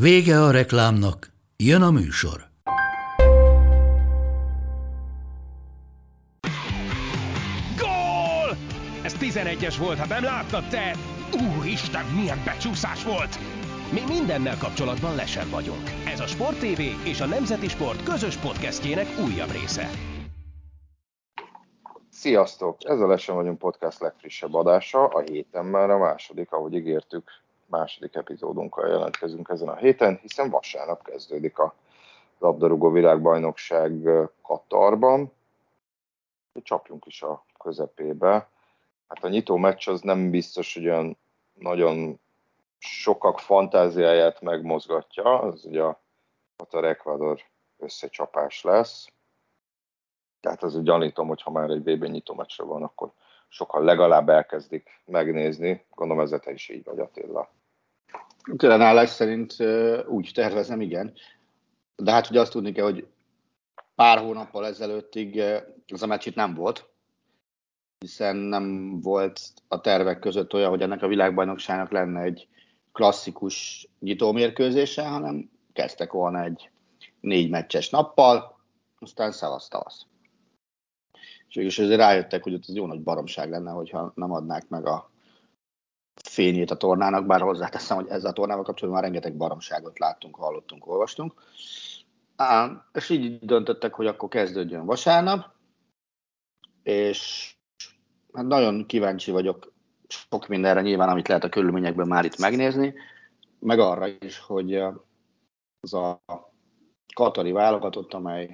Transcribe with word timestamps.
Vége 0.00 0.42
a 0.42 0.50
reklámnak, 0.50 1.32
jön 1.56 1.82
a 1.82 1.90
műsor. 1.90 2.40
Gól! 7.78 8.56
Ez 9.02 9.16
11-es 9.20 9.74
volt, 9.78 9.98
ha 9.98 10.06
nem 10.06 10.22
láttad 10.22 10.68
te! 10.68 10.96
Úristen, 11.56 12.04
milyen 12.04 12.42
becsúszás 12.44 13.04
volt! 13.04 13.38
Mi 13.92 14.00
mindennel 14.08 14.58
kapcsolatban 14.58 15.14
lesen 15.14 15.50
vagyunk. 15.50 15.90
Ez 16.06 16.20
a 16.20 16.26
Sport 16.26 16.58
TV 16.58 16.80
és 17.04 17.20
a 17.20 17.26
Nemzeti 17.26 17.68
Sport 17.68 18.02
közös 18.02 18.36
podcastjének 18.36 19.06
újabb 19.26 19.50
része. 19.50 19.90
Sziasztok! 22.10 22.76
Ez 22.84 23.00
a 23.00 23.06
Lesen 23.06 23.34
vagyunk 23.34 23.58
podcast 23.58 24.00
legfrissebb 24.00 24.54
adása, 24.54 25.06
a 25.06 25.20
héten 25.20 25.64
már 25.64 25.90
a 25.90 25.98
második, 25.98 26.52
ahogy 26.52 26.74
ígértük, 26.74 27.30
második 27.66 28.14
epizódunkkal 28.14 28.88
jelentkezünk 28.88 29.48
ezen 29.48 29.68
a 29.68 29.76
héten, 29.76 30.18
hiszen 30.22 30.50
vasárnap 30.50 31.02
kezdődik 31.02 31.58
a 31.58 31.74
labdarúgó 32.38 32.90
világbajnokság 32.90 34.08
Katarban. 34.42 35.32
Csapjunk 36.62 37.06
is 37.06 37.22
a 37.22 37.44
közepébe. 37.58 38.48
Hát 39.08 39.24
a 39.24 39.28
nyitó 39.28 39.56
meccs 39.56 39.88
az 39.88 40.00
nem 40.00 40.30
biztos, 40.30 40.74
hogy 40.74 40.84
olyan 40.84 41.16
nagyon 41.54 42.20
sokak 42.78 43.38
fantáziáját 43.38 44.40
megmozgatja, 44.40 45.38
az 45.38 45.64
ugye 45.64 45.82
a 45.82 46.00
Katar-Ecuador 46.56 47.40
összecsapás 47.78 48.62
lesz. 48.62 49.06
Tehát 50.40 50.62
az 50.62 50.82
gyanítom, 50.82 51.28
hogy 51.28 51.42
ha 51.42 51.50
már 51.50 51.70
egy 51.70 51.82
VB 51.82 52.04
nyitó 52.04 52.34
meccsre 52.34 52.64
van, 52.64 52.82
akkor 52.82 53.12
sokan 53.48 53.84
legalább 53.84 54.28
elkezdik 54.28 55.00
megnézni. 55.04 55.84
Gondolom 55.94 56.22
ezzel 56.22 56.40
te 56.40 56.52
is 56.52 56.68
így 56.68 56.84
vagy, 56.84 56.98
Attila. 56.98 57.48
Állás 58.66 59.10
szerint 59.10 59.56
úgy 60.08 60.30
tervezem, 60.34 60.80
igen. 60.80 61.14
De 61.96 62.12
hát 62.12 62.30
ugye 62.30 62.40
azt 62.40 62.52
tudni 62.52 62.72
kell, 62.72 62.84
hogy 62.84 63.06
pár 63.94 64.18
hónappal 64.18 64.66
ezelőttig 64.66 65.38
ez 65.86 66.02
a 66.02 66.06
meccs 66.06 66.26
itt 66.26 66.34
nem 66.34 66.54
volt, 66.54 66.88
hiszen 67.98 68.36
nem 68.36 69.00
volt 69.00 69.40
a 69.68 69.80
tervek 69.80 70.18
között 70.18 70.54
olyan, 70.54 70.70
hogy 70.70 70.82
ennek 70.82 71.02
a 71.02 71.08
világbajnokságnak 71.08 71.90
lenne 71.90 72.20
egy 72.20 72.48
klasszikus 72.92 73.88
nyitómérkőzése, 74.00 75.06
hanem 75.06 75.50
kezdtek 75.72 76.12
volna 76.12 76.42
egy 76.42 76.70
négy 77.20 77.50
meccses 77.50 77.90
nappal, 77.90 78.58
aztán 78.98 79.32
szavasz 79.32 79.68
tavasz. 79.68 80.06
És 81.48 81.54
végülis 81.54 81.78
azért 81.78 82.00
rájöttek, 82.00 82.42
hogy 82.42 82.54
ez 82.54 82.74
jó 82.74 82.86
nagy 82.86 83.02
baromság 83.02 83.50
lenne, 83.50 83.70
hogyha 83.70 84.12
nem 84.14 84.32
adnák 84.32 84.68
meg 84.68 84.86
a 84.86 85.10
fényét 86.22 86.70
a 86.70 86.76
tornának, 86.76 87.26
bár 87.26 87.40
hozzáteszem, 87.40 87.96
hogy 87.96 88.08
ezzel 88.08 88.30
a 88.30 88.32
tornával 88.32 88.64
kapcsolatban 88.64 89.02
már 89.02 89.10
rengeteg 89.10 89.36
baromságot 89.36 89.98
láttunk, 89.98 90.36
hallottunk, 90.36 90.86
olvastunk. 90.86 91.34
Á, 92.36 92.84
és 92.92 93.08
így 93.08 93.38
döntöttek, 93.38 93.94
hogy 93.94 94.06
akkor 94.06 94.28
kezdődjön 94.28 94.84
vasárnap, 94.84 95.54
és 96.82 97.52
hát 98.32 98.46
nagyon 98.46 98.86
kíváncsi 98.86 99.30
vagyok 99.30 99.74
sok 100.08 100.48
mindenre 100.48 100.80
nyilván, 100.80 101.08
amit 101.08 101.28
lehet 101.28 101.44
a 101.44 101.48
körülményekben 101.48 102.06
már 102.06 102.24
itt 102.24 102.38
megnézni, 102.38 102.94
meg 103.58 103.78
arra 103.78 104.06
is, 104.06 104.38
hogy 104.38 104.74
az 105.80 105.94
a 105.94 106.22
katari 107.14 107.52
válogatott, 107.52 108.12
amely 108.12 108.46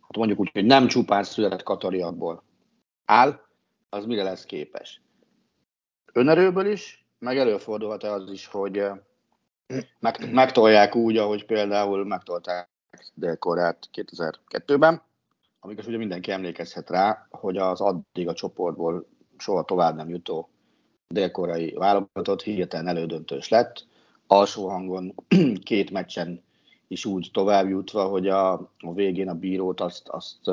hát 0.00 0.16
mondjuk 0.16 0.38
úgy, 0.38 0.50
hogy 0.52 0.64
nem 0.64 0.86
csupán 0.86 1.24
született 1.24 1.62
katariakból 1.62 2.42
áll, 3.04 3.40
az 3.88 4.04
mire 4.04 4.22
lesz 4.22 4.44
képes. 4.44 5.00
Önerőből 6.12 6.66
is, 6.66 7.04
meg 7.18 7.38
előfordulhat 7.38 8.02
az 8.02 8.30
is, 8.30 8.46
hogy 8.46 8.82
meg, 9.98 10.32
megtolják 10.32 10.94
úgy, 10.94 11.16
ahogy 11.16 11.44
például 11.44 12.04
megtolták 12.04 12.68
Dél-Koreát 13.14 13.88
2002-ben, 13.92 15.02
amikor 15.60 15.86
ugye 15.86 15.96
mindenki 15.96 16.30
emlékezhet 16.30 16.90
rá, 16.90 17.26
hogy 17.30 17.56
az 17.56 17.80
addig 17.80 18.28
a 18.28 18.34
csoportból 18.34 19.06
soha 19.38 19.64
tovább 19.64 19.96
nem 19.96 20.08
jutó 20.08 20.48
dél-koreai 21.08 21.72
válogatott 21.72 22.42
hirtelen 22.42 22.86
elődöntős 22.86 23.48
lett, 23.48 23.86
alsó 24.26 24.68
hangon 24.68 25.14
két 25.64 25.90
meccsen 25.90 26.42
is 26.88 27.04
úgy 27.04 27.30
tovább 27.32 27.68
jutva, 27.68 28.04
hogy 28.04 28.28
a, 28.28 28.52
a 28.78 28.92
végén 28.94 29.28
a 29.28 29.34
bírót 29.34 29.80
azt, 29.80 30.08
azt 30.08 30.50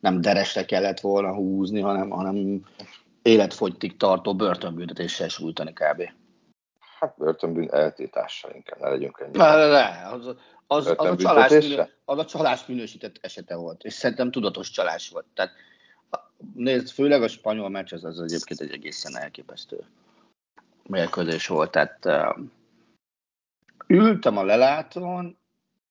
nem 0.00 0.20
deresre 0.20 0.64
kellett 0.64 1.00
volna 1.00 1.34
húzni, 1.34 1.80
hanem, 1.80 2.10
hanem 2.10 2.64
életfogytig 3.22 3.96
tartó 3.96 4.34
börtönbüntetéssel 4.34 5.28
sújtani 5.28 5.72
kb. 5.72 6.02
Hát 6.98 7.14
börtönbűn 7.18 7.72
eltétással 7.72 8.50
inkább, 8.54 8.80
ne 8.80 8.88
legyünk 8.88 9.18
ennyi. 9.20 9.36
Ne, 9.36 9.66
ne. 9.66 10.08
Az, 10.08 10.26
az, 10.26 10.86
az, 10.86 10.86
a 10.86 11.16
csalás, 11.16 11.52
az 12.04 12.18
a 12.18 12.24
csalás 12.24 12.66
minősített 12.66 13.18
esete 13.20 13.54
volt, 13.54 13.82
és 13.82 13.92
szerintem 13.92 14.30
tudatos 14.30 14.70
csalás 14.70 15.08
volt. 15.08 15.26
Tehát 15.34 15.52
nézd, 16.54 16.88
főleg 16.88 17.22
a 17.22 17.28
spanyol 17.28 17.68
meccs 17.68 17.92
az, 17.92 18.04
az 18.04 18.20
egyébként 18.20 18.60
egy 18.60 18.72
egészen 18.72 19.16
elképesztő 19.16 19.84
mérkőzés 20.82 21.46
volt. 21.46 21.70
Tehát 21.70 22.04
uh, 22.04 22.44
ültem 23.86 24.36
a 24.36 24.44
lelátón, 24.44 25.38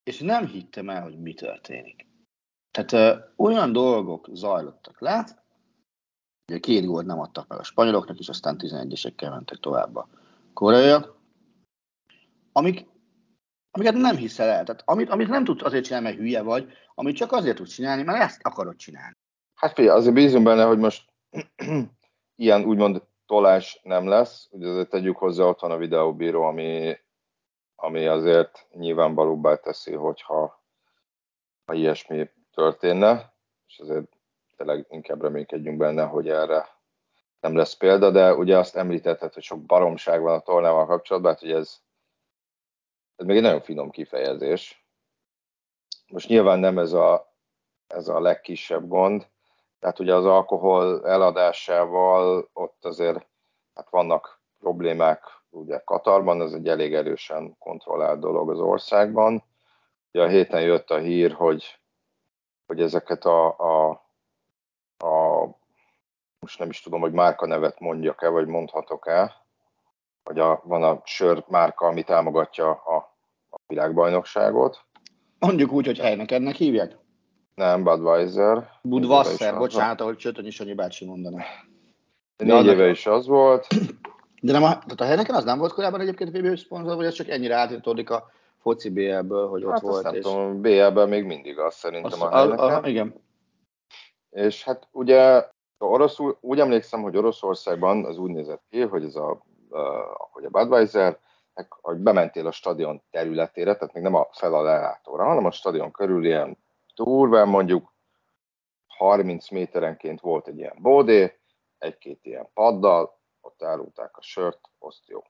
és 0.03 0.19
nem 0.19 0.47
hittem 0.47 0.89
el, 0.89 1.01
hogy 1.01 1.19
mi 1.19 1.33
történik. 1.33 2.05
Tehát 2.71 3.17
uh, 3.17 3.23
olyan 3.35 3.71
dolgok 3.71 4.27
zajlottak 4.31 5.01
le, 5.01 5.25
ugye 6.49 6.59
két 6.59 6.85
gólt 6.85 7.05
nem 7.05 7.19
adtak 7.19 7.47
meg 7.47 7.59
a 7.59 7.63
spanyoloknak, 7.63 8.19
és 8.19 8.29
aztán 8.29 8.59
11-esekkel 8.59 9.29
mentek 9.29 9.57
tovább 9.57 9.95
a 9.95 10.07
koreaiak, 10.53 11.17
amik 12.51 12.87
amiket 13.71 13.93
nem 13.93 14.15
hiszel 14.15 14.49
el. 14.49 14.63
Tehát 14.63 14.81
amit, 14.85 15.09
amit 15.09 15.27
nem 15.27 15.43
tudsz 15.43 15.63
azért 15.63 15.83
csinálni, 15.83 16.07
mert 16.07 16.17
hülye 16.17 16.41
vagy, 16.41 16.71
amit 16.95 17.15
csak 17.15 17.31
azért 17.31 17.55
tudsz 17.55 17.73
csinálni, 17.73 18.03
mert 18.03 18.21
ezt 18.21 18.39
akarod 18.43 18.75
csinálni. 18.75 19.15
Hát 19.53 19.73
figyelj, 19.73 19.97
azért 19.97 20.13
bízunk 20.13 20.43
benne, 20.43 20.63
hogy 20.63 20.77
most 20.77 21.13
ilyen 22.35 22.63
úgymond 22.63 23.03
tolás 23.25 23.79
nem 23.83 24.07
lesz. 24.07 24.47
Ugye 24.51 24.67
azért 24.67 24.89
tegyük 24.89 25.17
hozzá, 25.17 25.43
ott 25.43 25.59
van 25.59 25.71
a 25.71 25.77
videóbíró, 25.77 26.43
ami, 26.43 26.97
ami 27.75 28.05
azért 28.05 28.67
nyilvánvalóbbá 28.71 29.55
teszi, 29.55 29.93
hogyha 29.93 30.63
ha 31.65 31.73
ilyesmi 31.73 32.29
történne, 32.53 33.33
és 33.67 33.79
azért 33.79 34.18
tényleg 34.59 34.85
inkább 34.89 35.21
reménykedjünk 35.21 35.77
benne, 35.77 36.03
hogy 36.03 36.29
erre 36.29 36.67
nem 37.39 37.55
lesz 37.55 37.73
példa, 37.73 38.11
de 38.11 38.33
ugye 38.33 38.57
azt 38.57 38.75
említetted, 38.75 39.33
hogy 39.33 39.43
sok 39.43 39.65
baromság 39.65 40.21
van 40.21 40.35
a 40.35 40.41
tornával 40.41 40.85
kapcsolatban, 40.85 41.31
hát 41.31 41.41
hogy 41.41 41.51
ez 41.51 41.79
ez 43.15 43.25
még 43.25 43.35
egy 43.35 43.41
nagyon 43.41 43.61
finom 43.61 43.89
kifejezés. 43.89 44.87
Most 46.07 46.27
nyilván 46.27 46.59
nem 46.59 46.77
ez 46.77 46.93
a, 46.93 47.33
ez 47.87 48.07
a 48.07 48.19
legkisebb 48.19 48.87
gond, 48.87 49.27
tehát 49.79 49.99
ugye 49.99 50.15
az 50.15 50.25
alkohol 50.25 51.07
eladásával 51.07 52.49
ott 52.53 52.85
azért 52.85 53.27
hát 53.73 53.89
vannak 53.89 54.41
problémák, 54.59 55.23
ugye 55.49 55.79
Katarban, 55.83 56.41
ez 56.41 56.53
egy 56.53 56.67
elég 56.67 56.93
erősen 56.93 57.55
kontrollált 57.57 58.19
dolog 58.19 58.49
az 58.49 58.59
országban. 58.59 59.43
Ugye 60.11 60.23
a 60.23 60.27
héten 60.27 60.61
jött 60.61 60.89
a 60.89 60.97
hír, 60.97 61.31
hogy, 61.31 61.79
hogy 62.65 62.81
ezeket 62.81 63.25
a, 63.25 63.47
a, 63.47 64.08
a 64.99 65.45
most 66.39 66.59
nem 66.59 66.69
is 66.69 66.81
tudom, 66.81 66.99
hogy 66.99 67.11
márka 67.11 67.45
nevet 67.45 67.79
mondjak-e, 67.79 68.27
vagy 68.27 68.47
mondhatok-e, 68.47 69.35
hogy 70.23 70.39
a, 70.39 70.61
van 70.63 70.83
a 70.83 71.01
sör 71.03 71.43
márka, 71.47 71.85
ami 71.85 72.03
támogatja 72.03 72.69
a, 72.69 72.95
a 73.49 73.59
világbajnokságot. 73.67 74.85
Mondjuk 75.39 75.71
úgy, 75.71 75.85
hogy 75.85 75.99
Heinekennek 75.99 76.55
hívják? 76.55 76.97
Nem, 77.55 77.83
Budweiser. 77.83 78.69
Budwasser, 78.81 79.57
bocsánat, 79.57 80.01
ahogy 80.01 80.17
Csötönyi 80.17 80.49
Sanyi 80.49 80.73
bácsi 80.73 81.05
mondaná. 81.05 81.43
Négy 82.37 82.65
éve 82.65 82.89
is 82.89 83.05
az 83.05 83.27
volt. 83.27 83.67
De 84.41 84.51
nem 84.51 84.63
a, 84.63 84.67
tehát 84.67 85.01
a 85.01 85.03
Heineken 85.03 85.35
az 85.35 85.43
nem 85.43 85.57
volt 85.57 85.73
korábban 85.73 86.01
egyébként 86.01 86.37
VB 86.37 86.57
szponzor, 86.57 86.95
vagy 86.95 87.05
ez 87.05 87.13
csak 87.13 87.29
ennyire 87.29 87.55
átírtódik 87.55 88.09
a 88.09 88.31
foci 88.61 88.89
BL-ből, 88.89 89.47
hogy 89.47 89.63
ott 89.63 89.71
hát 89.71 89.81
volt? 89.81 90.03
Nem 90.03 90.13
és... 90.13 90.23
tudom, 90.23 90.61
BL-ben 90.61 91.09
még 91.09 91.23
mindig 91.23 91.59
az 91.59 91.75
szerintem 91.75 92.11
Az, 92.11 92.21
a 92.21 92.31
a, 92.31 92.37
Heineken. 92.37 92.83
a, 92.83 92.87
igen. 92.87 93.13
És 94.29 94.63
hát 94.63 94.87
ugye 94.91 95.47
oroszul, 95.77 96.37
úgy 96.41 96.59
emlékszem, 96.59 97.01
hogy 97.01 97.17
Oroszországban 97.17 98.05
az 98.05 98.17
úgy 98.17 98.31
nézett 98.31 98.63
ki, 98.69 98.81
hogy 98.81 99.03
ez 99.03 99.15
a, 99.15 99.29
a, 99.69 99.79
hogy 100.31 100.45
a 100.45 100.49
Budweiser 100.49 101.19
hogy 101.67 101.97
bementél 101.97 102.47
a 102.47 102.51
stadion 102.51 103.01
területére, 103.11 103.75
tehát 103.75 103.93
még 103.93 104.03
nem 104.03 104.15
a 104.15 104.27
fel 104.31 104.53
a 104.53 104.61
lelátóra, 104.61 105.23
hanem 105.23 105.45
a 105.45 105.51
stadion 105.51 105.91
körül 105.91 106.25
ilyen 106.25 106.57
durván 106.95 107.47
mondjuk 107.47 107.93
30 108.87 109.49
méterenként 109.49 110.21
volt 110.21 110.47
egy 110.47 110.57
ilyen 110.57 110.77
bódé, 110.79 111.39
egy-két 111.77 112.25
ilyen 112.25 112.49
paddal, 112.53 113.19
ott 113.41 113.63
árulták 113.63 114.17
a 114.17 114.21
sört, 114.21 114.59
azt 114.79 115.07
jó. 115.07 115.23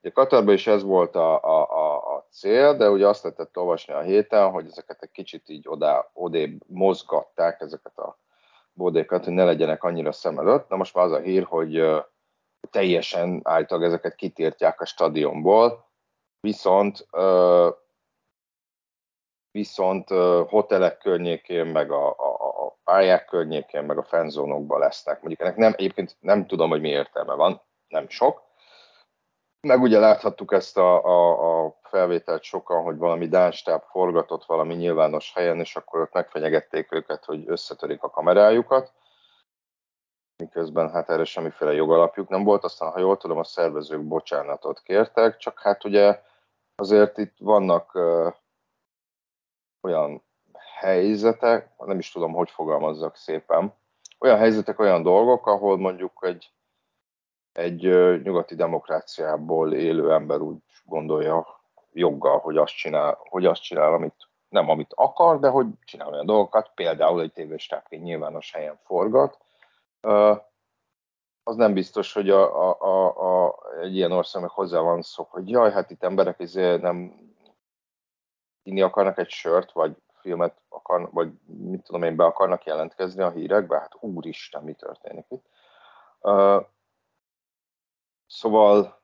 Ugye 0.00 0.12
Katarban 0.12 0.54
is 0.54 0.66
ez 0.66 0.82
volt 0.82 1.16
a, 1.16 1.42
a, 1.42 1.70
a, 1.70 2.14
a 2.16 2.26
cél, 2.30 2.76
de 2.76 2.90
ugye 2.90 3.08
azt 3.08 3.22
lehetett 3.22 3.58
olvasni 3.58 3.94
a 3.94 4.00
héten, 4.00 4.50
hogy 4.50 4.66
ezeket 4.66 5.02
egy 5.02 5.10
kicsit 5.10 5.48
így 5.48 5.68
oda, 5.68 6.10
odébb 6.12 6.62
mozgatták, 6.66 7.60
ezeket 7.60 7.98
a 7.98 8.18
bódékat, 8.74 9.24
hogy 9.24 9.32
ne 9.32 9.44
legyenek 9.44 9.84
annyira 9.84 10.12
szem 10.12 10.38
előtt. 10.38 10.68
Na 10.68 10.76
most 10.76 10.94
már 10.94 11.04
az 11.04 11.12
a 11.12 11.18
hír, 11.18 11.44
hogy 11.44 11.82
teljesen 12.70 13.40
állítólag 13.42 13.84
ezeket 13.84 14.14
kitírtják 14.14 14.80
a 14.80 14.86
stadionból, 14.86 15.90
viszont 16.40 17.06
viszont 19.50 20.08
hotelek 20.48 20.98
környékén, 20.98 21.66
meg 21.66 21.90
a, 21.90 22.08
a, 22.08 22.64
a 22.66 22.78
pályák 22.84 23.24
környékén, 23.24 23.84
meg 23.84 23.98
a 23.98 24.02
fenzónokban 24.02 24.78
lesznek. 24.78 25.20
Mondjuk 25.20 25.40
ennek 25.40 25.56
nem, 25.56 25.72
egyébként 25.76 26.16
nem 26.20 26.46
tudom, 26.46 26.70
hogy 26.70 26.80
mi 26.80 26.88
értelme 26.88 27.34
van, 27.34 27.62
nem 27.88 28.08
sok. 28.08 28.42
Meg 29.64 29.80
ugye 29.82 29.98
láthattuk 29.98 30.52
ezt 30.52 30.76
a, 30.76 31.04
a, 31.04 31.64
a 31.64 31.78
felvételt 31.82 32.42
sokan, 32.42 32.82
hogy 32.82 32.96
valami 32.96 33.28
dánstáb 33.28 33.82
forgatott 33.82 34.44
valami 34.44 34.74
nyilvános 34.74 35.32
helyen, 35.34 35.60
és 35.60 35.76
akkor 35.76 36.00
ott 36.00 36.12
megfenyegették 36.12 36.92
őket, 36.92 37.24
hogy 37.24 37.44
összetörik 37.46 38.02
a 38.02 38.10
kamerájukat. 38.10 38.92
Miközben 40.36 40.90
hát 40.90 41.10
erre 41.10 41.24
semmiféle 41.24 41.72
jogalapjuk 41.72 42.28
nem 42.28 42.44
volt, 42.44 42.64
aztán 42.64 42.90
ha 42.90 42.98
jól 42.98 43.16
tudom, 43.16 43.38
a 43.38 43.44
szervezők 43.44 44.02
bocsánatot 44.02 44.80
kértek, 44.80 45.36
csak 45.36 45.60
hát 45.60 45.84
ugye 45.84 46.20
azért 46.74 47.18
itt 47.18 47.34
vannak 47.38 47.94
ö, 47.94 48.28
olyan 49.82 50.22
helyzetek, 50.78 51.70
nem 51.78 51.98
is 51.98 52.12
tudom, 52.12 52.32
hogy 52.32 52.50
fogalmazzak 52.50 53.16
szépen, 53.16 53.74
olyan 54.18 54.38
helyzetek, 54.38 54.78
olyan 54.78 55.02
dolgok, 55.02 55.46
ahol 55.46 55.78
mondjuk 55.78 56.18
egy, 56.20 56.52
egy 57.54 57.82
nyugati 58.22 58.54
demokráciából 58.54 59.72
élő 59.72 60.12
ember 60.12 60.40
úgy 60.40 60.56
gondolja 60.84 61.46
joggal, 61.92 62.38
hogy 62.38 62.56
azt 62.56 62.76
csinál, 62.76 63.18
hogy 63.28 63.46
azt 63.46 63.62
csinál 63.62 63.92
amit 63.92 64.28
nem 64.48 64.68
amit 64.68 64.92
akar, 64.94 65.38
de 65.38 65.48
hogy 65.48 65.66
csinál 65.84 66.08
olyan 66.08 66.26
dolgokat, 66.26 66.70
például 66.74 67.20
egy 67.20 67.32
tévéstábként 67.32 68.02
nyilvános 68.02 68.52
helyen 68.52 68.78
forgat, 68.82 69.38
az 71.42 71.56
nem 71.56 71.72
biztos, 71.72 72.12
hogy 72.12 72.30
a, 72.30 72.70
a, 72.70 72.76
a, 72.80 73.44
a, 73.44 73.58
egy 73.80 73.96
ilyen 73.96 74.12
országnak 74.12 74.50
hozzá 74.50 74.80
van 74.80 75.02
szó, 75.02 75.26
hogy 75.30 75.50
jaj, 75.50 75.72
hát 75.72 75.90
itt 75.90 76.02
emberek 76.02 76.40
izé 76.40 76.76
nem 76.76 77.14
inni 78.62 78.80
akarnak 78.80 79.18
egy 79.18 79.28
sört, 79.28 79.72
vagy 79.72 79.96
filmet 80.20 80.62
akarnak, 80.68 81.12
vagy 81.12 81.32
mit 81.46 81.82
tudom 81.82 82.02
én, 82.02 82.16
be 82.16 82.24
akarnak 82.24 82.64
jelentkezni 82.64 83.22
a 83.22 83.30
hírekbe, 83.30 83.78
hát 83.78 83.96
úristen, 84.00 84.62
mi 84.62 84.72
történik 84.72 85.26
itt. 85.28 85.46
Szóval, 88.26 89.02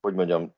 hogy 0.00 0.14
mondjam, 0.14 0.54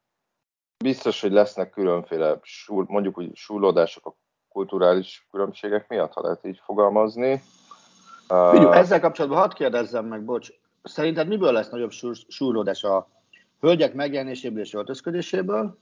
biztos, 0.84 1.20
hogy 1.20 1.32
lesznek 1.32 1.70
különféle, 1.70 2.38
súr, 2.42 2.84
mondjuk 2.88 3.18
úgy 3.18 3.36
súrlódások 3.36 4.06
a 4.06 4.16
kulturális 4.48 5.26
különbségek 5.30 5.88
miatt, 5.88 6.12
ha 6.12 6.22
lehet 6.22 6.44
így 6.44 6.60
fogalmazni. 6.64 7.42
Figyelj, 8.26 8.76
ezzel 8.76 9.00
kapcsolatban 9.00 9.40
hadd 9.40 9.54
kérdezzem 9.54 10.06
meg, 10.06 10.24
bocs, 10.24 10.48
szerinted 10.82 11.28
miből 11.28 11.52
lesz 11.52 11.70
nagyobb 11.70 11.90
súrlódás 12.28 12.84
a 12.84 13.08
hölgyek 13.60 13.94
megjelenéséből 13.94 14.60
és 14.60 14.74
öltözködéséből, 14.74 15.78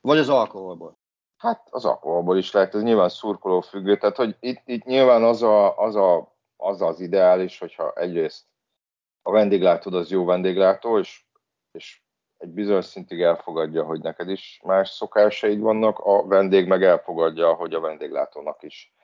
vagy 0.00 0.18
az 0.18 0.28
alkoholból? 0.28 0.96
Hát 1.36 1.66
az 1.70 1.84
alkoholból 1.84 2.36
is 2.36 2.52
lehet, 2.52 2.74
ez 2.74 2.82
nyilván 2.82 3.08
szurkoló 3.08 3.60
függő, 3.60 3.96
tehát 3.96 4.16
hogy 4.16 4.36
itt, 4.40 4.62
itt 4.64 4.84
nyilván 4.84 5.24
az, 5.24 5.42
a, 5.42 5.78
az, 5.78 5.96
a, 5.96 6.36
az 6.56 6.82
az 6.82 7.00
ideális, 7.00 7.58
hogyha 7.58 7.92
egyrészt 7.92 8.44
a 9.26 9.30
vendéglátó 9.30 9.96
az 9.96 10.10
jó 10.10 10.24
vendéglátó, 10.24 10.98
és, 10.98 11.24
és 11.72 12.02
egy 12.36 12.48
bizonyos 12.48 12.84
szintig 12.84 13.20
elfogadja, 13.20 13.84
hogy 13.84 14.00
neked 14.00 14.28
is 14.28 14.60
más 14.64 14.88
szokásaid 14.88 15.60
vannak, 15.60 15.98
a 15.98 16.26
vendég 16.26 16.66
meg 16.66 16.82
elfogadja, 16.82 17.52
hogy 17.52 17.74
a 17.74 17.80
vendéglátónak 17.80 18.62
is 18.62 18.94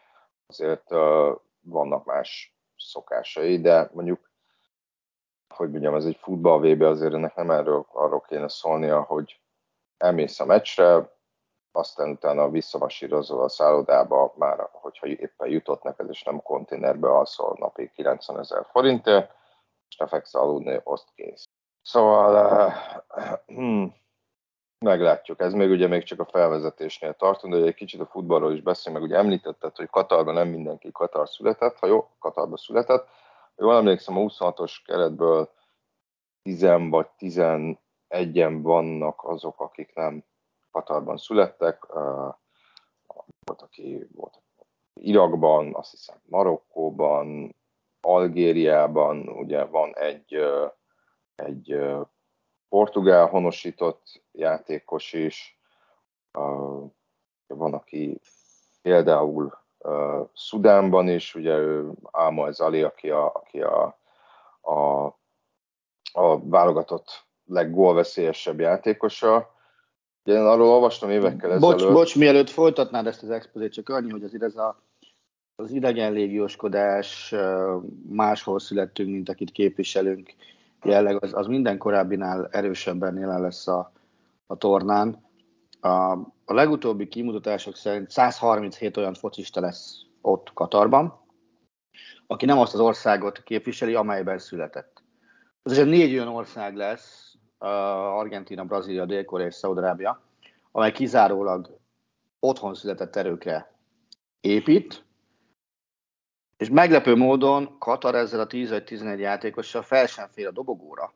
azért 0.46 0.92
uh, 0.92 1.36
vannak 1.60 2.04
más 2.04 2.56
szokásai, 2.76 3.60
de 3.60 3.90
mondjuk, 3.92 4.30
hogy 5.54 5.70
mondjam, 5.70 5.94
ez 5.94 6.04
egy 6.04 6.18
futball 6.20 6.58
VB, 6.58 6.82
azért 6.82 7.14
ennek 7.14 7.34
nem 7.34 7.50
erről 7.50 7.86
arról 7.92 8.20
kéne 8.20 8.48
szólnia, 8.48 9.02
hogy 9.02 9.40
elmész 9.96 10.40
a 10.40 10.44
meccsre, 10.44 11.18
aztán 11.72 12.10
utána 12.10 12.50
visszamasírozol 12.50 13.42
a 13.42 13.48
szállodába, 13.48 14.34
már 14.36 14.68
hogyha 14.72 15.06
éppen 15.06 15.48
jutott 15.48 15.82
neked, 15.82 16.08
és 16.08 16.22
nem 16.22 16.42
konténerbe 16.42 17.08
alszol 17.08 17.56
napi 17.58 17.90
90 17.94 18.38
ezer 18.38 18.66
forintért, 18.70 19.38
feksz 20.06 20.34
aludni, 20.34 20.80
azt 20.84 21.08
kész. 21.14 21.48
Szóval 21.82 22.66
uh, 22.66 23.38
hmm, 23.46 23.94
meglátjuk. 24.84 25.40
Ez 25.40 25.52
még 25.52 25.70
ugye 25.70 25.86
még 25.86 26.02
csak 26.02 26.20
a 26.20 26.24
felvezetésnél 26.24 27.14
tartunk, 27.14 27.54
de 27.54 27.60
egy 27.60 27.74
kicsit 27.74 28.00
a 28.00 28.06
futballról 28.06 28.52
is 28.52 28.62
beszélünk, 28.62 29.00
meg 29.00 29.10
ugye 29.10 29.18
említetted, 29.18 29.76
hogy 29.76 29.90
Katarban 29.90 30.34
nem 30.34 30.48
mindenki 30.48 30.92
Katar 30.92 31.28
született, 31.28 31.78
ha 31.78 31.86
jó, 31.86 32.08
Katarban 32.18 32.56
született. 32.56 33.08
Jól 33.56 33.74
emlékszem, 33.74 34.16
a 34.16 34.20
26-os 34.20 34.72
keretből 34.84 35.50
10 36.42 36.66
vagy 36.90 37.08
11-en 37.18 38.58
vannak 38.62 39.24
azok, 39.24 39.60
akik 39.60 39.94
nem 39.94 40.24
Katarban 40.70 41.16
születtek. 41.16 41.86
Volt, 43.44 43.62
aki 43.62 44.06
volt 44.14 44.42
Irakban, 44.94 45.74
azt 45.74 45.90
hiszem 45.90 46.16
Marokkóban, 46.24 47.54
Algériában, 48.00 49.28
ugye 49.28 49.64
van 49.64 49.96
egy, 49.96 50.38
egy 51.34 51.80
portugál 52.68 53.26
honosított 53.26 54.22
játékos 54.32 55.12
is, 55.12 55.58
van, 57.46 57.74
aki 57.74 58.20
például 58.82 59.58
Szudánban 60.34 61.08
is, 61.08 61.34
ugye 61.34 61.56
ő 61.56 61.90
ez 62.46 62.60
Ali, 62.60 62.82
aki 62.82 63.10
a, 63.10 63.32
aki 63.34 63.62
a, 63.62 63.98
a, 64.60 65.04
a 66.12 66.48
válogatott 66.48 67.24
leggólveszélyesebb 67.44 68.60
játékosa. 68.60 69.54
Ugye 70.24 70.38
én 70.38 70.44
arról 70.44 70.68
olvastam 70.68 71.10
évekkel 71.10 71.52
ezelőtt. 71.52 71.78
Bocs, 71.78 71.92
bocs, 71.92 72.16
mielőtt 72.16 72.50
folytatnád 72.50 73.06
ezt 73.06 73.22
az 73.22 73.30
expozét, 73.30 73.72
csak 73.72 73.88
annyi, 73.88 74.10
hogy 74.10 74.22
azért 74.22 74.42
ez 74.42 74.56
a, 74.56 74.82
az 75.60 75.70
idegen 75.70 76.12
légióskodás, 76.12 77.34
máshol 78.08 78.60
születtünk, 78.60 79.10
mint 79.10 79.28
akit 79.28 79.50
képviselünk, 79.50 80.34
jelleg 80.82 81.22
az, 81.22 81.34
az 81.34 81.46
minden 81.46 81.78
korábbinál 81.78 82.48
erősebben 82.50 83.16
jelen 83.16 83.40
lesz 83.40 83.68
a, 83.68 83.92
a 84.46 84.56
tornán. 84.56 85.28
A, 85.80 86.12
a 86.44 86.54
legutóbbi 86.54 87.08
kimutatások 87.08 87.76
szerint 87.76 88.10
137 88.10 88.96
olyan 88.96 89.14
focista 89.14 89.60
lesz 89.60 90.02
ott 90.20 90.50
Katarban, 90.54 91.20
aki 92.26 92.44
nem 92.44 92.58
azt 92.58 92.74
az 92.74 92.80
országot 92.80 93.42
képviseli, 93.42 93.94
amelyben 93.94 94.38
született. 94.38 95.02
Ez 95.62 95.78
egy 95.78 95.86
négy 95.86 96.12
olyan 96.12 96.28
ország 96.28 96.76
lesz, 96.76 97.34
Argentina, 97.58 98.64
Brazília, 98.64 99.04
Dél-Korea 99.04 99.46
és 99.46 99.54
Szaudarábia, 99.54 100.22
amely 100.72 100.92
kizárólag 100.92 101.78
otthon 102.40 102.74
született 102.74 103.16
erőkre 103.16 103.74
épít, 104.40 105.04
és 106.60 106.68
meglepő 106.68 107.14
módon 107.14 107.76
Katar 107.78 108.14
ezzel 108.14 108.40
a 108.40 108.46
10 108.46 108.70
vagy 108.70 108.84
11 108.84 109.18
játékossal 109.18 109.82
fel 109.82 110.06
sem 110.06 110.28
fér 110.32 110.46
a 110.46 110.50
dobogóra. 110.50 111.12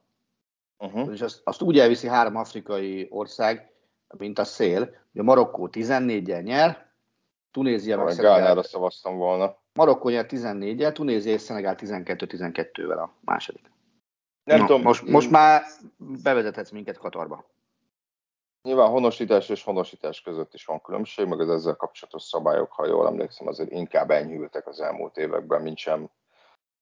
Uh-huh. 0.79 1.13
És 1.13 1.21
azt, 1.21 1.41
azt 1.45 1.63
úgy 1.63 1.79
elviszi 1.79 2.09
három 2.09 2.37
afrikai 2.37 3.07
ország, 3.11 3.71
mint 4.19 4.39
a 4.39 4.45
szél, 4.45 4.79
hogy 4.81 5.21
a 5.21 5.23
Marokkó 5.23 5.69
14-jel 5.73 6.43
nyer, 6.43 6.93
Tunézia 7.51 7.97
meg 7.97 8.13
Szenegál... 8.13 8.63
szavaztam 8.63 9.17
volna. 9.17 9.57
Marokkó 9.73 10.09
nyer 10.09 10.27
14-jel, 10.29 10.93
Tunézia 10.93 11.33
és 11.33 11.41
Szenegál 11.41 11.77
12-12-vel 11.79 13.03
a 13.03 13.11
második. 13.21 13.71
Nem 14.45 14.59
Na, 14.59 14.67
tudom. 14.67 14.83
Most, 14.83 15.09
most 15.09 15.31
már 15.31 15.63
bevezethetsz 16.23 16.71
minket 16.71 16.99
Katarba. 16.99 17.45
Nyilván 18.65 18.91
honosítás 18.91 19.49
és 19.49 19.63
honosítás 19.63 20.21
között 20.21 20.55
is 20.55 20.65
van 20.65 20.81
különbség, 20.81 21.27
meg 21.27 21.41
az 21.41 21.51
ezzel 21.51 21.75
kapcsolatos 21.75 22.23
szabályok, 22.23 22.73
ha 22.73 22.87
jól 22.87 23.07
emlékszem, 23.07 23.47
azért 23.47 23.71
inkább 23.71 24.11
enyhültek 24.11 24.67
az 24.67 24.81
elmúlt 24.81 25.17
években, 25.17 25.63
mint 25.63 25.77
sem 25.79 26.11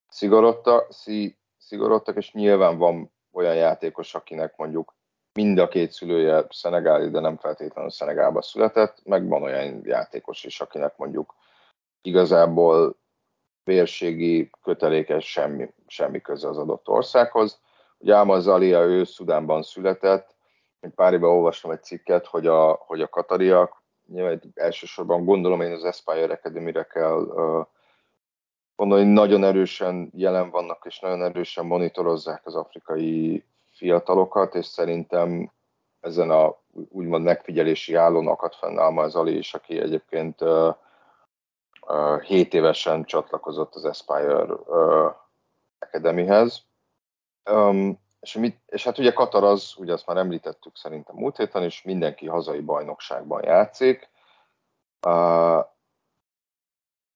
szigorodtak, 0.09 0.89
szigorodtak, 1.59 2.17
és 2.17 2.33
nyilván 2.33 2.79
van 2.79 3.13
olyan 3.33 3.55
játékos, 3.55 4.15
akinek 4.15 4.57
mondjuk 4.57 4.95
mind 5.33 5.59
a 5.59 5.69
két 5.69 5.93
szülője 5.93 6.47
szenegáli, 6.51 7.11
de 7.11 7.21
nem 7.21 7.37
feltétlenül 7.37 7.91
Szenegálba 7.91 8.43
született, 8.43 9.01
meg 9.05 9.29
van 9.29 9.43
olyan 9.43 9.81
játékos 9.85 10.45
is, 10.45 10.61
akinek 10.61 10.97
mondjuk 10.97 11.35
igazából 12.03 12.97
vérségi 13.65 14.51
kötelékes 14.63 15.31
semmi, 15.31 15.75
semmi 15.87 16.21
köze 16.21 16.49
az 16.49 16.59
adott 16.59 16.89
országhoz. 16.89 17.61
Ugye 17.99 18.15
Ámaz 18.15 18.43
Zalia, 18.43 18.81
ő 18.81 19.05
Szudánban 19.05 19.63
született, 19.63 20.35
egy 20.83 20.91
pár 20.91 21.13
éve 21.13 21.27
olvastam 21.27 21.71
egy 21.71 21.83
cikket, 21.83 22.27
hogy 22.27 22.47
a, 22.47 22.73
hogy 22.73 23.01
a 23.01 23.09
katariak, 23.09 23.83
nyilván 24.07 24.41
elsősorban 24.55 25.25
gondolom 25.25 25.61
én 25.61 25.73
az 25.73 25.85
Aspire 25.85 26.33
Academy-re 26.33 26.83
kell 26.85 27.21
uh, 27.21 27.67
gondolni, 28.77 29.13
nagyon 29.13 29.45
erősen 29.45 30.11
jelen 30.15 30.51
vannak, 30.51 30.85
és 30.87 31.01
nagyon 31.01 31.23
erősen 31.23 31.67
monitorozzák 31.67 32.47
az 32.47 32.55
afrikai 32.55 33.45
fiatalokat, 33.71 34.55
és 34.55 34.67
szerintem 34.67 35.51
ezen 36.01 36.31
a 36.31 36.59
úgymond 36.89 37.25
megfigyelési 37.25 37.95
állón 37.95 38.29
akad 38.29 38.55
fenn 38.55 38.79
Alma 38.79 39.03
Ali 39.03 39.37
is, 39.37 39.55
aki 39.55 39.81
egyébként 39.81 40.41
uh, 40.41 40.75
uh, 41.87 42.21
7 42.23 42.55
évesen 42.55 43.05
csatlakozott 43.05 43.75
az 43.75 43.85
Aspire 43.85 44.45
uh, 44.45 45.15
Academyhez. 45.79 46.63
Um, 47.51 48.02
és, 48.23 48.35
mit, 48.35 48.61
és 48.67 48.85
hát 48.85 48.99
ugye 48.99 49.13
Katar 49.13 49.45
az, 49.45 49.75
ugye 49.77 49.93
azt 49.93 50.07
már 50.07 50.17
említettük 50.17 50.77
szerintem 50.77 51.17
múlt 51.17 51.37
héten 51.37 51.63
is, 51.63 51.83
mindenki 51.83 52.27
hazai 52.27 52.61
bajnokságban 52.61 53.45
játszik. 53.45 54.11
Uh, 55.07 55.65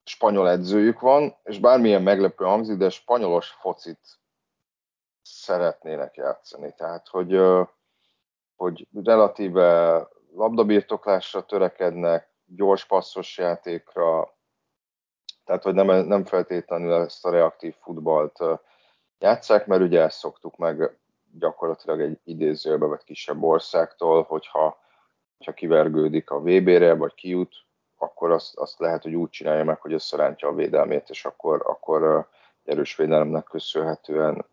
spanyol 0.04 0.50
edzőjük 0.50 1.00
van, 1.00 1.36
és 1.44 1.58
bármilyen 1.58 2.02
meglepő 2.02 2.44
hangzik, 2.44 2.76
de 2.76 2.88
spanyolos 2.88 3.48
focit 3.48 4.18
szeretnének 5.22 6.16
játszani. 6.16 6.74
Tehát, 6.76 7.08
hogy, 7.08 7.40
hogy 8.56 8.88
relatíve 9.04 10.02
labdabirtoklásra 10.34 11.44
törekednek, 11.44 12.30
gyors 12.44 12.84
passzos 12.84 13.38
játékra, 13.38 14.34
tehát, 15.44 15.62
hogy 15.62 15.74
nem, 15.74 16.06
nem 16.06 16.24
feltétlenül 16.24 16.92
ezt 16.92 17.24
a 17.24 17.30
reaktív 17.30 17.74
futballt 17.74 18.38
játszák, 19.18 19.66
mert 19.66 19.82
ugye 19.82 20.00
ezt 20.00 20.18
szoktuk 20.18 20.56
meg 20.56 20.96
gyakorlatilag 21.38 22.00
egy 22.00 22.18
idézőbe 22.24 22.86
vagy 22.86 23.04
kisebb 23.04 23.42
országtól, 23.42 24.22
hogyha, 24.22 24.78
hogyha 25.36 25.52
kivergődik 25.52 26.30
a 26.30 26.40
VB-re, 26.40 26.94
vagy 26.94 27.14
kijut, 27.14 27.54
akkor 27.98 28.30
azt, 28.30 28.56
azt 28.56 28.78
lehet, 28.78 29.02
hogy 29.02 29.14
úgy 29.14 29.30
csinálja 29.30 29.64
meg, 29.64 29.80
hogy 29.80 29.92
összerántja 29.92 30.48
a 30.48 30.54
védelmét, 30.54 31.10
és 31.10 31.24
akkor, 31.24 31.62
akkor 31.66 32.28
erős 32.64 32.96
védelemnek 32.96 33.44
köszönhetően 33.44 34.44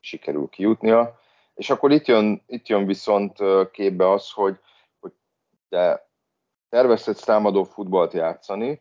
sikerül 0.00 0.48
kijutnia. 0.48 1.20
És 1.54 1.70
akkor 1.70 1.92
itt 1.92 2.06
jön, 2.06 2.42
itt 2.46 2.66
jön 2.66 2.86
viszont 2.86 3.38
képbe 3.70 4.10
az, 4.10 4.30
hogy, 4.30 4.58
hogy 5.00 5.12
te 5.68 6.08
tervezhetsz 6.68 7.24
támadó 7.24 7.64
futballt 7.64 8.12
játszani, 8.12 8.80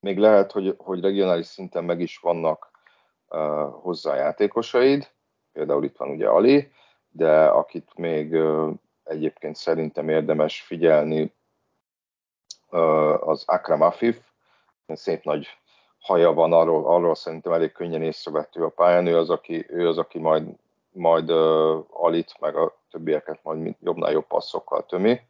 még 0.00 0.18
lehet, 0.18 0.52
hogy, 0.52 0.74
hogy 0.78 1.00
regionális 1.00 1.46
szinten 1.46 1.84
meg 1.84 2.00
is 2.00 2.18
vannak 2.18 2.75
hozzá 3.80 4.14
játékosaid, 4.14 5.10
például 5.52 5.84
itt 5.84 5.96
van 5.96 6.10
ugye 6.10 6.28
Ali, 6.28 6.72
de 7.08 7.46
akit 7.46 7.90
még 7.94 8.36
egyébként 9.04 9.56
szerintem 9.56 10.08
érdemes 10.08 10.60
figyelni, 10.60 11.34
az 13.20 13.44
Akram 13.46 13.80
Afif, 13.80 14.20
szép 14.86 15.24
nagy 15.24 15.46
haja 15.98 16.32
van, 16.32 16.52
arról, 16.52 16.86
arról 16.86 17.14
szerintem 17.14 17.52
elég 17.52 17.72
könnyen 17.72 18.02
észrevettő 18.02 18.64
a 18.64 18.68
pályán, 18.68 19.06
ő 19.06 19.16
az, 19.16 19.30
aki, 19.30 19.66
ő 19.68 19.88
az, 19.88 19.98
aki 19.98 20.18
majd, 20.18 20.48
majd 20.90 21.30
uh, 21.30 21.84
Alit, 21.90 22.40
meg 22.40 22.56
a 22.56 22.78
többieket 22.90 23.38
majd 23.42 23.76
jobbnál 23.80 24.12
jobb 24.12 24.26
passzokkal 24.26 24.86
tömi. 24.86 25.20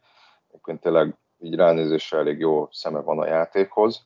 Egyébként 0.47 0.81
tényleg 0.81 1.15
így 1.39 1.55
ránézésre 1.55 2.17
elég 2.17 2.39
jó 2.39 2.67
szeme 2.71 2.99
van 2.99 3.19
a 3.19 3.27
játékhoz. 3.27 4.05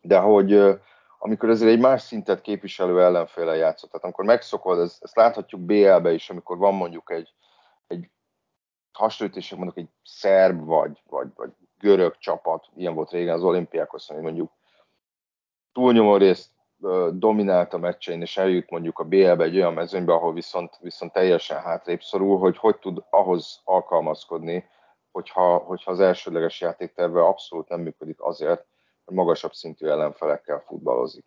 De 0.00 0.18
hogy 0.18 0.80
amikor 1.22 1.50
ezért 1.50 1.70
egy 1.70 1.80
más 1.80 2.02
szintet 2.02 2.40
képviselő 2.40 3.02
ellenféle 3.02 3.56
játszott, 3.56 3.90
tehát 3.90 4.04
amikor 4.04 4.24
megszokod, 4.24 4.78
ezt, 4.78 5.02
ezt 5.02 5.16
láthatjuk 5.16 5.60
BL-be 5.60 6.12
is, 6.12 6.30
amikor 6.30 6.58
van 6.58 6.74
mondjuk 6.74 7.10
egy, 7.10 7.34
egy 7.86 8.10
hasonlítések 8.92 9.58
mondjuk 9.58 9.78
egy 9.78 9.92
szerb 10.04 10.64
vagy, 10.64 11.02
vagy, 11.08 11.28
vagy 11.34 11.50
görög 11.78 12.18
csapat, 12.18 12.66
ilyen 12.74 12.94
volt 12.94 13.10
régen 13.10 13.34
az 13.34 13.42
olimpiákhoz, 13.42 14.06
hogy 14.06 14.22
mondjuk 14.22 14.52
túlnyomó 15.72 16.16
részt 16.16 16.50
dominált 17.12 17.74
a 17.74 17.78
meccsein, 17.78 18.20
és 18.20 18.36
eljut 18.36 18.70
mondjuk 18.70 18.98
a 18.98 19.04
BL-be 19.04 19.44
egy 19.44 19.56
olyan 19.56 19.72
mezőnybe, 19.72 20.12
ahol 20.12 20.32
viszont, 20.32 20.78
viszont 20.80 21.12
teljesen 21.12 21.60
hátrébb 21.60 22.02
szorul, 22.02 22.38
hogy 22.38 22.56
hogy 22.56 22.78
tud 22.78 23.04
ahhoz 23.10 23.60
alkalmazkodni, 23.64 24.68
hogyha, 25.10 25.56
hogyha 25.56 25.90
az 25.90 26.00
elsődleges 26.00 26.60
játékterve 26.60 27.26
abszolút 27.26 27.68
nem 27.68 27.80
működik 27.80 28.22
azért, 28.22 28.66
magasabb 29.10 29.52
szintű 29.52 29.86
ellenfelekkel 29.86 30.60
futballozik. 30.66 31.24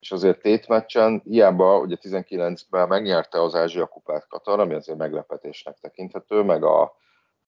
És 0.00 0.12
azért 0.12 0.40
tétmeccsen, 0.40 1.20
hiába 1.24 1.78
ugye 1.78 1.96
19-ben 2.00 2.88
megnyerte 2.88 3.42
az 3.42 3.54
Ázsia 3.54 3.86
kupát 3.86 4.26
Katar, 4.28 4.60
ami 4.60 4.74
azért 4.74 4.98
meglepetésnek 4.98 5.78
tekinthető, 5.78 6.42
meg 6.42 6.64
a 6.64 6.96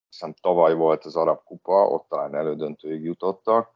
hiszem 0.09 0.35
tavaly 0.41 0.75
volt 0.75 1.05
az 1.05 1.17
arab 1.17 1.45
kupa, 1.45 1.87
ott 1.87 2.09
talán 2.09 2.35
elődöntőig 2.35 3.03
jutottak, 3.03 3.71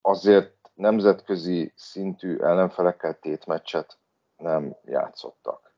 azért 0.00 0.56
nemzetközi 0.74 1.72
szintű 1.76 2.38
ellenfelekkel 2.38 3.18
tétmeccset 3.18 3.98
nem 4.36 4.76
játszottak. 4.84 5.74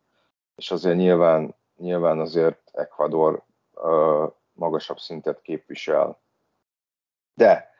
És 0.56 0.70
azért 0.70 0.96
nyilván, 0.96 1.54
nyilván 1.76 2.20
azért 2.20 2.70
Ecuador 2.72 3.42
uh, 3.72 4.32
magasabb 4.52 4.98
szintet 4.98 5.40
képvisel. 5.40 6.20
De 7.34 7.73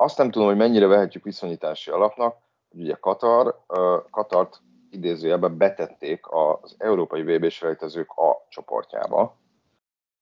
azt 0.00 0.18
nem 0.18 0.30
tudom, 0.30 0.48
hogy 0.48 0.56
mennyire 0.56 0.86
vehetjük 0.86 1.24
viszonyítási 1.24 1.90
alapnak, 1.90 2.36
hogy 2.70 2.80
ugye 2.80 2.94
Katar, 2.94 3.64
Katart 4.10 4.60
idézőjelben 4.90 5.56
betették 5.56 6.24
az 6.28 6.74
európai 6.78 7.22
VB-s 7.22 7.60
rejtezők 7.60 8.10
A 8.10 8.46
csoportjába, 8.48 9.36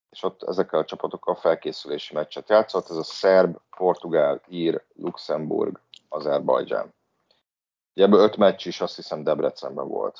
és 0.09 0.23
ott 0.23 0.43
ezekkel 0.43 0.79
a 0.79 0.85
csapatokkal 0.85 1.35
felkészülési 1.35 2.13
meccset 2.13 2.49
játszott, 2.49 2.89
ez 2.89 2.95
a 2.95 3.03
szerb, 3.03 3.57
portugál, 3.77 4.41
ír, 4.47 4.83
Luxemburg, 4.95 5.79
Azerbajdzsán. 6.09 6.93
Ebből 7.93 8.19
öt 8.19 8.37
meccs 8.37 8.67
is 8.67 8.81
azt 8.81 8.95
hiszem 8.95 9.23
Debrecenben 9.23 9.87
volt. 9.87 10.19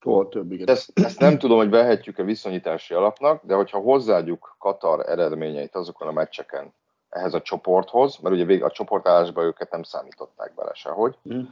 Volt 0.00 0.30
több, 0.30 0.52
igen. 0.52 0.68
Ezt, 0.68 0.90
ezt 0.98 1.18
nem 1.18 1.38
tudom, 1.38 1.56
hogy 1.56 1.70
vehetjük-e 1.70 2.22
viszonyítási 2.22 2.94
alapnak, 2.94 3.44
de 3.44 3.54
hogyha 3.54 3.78
hozzáadjuk 3.78 4.56
Katar 4.58 5.08
eredményeit 5.08 5.74
azokon 5.74 6.08
a 6.08 6.12
meccseken 6.12 6.74
ehhez 7.12 7.34
a 7.34 7.42
csoporthoz, 7.42 8.18
mert 8.18 8.34
ugye 8.34 8.44
végig 8.44 8.62
a 8.62 8.70
csoportállásban 8.70 9.44
őket 9.44 9.70
nem 9.70 9.82
számították 9.82 10.54
bele 10.54 10.74
sehogy, 10.74 11.18
mm. 11.34 11.42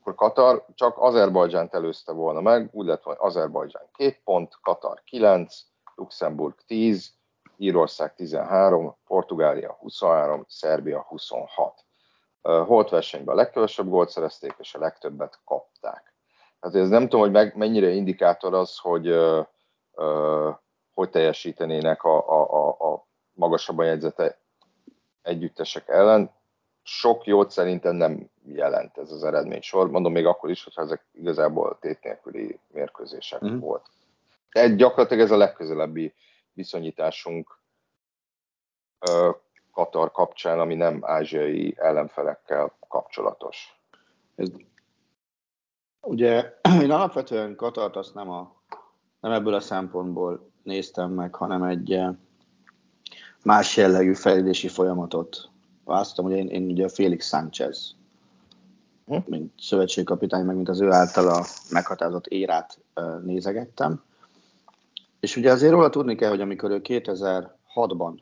akkor 0.00 0.14
Katar 0.14 0.64
csak 0.74 0.98
Azerbajdzsánt 0.98 1.74
előzte 1.74 2.12
volna 2.12 2.40
meg, 2.40 2.68
úgy 2.72 2.86
lett, 2.86 3.02
hogy 3.02 3.16
Azerbajdzsán 3.18 3.88
két 3.92 4.20
pont, 4.24 4.58
Katar 4.62 5.02
9, 5.04 5.54
Luxemburg 5.94 6.54
10, 6.66 7.12
Írország 7.56 8.14
13, 8.14 8.96
Portugália 9.06 9.76
23, 9.80 10.44
Szerbia 10.48 11.06
26. 11.08 11.84
Holt 12.42 12.88
versenyben 12.88 13.34
a 13.34 13.38
legkevesebb 13.38 13.88
gólt 13.88 14.08
szerezték, 14.08 14.54
és 14.58 14.74
a 14.74 14.78
legtöbbet 14.78 15.40
kapták. 15.44 16.14
Tehát 16.60 16.76
ez 16.76 16.88
nem 16.88 17.02
tudom, 17.02 17.20
hogy 17.20 17.30
meg, 17.30 17.56
mennyire 17.56 17.90
indikátor 17.90 18.54
az, 18.54 18.78
hogy 18.78 19.08
uh, 19.08 19.46
uh, 19.92 20.54
hogy 20.94 21.10
teljesítenének 21.10 22.02
a, 22.02 22.28
a, 22.28 22.50
a, 22.50 22.92
a 22.92 23.06
magasabban 23.32 23.86
jegyzete 23.86 24.38
együttesek 25.22 25.88
ellen. 25.88 26.30
Sok 26.82 27.24
jót 27.24 27.50
szerintem 27.50 27.96
nem 27.96 28.30
jelent 28.44 28.98
ez 28.98 29.12
az 29.12 29.24
eredmény 29.24 29.60
sor. 29.60 29.90
Mondom 29.90 30.12
még 30.12 30.26
akkor 30.26 30.50
is, 30.50 30.64
hogyha 30.64 30.82
ezek 30.82 31.04
igazából 31.12 31.78
tét 31.80 32.02
nélküli 32.02 32.60
mérkőzések 32.68 33.44
mm. 33.44 33.58
volt. 33.58 33.86
Egy, 34.50 34.76
gyakorlatilag 34.76 35.24
ez 35.24 35.30
a 35.30 35.36
legközelebbi 35.36 36.14
viszonyításunk 36.52 37.58
Katar 39.72 40.10
kapcsán, 40.10 40.60
ami 40.60 40.74
nem 40.74 40.98
ázsiai 41.02 41.74
ellenfelekkel 41.78 42.76
kapcsolatos. 42.88 43.80
Ez, 44.36 44.48
ugye 46.00 46.58
én 46.82 46.90
alapvetően 46.90 47.56
Katart 47.56 47.96
azt 47.96 48.14
nem, 48.14 48.30
a, 48.30 48.62
nem 49.20 49.32
ebből 49.32 49.54
a 49.54 49.60
szempontból 49.60 50.50
néztem 50.62 51.10
meg, 51.10 51.34
hanem 51.34 51.62
egy 51.62 52.00
más 53.44 53.76
jellegű 53.76 54.14
fejlődési 54.14 54.68
folyamatot 54.68 55.50
választottam. 55.84 56.24
Ugye 56.24 56.36
én, 56.36 56.48
én 56.48 56.70
ugye 56.70 56.88
Félix 56.88 57.28
Sánchez, 57.28 57.94
hm? 59.06 59.16
mint 59.26 59.52
szövetségkapitány, 59.58 60.44
meg 60.44 60.56
mint 60.56 60.68
az 60.68 60.80
ő 60.80 60.90
általa 60.90 61.46
meghatározott 61.70 62.26
érát 62.26 62.78
nézegettem. 63.22 64.02
És 65.20 65.36
ugye 65.36 65.52
azért 65.52 65.72
róla 65.72 65.90
tudni 65.90 66.14
kell, 66.14 66.30
hogy 66.30 66.40
amikor 66.40 66.70
ő 66.70 66.80
2006-ban 66.84 68.12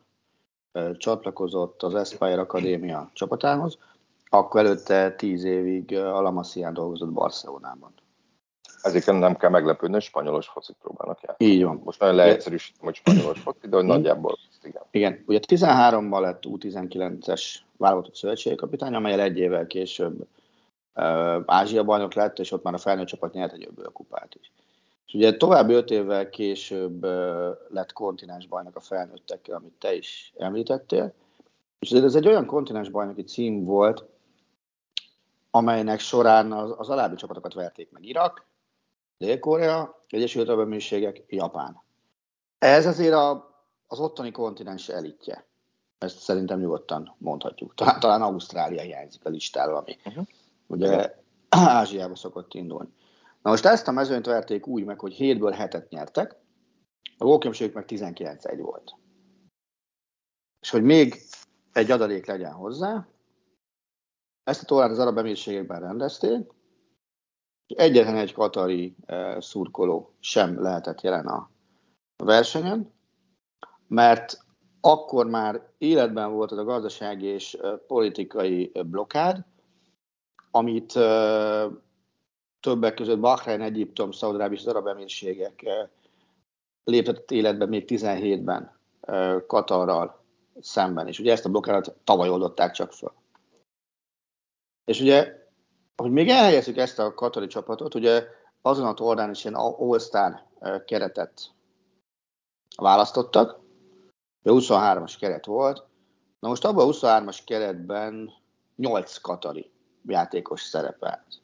csatlakozott 0.97 1.83
az 1.83 1.93
Aspire 1.93 2.39
Akadémia 2.39 3.09
csapatához, 3.13 3.77
akkor 4.29 4.59
előtte 4.59 5.15
tíz 5.15 5.43
évig 5.43 5.95
Alamasián 5.95 6.73
dolgozott 6.73 7.11
Barcelonában. 7.11 7.93
Ezért 8.81 9.05
nem 9.05 9.37
kell 9.37 9.49
meglepődni, 9.49 9.99
spanyolos 9.99 10.47
focit 10.47 10.75
próbálnak 10.81 11.21
játszani. 11.21 11.49
Így 11.49 11.63
van. 11.63 11.81
Most 11.83 11.99
nagyon 11.99 12.15
leegyszerűsítem, 12.15 12.85
hogy 12.85 12.95
spanyolos 12.95 13.39
foci, 13.39 13.67
de 13.67 13.75
hogy 13.75 13.85
mm. 13.85 13.87
nagyjából 13.87 14.37
igen. 14.63 14.81
Igen, 14.91 15.23
ugye 15.25 15.39
13-ban 15.47 16.21
lett 16.21 16.43
U19-es 16.47 17.55
válogatott 17.77 18.15
szövetségkapitány, 18.15 18.93
amelyel 18.93 19.19
egy 19.19 19.37
évvel 19.37 19.67
később 19.67 20.27
uh, 20.95 21.43
Ázsia 21.45 21.83
bajnok 21.83 22.13
lett, 22.13 22.39
és 22.39 22.51
ott 22.51 22.63
már 22.63 22.73
a 22.73 22.77
felnőtt 22.77 23.07
csapat 23.07 23.33
nyert 23.33 23.53
egy 23.53 23.69
kupát 23.93 24.35
is. 24.39 24.51
És 25.09 25.15
ugye 25.15 25.37
további 25.37 25.73
öt 25.73 25.91
évvel 25.91 26.29
később 26.29 27.03
lett 27.69 27.93
kontinens 27.93 28.47
bajnok 28.47 28.75
a 28.75 28.79
felnőttekkel, 28.79 29.55
amit 29.55 29.73
te 29.79 29.93
is 29.93 30.33
említettél. 30.37 31.13
És 31.79 31.91
ez 31.91 32.15
egy 32.15 32.27
olyan 32.27 32.45
kontinens 32.45 32.89
bajnoki 32.89 33.23
cím 33.23 33.63
volt, 33.63 34.05
amelynek 35.51 35.99
során 35.99 36.51
az, 36.51 36.73
az 36.77 36.89
alábbi 36.89 37.15
csapatokat 37.15 37.53
verték 37.53 37.91
meg. 37.91 38.05
Irak, 38.05 38.45
Dél-Korea, 39.17 40.03
Egyesült 40.07 40.49
Arab 40.49 40.59
Emírségek, 40.59 41.23
Japán. 41.27 41.81
Ez 42.59 42.85
azért 42.85 43.13
a, 43.13 43.48
az 43.91 43.99
ottani 43.99 44.31
kontinens 44.31 44.89
elitje. 44.89 45.47
Ezt 45.97 46.19
szerintem 46.19 46.59
nyugodtan 46.59 47.15
mondhatjuk. 47.17 47.73
Talán, 47.73 47.99
talán 47.99 48.21
Ausztrália 48.21 48.81
hiányzik 48.81 49.25
a 49.25 49.29
listáról, 49.29 49.75
ami 49.75 49.97
uh-huh. 50.05 50.25
ugye 50.67 51.15
Ázsiába 51.49 52.15
szokott 52.15 52.53
indulni. 52.53 52.89
Na 53.41 53.49
most 53.49 53.65
ezt 53.65 53.87
a 53.87 53.91
mezőnyt 53.91 54.25
verték 54.25 54.67
úgy 54.67 54.85
meg, 54.85 54.99
hogy 54.99 55.15
7-ből 55.19 55.55
7-et 55.57 55.89
nyertek, 55.89 56.35
a 57.17 57.23
gólkülönbségük 57.23 57.73
meg 57.73 57.85
19-1 57.87 58.57
volt. 58.61 58.95
És 60.61 60.69
hogy 60.69 60.83
még 60.83 61.21
egy 61.71 61.91
adalék 61.91 62.25
legyen 62.25 62.53
hozzá, 62.53 63.07
ezt 64.43 64.61
a 64.63 64.65
tornát 64.65 64.91
az 64.91 64.99
arab 64.99 65.17
emírségekben 65.17 65.79
rendezték, 65.79 66.51
egyetlen 67.67 68.15
egy 68.15 68.33
katari 68.33 68.95
uh, 69.07 69.39
szurkoló 69.39 70.15
sem 70.19 70.61
lehetett 70.61 71.01
jelen 71.01 71.27
a 71.27 71.49
versenyen, 72.23 72.98
mert 73.89 74.37
akkor 74.81 75.27
már 75.27 75.67
életben 75.77 76.31
volt 76.31 76.51
az 76.51 76.57
a 76.57 76.63
gazdasági 76.63 77.25
és 77.25 77.57
politikai 77.87 78.71
blokkád, 78.85 79.45
amit 80.51 80.93
többek 82.59 82.93
között 82.93 83.19
Bahrein, 83.19 83.61
Egyiptom, 83.61 84.11
Szaudaráb 84.11 84.51
és 84.51 84.59
az 84.59 84.67
arab 84.67 84.87
emírségek 84.87 85.65
léptetett 86.83 87.31
életbe 87.31 87.65
még 87.65 87.85
17-ben 87.87 88.77
Katarral 89.47 90.23
szemben, 90.61 91.07
és 91.07 91.19
ugye 91.19 91.31
ezt 91.31 91.45
a 91.45 91.49
blokkádot 91.49 91.95
tavaly 92.03 92.29
oldották 92.29 92.71
csak 92.71 92.93
föl. 92.93 93.13
És 94.85 95.01
ugye, 95.01 95.47
hogy 95.95 96.11
még 96.11 96.29
elhelyezzük 96.29 96.77
ezt 96.77 96.99
a 96.99 97.13
katari 97.13 97.47
csapatot, 97.47 97.95
ugye 97.95 98.27
azon 98.61 98.85
a 98.85 98.93
tornán 98.93 99.29
is 99.29 99.43
ilyen 99.43 99.55
All-Star 99.55 100.43
keretet 100.85 101.53
választottak, 102.75 103.59
23-as 104.43 105.15
keret 105.19 105.45
volt, 105.45 105.85
na 106.39 106.47
most 106.47 106.65
abban 106.65 106.87
a 106.87 106.91
23-as 106.91 107.39
keretben 107.45 108.31
8 108.75 109.17
katari 109.17 109.71
játékos 110.05 110.61
szerepelt 110.61 111.41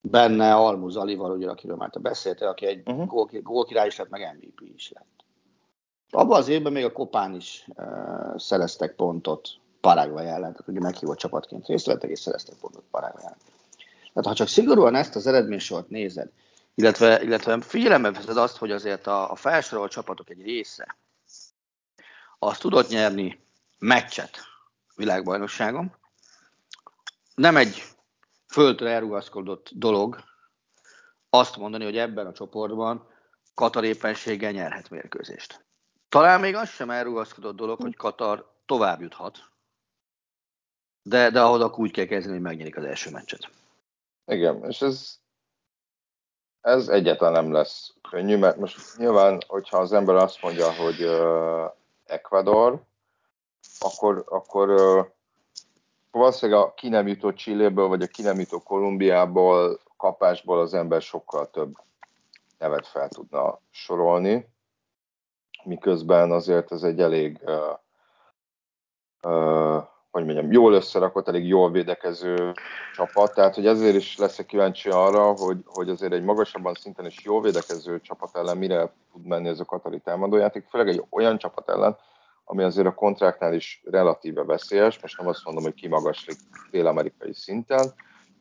benne 0.00 0.54
Almuz 0.54 0.96
Alival, 0.96 1.30
ugye, 1.30 1.48
akiről 1.48 1.76
már 1.76 1.90
te 1.90 1.98
beszéltél, 1.98 2.48
aki 2.48 2.66
egy 2.66 2.88
uh-huh. 2.88 3.42
gólkirály 3.42 3.86
is 3.86 3.96
lett, 3.96 4.08
meg 4.08 4.36
MVP 4.36 4.60
is 4.74 4.92
lett. 4.94 5.24
Abban 6.10 6.38
az 6.38 6.48
évben 6.48 6.72
még 6.72 6.84
a 6.84 6.92
Kopán 6.92 7.34
is 7.34 7.68
uh, 7.76 8.38
szereztek 8.38 8.94
pontot 8.94 9.48
Paraguay 9.80 10.26
ellen, 10.26 10.52
tehát 10.52 10.68
ugye 10.68 10.80
meghívott 10.80 11.18
csapatként 11.18 11.66
részt 11.66 11.86
vettek, 11.86 12.10
és 12.10 12.18
szereztek 12.18 12.56
pontot 12.60 12.84
Paraguay 12.90 13.24
ellen. 13.24 13.38
Tehát 14.12 14.28
ha 14.28 14.34
csak 14.34 14.48
szigorúan 14.48 14.94
ezt 14.94 15.16
az 15.16 15.26
eredménysort 15.26 15.88
nézed, 15.88 16.30
illetve, 16.74 17.22
illetve 17.22 17.60
figyelembe 17.60 18.10
veszed 18.10 18.36
azt, 18.36 18.56
hogy 18.56 18.70
azért 18.70 19.06
a, 19.06 19.30
a 19.30 19.34
felsorolt 19.34 19.90
csapatok 19.90 20.30
egy 20.30 20.42
része 20.42 20.96
azt 22.38 22.60
tudott 22.60 22.88
nyerni 22.88 23.40
meccset 23.78 24.38
világbajnokságon, 24.94 25.96
nem 27.34 27.56
egy 27.56 27.82
földre 28.46 28.90
elrugaszkodott 28.90 29.70
dolog 29.72 30.24
azt 31.30 31.56
mondani, 31.56 31.84
hogy 31.84 31.96
ebben 31.96 32.26
a 32.26 32.32
csoportban 32.32 33.06
Katar 33.54 33.84
éppenséggel 33.84 34.50
nyerhet 34.50 34.90
mérkőzést. 34.90 35.64
Talán 36.08 36.40
még 36.40 36.54
az 36.54 36.68
sem 36.68 36.90
elrugaszkodott 36.90 37.56
dolog, 37.56 37.80
hogy 37.80 37.96
Katar 37.96 38.52
tovább 38.66 39.00
juthat, 39.00 39.38
de, 41.02 41.30
de 41.30 41.40
ahhoz 41.40 41.60
akkor 41.60 41.78
úgy 41.78 41.90
kell 41.90 42.04
kezdeni, 42.04 42.34
hogy 42.34 42.44
megnyerik 42.44 42.76
az 42.76 42.84
első 42.84 43.10
meccset. 43.10 43.50
Igen, 44.26 44.64
és 44.64 44.82
ez, 44.82 45.18
ez 46.60 46.88
egyáltalán 46.88 47.44
nem 47.44 47.52
lesz 47.52 47.94
könnyű, 48.10 48.36
mert 48.36 48.56
most 48.56 48.96
nyilván, 48.96 49.40
hogyha 49.46 49.78
az 49.78 49.92
ember 49.92 50.14
azt 50.14 50.42
mondja, 50.42 50.72
hogy 50.72 51.00
Ecuador, 52.08 52.82
akkor, 53.78 54.24
akkor 54.28 54.68
valószínűleg 56.10 56.60
a 56.60 56.74
ki 56.74 56.88
nem 56.88 57.06
jutó 57.06 57.32
Csilléből, 57.32 57.88
vagy 57.88 58.02
a 58.02 58.06
ki 58.06 58.22
nem 58.22 58.38
jutó 58.38 58.58
Kolumbiából, 58.58 59.80
kapásból 59.96 60.60
az 60.60 60.74
ember 60.74 61.02
sokkal 61.02 61.50
több 61.50 61.74
nevet 62.58 62.86
fel 62.86 63.08
tudna 63.08 63.60
sorolni, 63.70 64.48
miközben 65.64 66.32
azért 66.32 66.72
ez 66.72 66.82
egy 66.82 67.00
elég, 67.00 67.40
uh, 67.42 67.78
uh, 69.22 69.87
hogy 70.10 70.24
mondjam, 70.24 70.52
jól 70.52 70.74
összerakott, 70.74 71.28
elég 71.28 71.46
jól 71.46 71.70
védekező 71.70 72.52
csapat, 72.94 73.34
tehát 73.34 73.54
hogy 73.54 73.66
ezért 73.66 73.96
is 73.96 74.16
leszek 74.16 74.46
kíváncsi 74.46 74.88
arra, 74.88 75.22
hogy, 75.22 75.56
hogy 75.64 75.88
azért 75.88 76.12
egy 76.12 76.22
magasabban 76.22 76.74
szinten 76.74 77.06
is 77.06 77.24
jól 77.24 77.42
védekező 77.42 78.00
csapat 78.00 78.36
ellen 78.36 78.56
mire 78.56 78.92
tud 79.12 79.26
menni 79.26 79.48
ez 79.48 79.60
a 79.60 79.64
katari 79.64 79.98
támadójáték, 79.98 80.66
főleg 80.68 80.88
egy 80.88 81.02
olyan 81.10 81.38
csapat 81.38 81.68
ellen, 81.68 81.96
ami 82.44 82.62
azért 82.62 82.86
a 82.86 82.94
kontráktnál 82.94 83.54
is 83.54 83.82
relatíve 83.90 84.44
veszélyes, 84.44 85.00
most 85.00 85.18
nem 85.18 85.28
azt 85.28 85.44
mondom, 85.44 85.62
hogy 85.62 85.74
kimagaslik 85.74 86.36
dél-amerikai 86.70 87.34
szinten, 87.34 87.92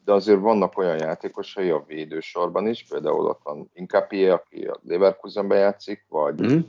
de 0.06 0.14
azért 0.14 0.40
vannak 0.40 0.78
olyan 0.78 1.00
játékosai 1.00 1.70
a 1.70 1.84
védősorban 1.88 2.68
is, 2.68 2.86
például 2.90 3.26
ott 3.26 3.40
van 3.44 3.70
Inkapie, 3.74 4.34
aki 4.34 4.66
a 4.66 4.80
Leverkusenben 4.84 5.58
játszik, 5.58 6.06
vagy 6.10 6.42
mm. 6.42 6.60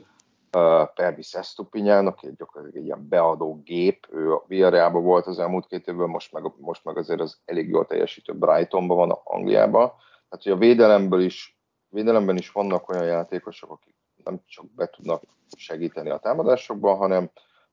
Pervis 0.95 1.35
Estupinyán, 1.35 2.07
aki 2.07 2.33
gyakorlatilag 2.37 2.77
egy 2.83 2.85
ilyen 2.85 3.09
beadó 3.09 3.63
gép, 3.65 4.07
ő 4.11 4.33
a 4.33 4.45
Villarrealban 4.47 5.03
volt 5.03 5.27
az 5.27 5.39
elmúlt 5.39 5.67
két 5.67 5.87
évben, 5.87 6.09
most 6.09 6.33
meg, 6.33 6.53
most 6.57 6.85
meg 6.85 6.97
azért 6.97 7.21
az 7.21 7.39
elég 7.45 7.69
jól 7.69 7.87
teljesítő 7.87 8.35
Brightonban 8.35 8.97
van, 8.97 9.21
Angliában. 9.25 9.87
Tehát, 10.29 10.45
hogy 10.45 10.53
a 10.53 10.57
védelemből 10.57 11.21
is, 11.21 11.61
védelemben 11.89 12.37
is 12.37 12.51
vannak 12.51 12.89
olyan 12.89 13.05
játékosok, 13.05 13.71
akik 13.71 13.95
nem 14.25 14.41
csak 14.47 14.75
be 14.75 14.87
tudnak 14.87 15.23
segíteni 15.57 16.11
a 16.11 16.19
támadásokban, 16.19 16.97
hanem, 16.97 17.31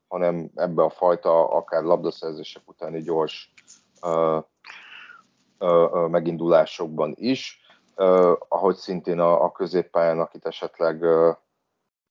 hanem 0.08 0.50
ebbe 0.54 0.82
a 0.82 0.90
fajta 0.90 1.48
akár 1.48 1.82
labdaszerzések 1.82 2.62
utáni 2.66 3.02
gyors 3.02 3.52
uh, 4.02 4.42
uh, 5.58 6.08
megindulásokban 6.08 7.14
is, 7.16 7.60
uh, 7.96 8.32
ahogy 8.48 8.76
szintén 8.76 9.18
a, 9.20 9.44
a 9.44 9.52
középpályán, 9.52 10.20
akit 10.20 10.46
esetleg 10.46 11.02
uh, 11.02 11.36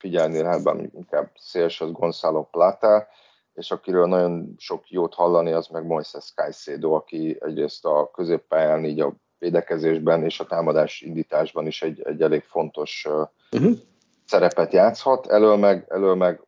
figyelni 0.05 0.41
lehet, 0.41 0.63
bár 0.63 0.89
inkább 0.95 1.29
széls, 1.35 1.81
az 1.81 1.91
Gonzalo 1.91 2.43
Plata, 2.43 3.07
és 3.53 3.71
akiről 3.71 4.05
nagyon 4.05 4.55
sok 4.57 4.89
jót 4.89 5.13
hallani, 5.13 5.51
az 5.51 5.67
meg 5.67 5.85
Moises 5.85 6.31
Caicedo, 6.35 6.91
aki 6.91 7.37
egyrészt 7.39 7.85
a 7.85 8.11
középpályán, 8.13 8.85
így 8.85 8.99
a 8.99 9.13
védekezésben 9.37 10.23
és 10.23 10.39
a 10.39 10.45
támadás 10.45 11.01
indításban 11.01 11.67
is 11.67 11.81
egy, 11.81 12.01
egy 12.01 12.21
elég 12.21 12.43
fontos 12.43 13.07
uh-huh 13.51 13.77
szerepet 14.25 14.73
játszhat, 14.73 15.27
elől 15.27 15.55
meg, 15.55 15.85
elől 15.89 16.15
meg 16.15 16.41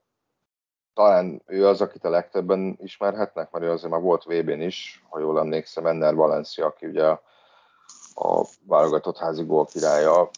talán 0.93 1.41
ő 1.45 1.67
az, 1.67 1.81
akit 1.81 2.03
a 2.03 2.09
legtöbben 2.09 2.77
ismerhetnek, 2.81 3.51
mert 3.51 3.65
ő 3.65 3.71
azért 3.71 3.91
már 3.91 4.01
volt 4.01 4.23
VB-n 4.23 4.61
is, 4.61 5.03
ha 5.09 5.19
jól 5.19 5.39
emlékszem, 5.39 5.85
Enner 5.85 6.15
Valencia, 6.15 6.65
aki 6.65 6.85
ugye 6.85 7.05
a, 7.05 7.21
a 8.13 8.45
válogatott 8.67 9.17
házi 9.17 9.43
gól 9.43 9.65
királya, 9.65 10.29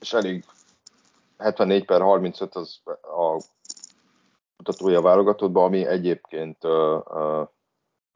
és 0.00 0.12
elég 0.12 0.44
74 1.38 1.84
per 1.84 2.00
35 2.00 2.54
az 2.54 2.80
a 3.02 3.42
mutatója 4.56 5.00
válogatottban, 5.00 5.64
ami 5.64 5.86
egyébként 5.86 6.58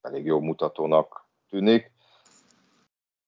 elég 0.01 0.25
jó 0.25 0.41
mutatónak 0.41 1.29
tűnik. 1.49 1.93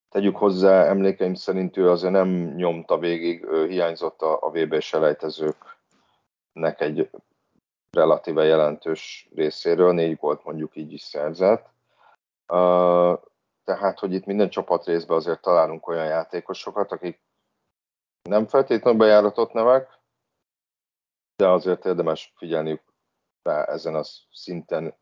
Tegyük 0.09 0.37
hozzá, 0.37 0.85
emlékeim 0.85 1.35
szerint 1.35 1.77
ő 1.77 1.91
azért 1.91 2.13
nem 2.13 2.29
nyomta 2.55 2.99
végig, 2.99 3.45
ő 3.45 3.67
hiányzott 3.67 4.23
a, 4.23 4.43
a 4.43 4.51
VB 4.51 4.81
selejtezőknek 4.81 6.81
egy 6.81 7.11
relatíve 7.91 8.45
jelentős 8.45 9.29
részéről, 9.35 9.93
négy 9.93 10.19
volt 10.21 10.45
mondjuk 10.45 10.77
így 10.77 10.93
is 10.93 11.03
szerzett. 11.03 11.71
Tehát, 13.65 13.99
hogy 13.99 14.13
itt 14.13 14.27
minden 14.27 14.51
csapat 14.51 14.85
részben 14.85 15.17
azért 15.17 15.41
találunk 15.41 15.89
olyan 15.89 16.07
játékosokat, 16.07 16.93
akik 16.93 17.21
nem 18.23 18.47
feltétlenül 18.47 18.99
bejáratott 18.99 19.53
nevek, 19.53 20.01
de 21.37 21.49
azért 21.49 21.85
érdemes 21.85 22.33
figyelni 22.37 22.81
rá 23.43 23.65
ezen 23.65 23.95
a 23.95 24.03
szinten, 24.33 24.95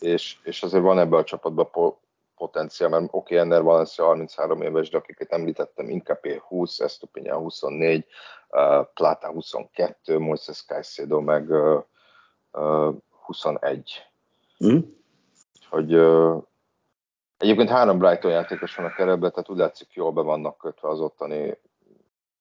és, 0.00 0.38
és 0.42 0.62
azért 0.62 0.82
van 0.82 0.98
ebben 0.98 1.18
a 1.18 1.24
csapatban 1.24 1.70
potenciál, 2.36 2.88
mert 2.88 3.02
oké, 3.04 3.16
okay, 3.16 3.36
Enner 3.38 3.62
Valencia 3.62 4.04
33 4.04 4.62
éves, 4.62 4.88
de 4.88 4.96
akiket 4.96 5.32
említettem, 5.32 5.88
Inkapé 5.88 6.40
20, 6.48 6.80
Estupinyán 6.80 7.38
24, 7.38 8.06
uh, 8.48 8.86
Plata 8.94 9.28
22, 9.28 10.18
Moises 10.18 10.64
Caicedo 10.64 11.20
meg 11.20 11.50
uh, 11.50 11.82
uh, 12.52 12.94
21. 13.10 14.06
Mm. 14.64 14.78
Hogy 15.68 15.94
uh, 15.94 16.42
egyébként 17.36 17.68
három 17.68 17.98
Brighton 17.98 18.30
játékos 18.30 18.74
van 18.74 18.86
a 18.86 18.94
keretben, 18.94 19.30
tehát 19.30 19.48
úgy 19.48 19.58
látszik, 19.58 19.92
jól 19.92 20.12
be 20.12 20.20
vannak 20.20 20.58
kötve 20.58 20.88
az 20.88 21.00
ottani 21.00 21.58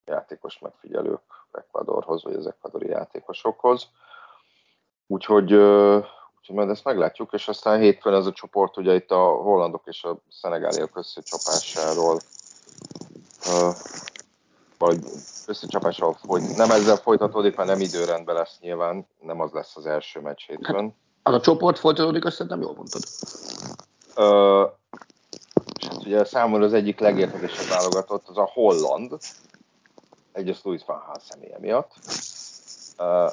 játékos 0.05 0.59
megfigyelők 0.59 1.21
Ecuadorhoz, 1.51 2.23
vagy 2.23 2.33
az 2.33 2.47
ekvadori 2.47 2.89
játékosokhoz. 2.89 3.87
Úgyhogy, 5.07 5.53
úgyhogy 6.37 6.55
majd 6.55 6.69
ezt 6.69 6.83
meglátjuk, 6.83 7.33
és 7.33 7.47
aztán 7.47 7.79
hétfőn 7.79 8.13
ez 8.13 8.25
a 8.25 8.31
csoport, 8.31 8.77
ugye 8.77 8.93
itt 8.93 9.11
a 9.11 9.25
hollandok 9.25 9.81
és 9.85 10.03
a 10.03 10.17
szenegáliak 10.29 10.97
összecsapásáról 10.97 12.19
vagy 14.77 14.99
összecsapással 15.47 16.13
folyt, 16.13 16.55
nem 16.55 16.71
ezzel 16.71 16.95
folytatódik, 16.95 17.55
mert 17.55 17.69
nem 17.69 17.79
időrendben 17.79 18.35
lesz 18.35 18.57
nyilván, 18.59 19.07
nem 19.19 19.39
az 19.41 19.51
lesz 19.51 19.75
az 19.75 19.85
első 19.85 20.19
meccs 20.19 20.41
hétfőn. 20.45 20.75
Hát, 20.75 20.93
az 21.23 21.33
a 21.33 21.39
csoport 21.39 21.79
folytatódik, 21.79 22.25
azt 22.25 22.47
nem 22.47 22.61
jól 22.61 22.73
mondtad. 22.73 23.01
Ö, 24.15 24.65
és 25.79 25.87
hát 25.87 26.05
ugye 26.05 26.23
számomra 26.23 26.65
az 26.65 26.73
egyik 26.73 26.99
legértekesebb 26.99 27.67
válogatott 27.67 28.27
az 28.27 28.37
a 28.37 28.49
holland, 28.53 29.17
egyrészt 30.35 30.63
Louis 30.63 30.81
van 30.85 31.03
Gaal 31.05 31.19
személye 31.19 31.59
miatt, 31.59 31.93
ö, 32.97 33.27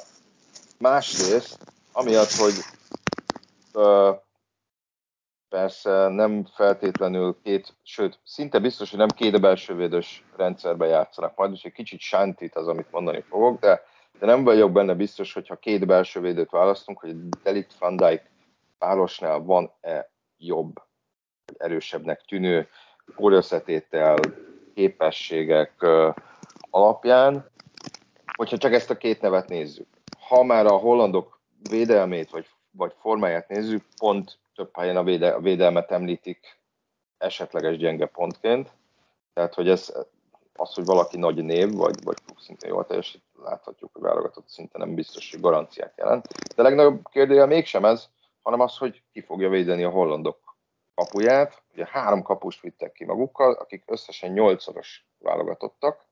másrészt 0.79 1.57
amiatt, 1.91 2.31
hogy 2.31 2.53
ö, 3.73 4.11
persze 5.49 6.07
nem 6.07 6.45
feltétlenül 6.53 7.37
két, 7.43 7.75
sőt, 7.83 8.19
szinte 8.23 8.59
biztos, 8.59 8.89
hogy 8.89 8.99
nem 8.99 9.07
két 9.07 9.41
belsővédős 9.41 10.25
rendszerben 10.35 10.87
játszanak 10.87 11.35
majd, 11.35 11.51
és 11.51 11.63
egy 11.63 11.71
kicsit 11.71 11.99
sántít 11.99 12.55
az, 12.55 12.67
amit 12.67 12.91
mondani 12.91 13.21
fogok, 13.21 13.59
de, 13.59 13.83
de 14.19 14.25
nem 14.25 14.43
vagyok 14.43 14.71
benne 14.71 14.93
biztos, 14.93 15.33
hogyha 15.33 15.55
két 15.55 15.85
belsővédőt 15.85 16.49
választunk, 16.49 16.99
hogy 16.99 17.29
Delit 17.29 17.73
Van 17.79 17.95
Dijk 17.95 18.31
párosnál 18.77 19.39
van-e 19.39 20.09
jobb, 20.37 20.81
erősebbnek 21.57 22.21
tűnő 22.21 22.67
kórösszetétel, 23.15 24.19
képességek 24.73 25.85
alapján, 26.73 27.49
hogyha 28.37 28.57
csak 28.57 28.73
ezt 28.73 28.89
a 28.89 28.97
két 28.97 29.21
nevet 29.21 29.49
nézzük. 29.49 29.87
Ha 30.27 30.43
már 30.43 30.65
a 30.65 30.77
hollandok 30.77 31.39
védelmét 31.69 32.29
vagy, 32.29 32.47
vagy 32.71 32.93
formáját 32.99 33.47
nézzük, 33.47 33.85
pont 33.97 34.37
több 34.55 34.69
helyen 34.77 34.97
a, 34.97 35.03
véde, 35.03 35.29
a 35.29 35.39
védelmet 35.39 35.91
említik 35.91 36.59
esetleges 37.17 37.77
gyenge 37.77 38.05
pontként. 38.05 38.71
Tehát, 39.33 39.53
hogy 39.53 39.69
ez, 39.69 39.93
az, 40.55 40.73
hogy 40.73 40.85
valaki 40.85 41.17
nagy 41.17 41.43
név, 41.43 41.73
vagy, 41.73 42.03
vagy 42.03 42.17
szintén 42.39 42.69
jól 42.69 42.85
teljesít, 42.85 43.23
láthatjuk, 43.43 43.89
hogy 43.93 44.01
válogatott 44.01 44.47
szinte 44.47 44.77
nem 44.77 44.95
biztos, 44.95 45.31
hogy 45.31 45.41
garanciát 45.41 45.93
jelent. 45.97 46.27
De 46.55 46.61
a 46.61 46.65
legnagyobb 46.65 47.07
kérdője 47.11 47.45
mégsem 47.45 47.85
ez, 47.85 48.09
hanem 48.41 48.59
az, 48.59 48.77
hogy 48.77 49.03
ki 49.11 49.21
fogja 49.21 49.49
védeni 49.49 49.83
a 49.83 49.89
hollandok 49.89 50.55
kapuját. 50.95 51.63
Ugye 51.73 51.87
három 51.91 52.21
kapust 52.21 52.61
vittek 52.61 52.91
ki 52.91 53.05
magukkal, 53.05 53.53
akik 53.53 53.83
összesen 53.85 54.31
nyolcszoros 54.31 55.05
válogatottak, 55.19 56.11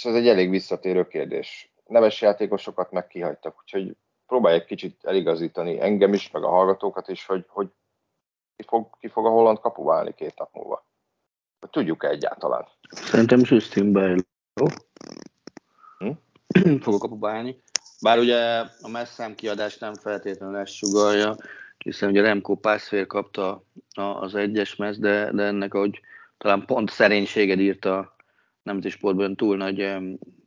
és 0.00 0.06
ez 0.06 0.14
egy 0.14 0.28
elég 0.28 0.50
visszatérő 0.50 1.06
kérdés. 1.06 1.72
Neves 1.86 2.20
játékosokat 2.20 2.90
meg 2.90 3.06
kihagytak, 3.06 3.58
úgyhogy 3.60 3.96
próbálj 4.26 4.54
egy 4.54 4.64
kicsit 4.64 5.04
eligazítani 5.04 5.80
engem 5.80 6.12
is, 6.12 6.30
meg 6.30 6.42
a 6.42 6.48
hallgatókat 6.48 7.08
is, 7.08 7.26
hogy, 7.26 7.44
hogy 7.48 7.68
ki, 8.56 8.64
fog, 8.68 8.90
ki 9.00 9.08
fog 9.08 9.26
a 9.26 9.28
holland 9.28 9.58
kapu 9.58 9.84
válni 9.84 10.14
két 10.14 10.38
nap 10.38 10.54
múlva. 10.54 10.86
Hogy 11.60 11.70
tudjuk-e 11.70 12.08
egyáltalán? 12.08 12.66
Szerintem 12.90 13.40
Justin 13.42 13.92
Bale 13.92 14.22
hm? 15.98 16.10
fog 16.84 16.94
a 16.94 16.98
kapuba 16.98 17.30
állni. 17.30 17.62
Bár 18.02 18.18
ugye 18.18 18.58
a 18.80 18.88
messzám 18.88 19.34
kiadás 19.34 19.78
nem 19.78 19.94
feltétlenül 19.94 20.56
ezt 20.56 20.72
sugalja, 20.72 21.36
hiszen 21.78 22.08
ugye 22.08 22.20
Remco 22.20 22.54
Pászfér 22.54 23.06
kapta 23.06 23.62
az 23.94 24.34
egyes 24.34 24.76
mez, 24.76 24.98
de, 24.98 25.32
de 25.32 25.42
ennek, 25.42 25.74
ahogy 25.74 26.00
talán 26.38 26.64
pont 26.66 26.90
szerénységed 26.90 27.60
írta 27.60 28.18
nemzeti 28.62 28.88
sportban 28.88 29.36
túl 29.36 29.56
nagy 29.56 29.78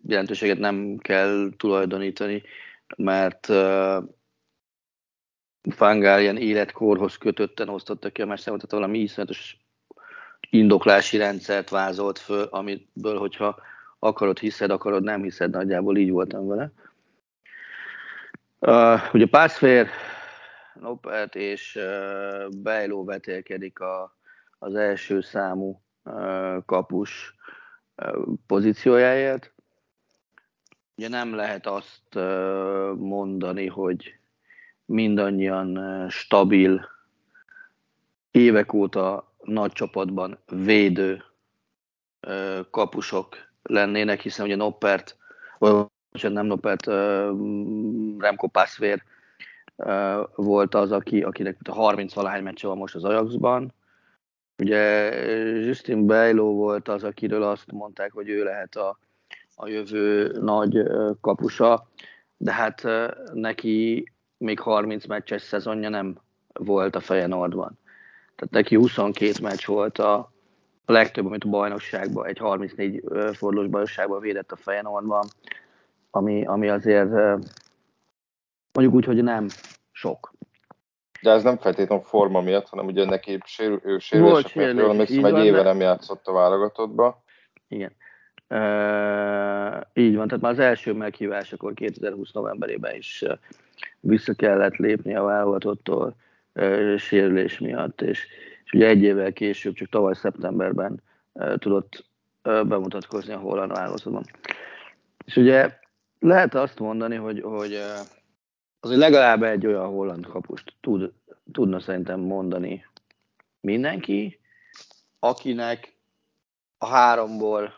jelentőséget 0.08 0.60
nem 0.60 0.98
kell 0.98 1.50
tulajdonítani 1.58 2.44
mert 2.98 3.48
Fangál 5.70 6.22
ilyen 6.22 6.38
életkorhoz 6.38 7.18
kötötten 7.18 7.70
osztotta 7.70 8.10
ki 8.10 8.22
a 8.22 8.26
mesteremot, 8.26 8.62
tehát 8.62 8.84
valami 8.84 9.00
iszonyatos 9.04 9.58
indoklási 10.50 11.18
rendszert 11.18 11.70
vázolt 11.70 12.20
föl, 12.20 12.44
amiből, 12.44 13.18
hogyha 13.18 13.60
akarod, 14.00 14.40
hiszed, 14.40 14.70
akarod, 14.70 15.04
nem 15.04 15.24
hiszed, 15.24 15.50
nagyjából 15.52 15.98
így 15.98 16.12
voltam 16.12 16.48
vele. 16.48 16.72
Uh, 18.60 19.14
ugye 19.14 19.26
Pászfér, 19.26 19.88
Nopert 20.74 21.36
és 21.36 21.76
uh, 21.76 22.62
Bejló 22.62 23.04
vetélkedik 23.04 23.80
a, 23.80 24.18
az 24.60 24.76
első 24.76 25.22
számú 25.22 25.82
uh, 26.04 26.66
kapus 26.66 27.33
pozíciójáért. 28.48 29.54
Ugye 30.96 31.08
nem 31.08 31.36
lehet 31.36 31.68
azt 31.68 32.16
mondani, 32.96 33.68
hogy 33.68 34.16
mindannyian 34.86 36.06
stabil, 36.10 36.90
évek 38.32 38.74
óta 38.74 39.34
nagy 39.44 39.72
csapatban 39.72 40.40
védő 40.46 41.24
kapusok 42.70 43.36
lennének, 43.64 44.22
hiszen 44.22 44.46
ugye 44.46 44.56
Noppert, 44.56 45.18
vagy 45.58 45.88
nem 46.22 46.46
Noppert, 46.46 46.86
Remco 48.18 48.48
Pászvér 48.48 49.04
volt 50.36 50.76
az, 50.76 50.92
aki, 50.92 51.24
akinek 51.24 51.58
a 51.64 51.74
30 51.74 52.14
valahány 52.14 52.44
meccse 52.44 52.68
van 52.68 52.78
most 52.78 52.96
az 52.96 53.04
Ajaxban. 53.04 53.74
Ugye 54.58 55.12
Justin 55.66 56.06
Bejló 56.06 56.56
volt 56.56 56.88
az, 56.88 57.04
akiről 57.04 57.44
azt 57.44 57.72
mondták, 57.72 58.12
hogy 58.12 58.30
ő 58.30 58.44
lehet 58.44 58.76
a, 58.76 59.00
a 59.56 59.68
jövő 59.68 60.38
nagy 60.42 60.84
kapusa, 61.22 61.88
de 62.38 62.54
hát 62.54 62.88
neki 63.34 64.06
még 64.38 64.60
30 64.60 65.06
meccses 65.06 65.42
szezonja 65.42 65.90
nem 65.90 66.18
volt 66.54 66.96
a 66.96 67.00
Fejenordban. 67.00 67.80
Tehát 68.36 68.54
neki 68.54 68.76
22 68.76 69.32
meccs 69.42 69.66
volt 69.66 69.98
a, 69.98 70.34
legtöbb, 70.86 71.26
amit 71.26 71.44
a 71.44 71.50
bajnokságban, 71.50 72.26
egy 72.26 72.38
34 72.38 73.04
fordulós 73.34 73.68
bajnokságban 73.68 74.20
védett 74.20 74.52
a 74.52 74.56
Fejenordban, 74.56 75.28
ami, 76.10 76.46
ami 76.46 76.70
azért 76.70 77.10
mondjuk 78.72 78.94
úgy, 78.94 79.06
hogy 79.06 79.24
nem 79.24 79.48
sok. 79.92 80.34
De 81.24 81.32
ez 81.32 81.44
nem 81.44 81.58
feltétlenül 81.58 82.04
forma 82.04 82.42
miatt, 82.42 82.68
hanem 82.68 82.86
ugye 82.86 83.06
neki 83.06 83.38
sérül, 83.46 83.80
ő 83.84 83.98
sérülések 83.98 84.56
miatt, 84.56 84.78
jól 84.78 84.90
emlékszem, 84.90 85.26
egy 85.26 85.46
éve 85.46 85.62
nem 85.62 85.80
játszott 85.80 86.28
a 86.28 86.34
válogatottba. 86.34 87.24
Igen. 87.68 87.92
Uh, 88.50 89.82
így 89.94 90.16
van, 90.16 90.28
tehát 90.28 90.42
már 90.42 90.52
az 90.52 90.60
első 90.60 90.94
meghívásakor 90.94 91.74
2020 91.74 92.32
novemberében 92.32 92.96
is 92.96 93.24
vissza 94.00 94.34
kellett 94.34 94.76
lépni 94.76 95.16
a 95.16 95.24
válogatottól 95.24 96.16
uh, 96.54 96.98
sérülés 96.98 97.60
miatt, 97.60 98.02
és, 98.02 98.28
és 98.64 98.74
ugye 98.74 98.88
egy 98.88 99.02
évvel 99.02 99.34
később, 99.34 99.74
csak 99.74 99.90
tavaly 99.90 100.14
szeptemberben 100.14 101.02
uh, 101.34 101.56
tudott 101.56 102.06
uh, 102.44 102.64
bemutatkozni 102.66 103.34
a 103.34 103.38
holland 103.38 103.72
válogatottban. 103.72 104.24
És 105.26 105.36
ugye 105.36 105.78
lehet 106.20 106.56
azt 106.56 106.80
mondani, 106.80 107.16
hogy, 107.16 107.42
hogy 107.42 107.74
uh, 107.74 108.22
azért 108.84 109.00
legalább 109.00 109.44
egy 109.44 109.66
olyan 109.66 109.88
holland 109.88 110.26
kapust 110.28 110.76
tud, 110.82 111.12
tudna 111.52 111.80
szerintem 111.80 112.20
mondani 112.20 112.86
mindenki, 113.60 114.40
akinek 115.20 115.96
a 116.78 116.86
háromból 116.86 117.74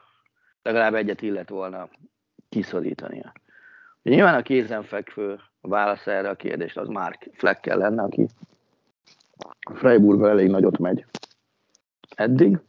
legalább 0.62 0.94
egyet 0.94 1.22
illet 1.22 1.50
volna 1.50 1.90
kiszorítania. 2.50 3.34
Nyilván 4.04 4.36
a 4.36 4.42
kézenfekvő 4.42 5.40
válasz 5.62 6.08
erre 6.08 6.30
a 6.30 6.36
kérdést 6.36 6.78
az 6.78 6.88
Mark 6.88 7.30
Fleckkel 7.34 7.78
lenne, 7.78 8.04
aki 8.04 8.28
Freiburggal 9.74 10.30
elég 10.30 10.50
nagyot 10.50 10.78
megy 10.78 11.06
eddig, 12.16 12.60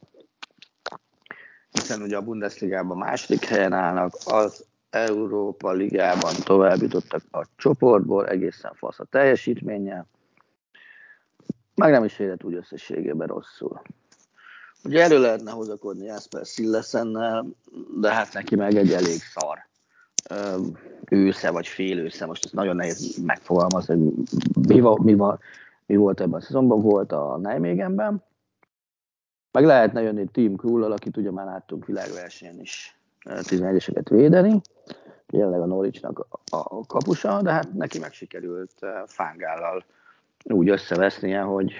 hiszen 1.70 2.03
ugye 2.03 2.16
a 2.16 2.22
Bundesligában 2.22 2.96
második 2.96 3.44
helyen 3.44 3.72
állnak, 3.72 4.12
az 4.25 4.66
Európa 4.97 5.73
Ligában 5.73 6.35
tovább 6.45 6.81
jutottak 6.81 7.23
a 7.31 7.47
csoportból, 7.57 8.29
egészen 8.29 8.75
fasz 8.75 9.01
a 9.01 9.05
teljesítménnyel, 9.05 10.07
meg 11.75 11.91
nem 11.91 12.05
is 12.05 12.19
érett 12.19 12.45
úgy 12.45 12.55
összességében 12.55 13.27
rosszul. 13.27 13.83
Ugye 14.85 15.03
elő 15.03 15.21
lehetne 15.21 15.51
hozakodni 15.51 16.05
Jasper 16.05 16.47
Szilleszennel, 16.47 17.47
de 18.01 18.13
hát 18.13 18.33
neki 18.33 18.57
meg 18.57 18.75
egy 18.75 18.93
elég 18.93 19.21
szar 19.21 19.67
ősze 21.11 21.51
vagy 21.51 21.67
fél 21.67 21.99
ősze, 21.99 22.27
most 22.27 22.45
ez 22.45 22.51
nagyon 22.51 22.77
nehéz 22.77 23.17
megfogalmazni, 23.25 23.95
hogy 23.95 24.13
mi, 24.67 24.81
mi, 24.81 25.13
mi, 25.13 25.23
mi 25.87 25.97
volt 25.97 26.21
ebben 26.21 26.41
a 26.41 26.43
szezonban, 26.43 26.83
volt 26.83 27.13
a 27.13 27.39
Nijmegenben, 27.43 28.25
meg 29.53 29.65
lehetne 29.65 30.03
jönni 30.03 30.27
Team 30.33 30.57
Krullal, 30.57 30.93
akit 30.93 31.17
ugye 31.17 31.31
már 31.31 31.47
láttunk 31.47 31.87
világversenyen 31.87 32.61
is 32.61 32.99
11-eseket 33.25 34.07
védeni, 34.11 34.61
jelenleg 35.33 35.61
a 35.61 35.67
Norwichnak 35.67 36.27
a, 36.51 36.87
kapusa, 36.87 37.43
de 37.43 37.51
hát 37.51 37.73
neki 37.73 37.99
meg 37.99 38.12
sikerült 38.12 38.75
Fángállal 39.07 39.85
úgy 40.45 40.69
összevesznie, 40.69 41.41
hogy 41.41 41.75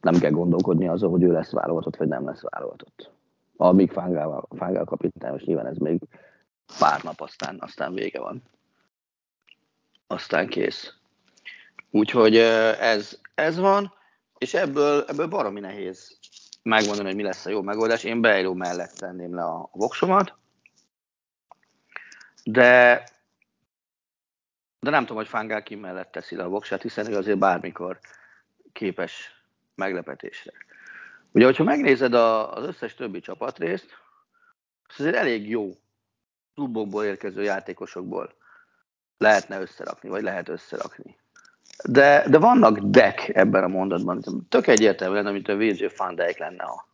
nem 0.00 0.18
kell 0.18 0.30
gondolkodni 0.30 0.88
azon, 0.88 1.10
hogy 1.10 1.22
ő 1.22 1.32
lesz 1.32 1.50
válogatott, 1.50 1.96
vagy 1.96 2.08
nem 2.08 2.24
lesz 2.24 2.40
válogatott. 2.40 3.10
Amíg 3.56 3.90
Fángál, 3.90 4.48
Fángál 4.56 4.84
kapitány, 4.84 5.32
most 5.32 5.46
nyilván 5.46 5.66
ez 5.66 5.76
még 5.76 6.00
pár 6.78 7.02
nap, 7.02 7.20
aztán, 7.20 7.56
aztán 7.60 7.94
vége 7.94 8.20
van. 8.20 8.42
Aztán 10.06 10.48
kész. 10.48 10.94
Úgyhogy 11.90 12.36
ez, 12.36 13.18
ez 13.34 13.58
van, 13.58 13.92
és 14.38 14.54
ebből, 14.54 15.04
ebből 15.08 15.26
baromi 15.26 15.60
nehéz 15.60 16.18
megmondani, 16.62 17.08
hogy 17.08 17.16
mi 17.16 17.22
lesz 17.22 17.46
a 17.46 17.50
jó 17.50 17.62
megoldás. 17.62 18.04
Én 18.04 18.20
beálló 18.20 18.54
mellett 18.54 18.92
tenném 18.92 19.34
le 19.34 19.42
a 19.42 19.68
voksomat, 19.72 20.34
de, 22.48 23.04
de 24.80 24.90
nem 24.90 25.00
tudom, 25.00 25.16
hogy 25.16 25.28
Fangál 25.28 25.62
ki 25.62 25.74
mellett 25.74 26.12
teszi 26.12 26.36
le 26.36 26.42
a 26.42 26.48
voksát, 26.48 26.82
hiszen 26.82 27.10
ő 27.10 27.16
azért 27.16 27.38
bármikor 27.38 27.98
képes 28.72 29.30
meglepetésre. 29.74 30.52
Ugye, 31.32 31.44
hogyha 31.44 31.64
megnézed 31.64 32.14
a, 32.14 32.52
az 32.52 32.66
összes 32.66 32.94
többi 32.94 33.20
csapatrészt, 33.20 33.86
az 34.88 35.00
azért 35.00 35.16
elég 35.16 35.48
jó 35.48 35.70
klubokból 36.54 37.04
érkező 37.04 37.42
játékosokból 37.42 38.34
lehetne 39.18 39.60
összerakni, 39.60 40.08
vagy 40.08 40.22
lehet 40.22 40.48
összerakni. 40.48 41.16
De, 41.84 42.28
de 42.28 42.38
vannak 42.38 42.78
deck 42.78 43.28
ebben 43.28 43.64
a 43.64 43.68
mondatban. 43.68 44.46
Tök 44.48 44.66
egyértelmű 44.66 45.14
lenne, 45.14 45.28
amit 45.28 45.48
a 45.48 45.56
Virgil 45.56 45.90
van 45.96 46.14
lenne 46.14 46.62
a 46.62 46.86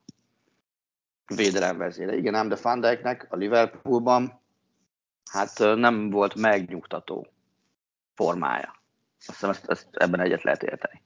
védelem 1.35 1.77
vezére. 1.77 2.17
Igen, 2.17 2.35
ám 2.35 2.49
de 2.49 2.57
Van 2.63 2.85
a 3.29 3.37
Liverpoolban 3.37 4.42
hát 5.33 5.59
nem 5.59 6.11
volt 6.11 6.35
megnyugtató 6.35 7.27
formája. 8.15 8.81
Azt 9.19 9.27
hiszem, 9.27 9.51
ezt, 9.51 9.71
ezt 9.71 9.87
ebben 9.93 10.21
egyet 10.21 10.43
lehet 10.43 10.63
érteni. 10.63 11.03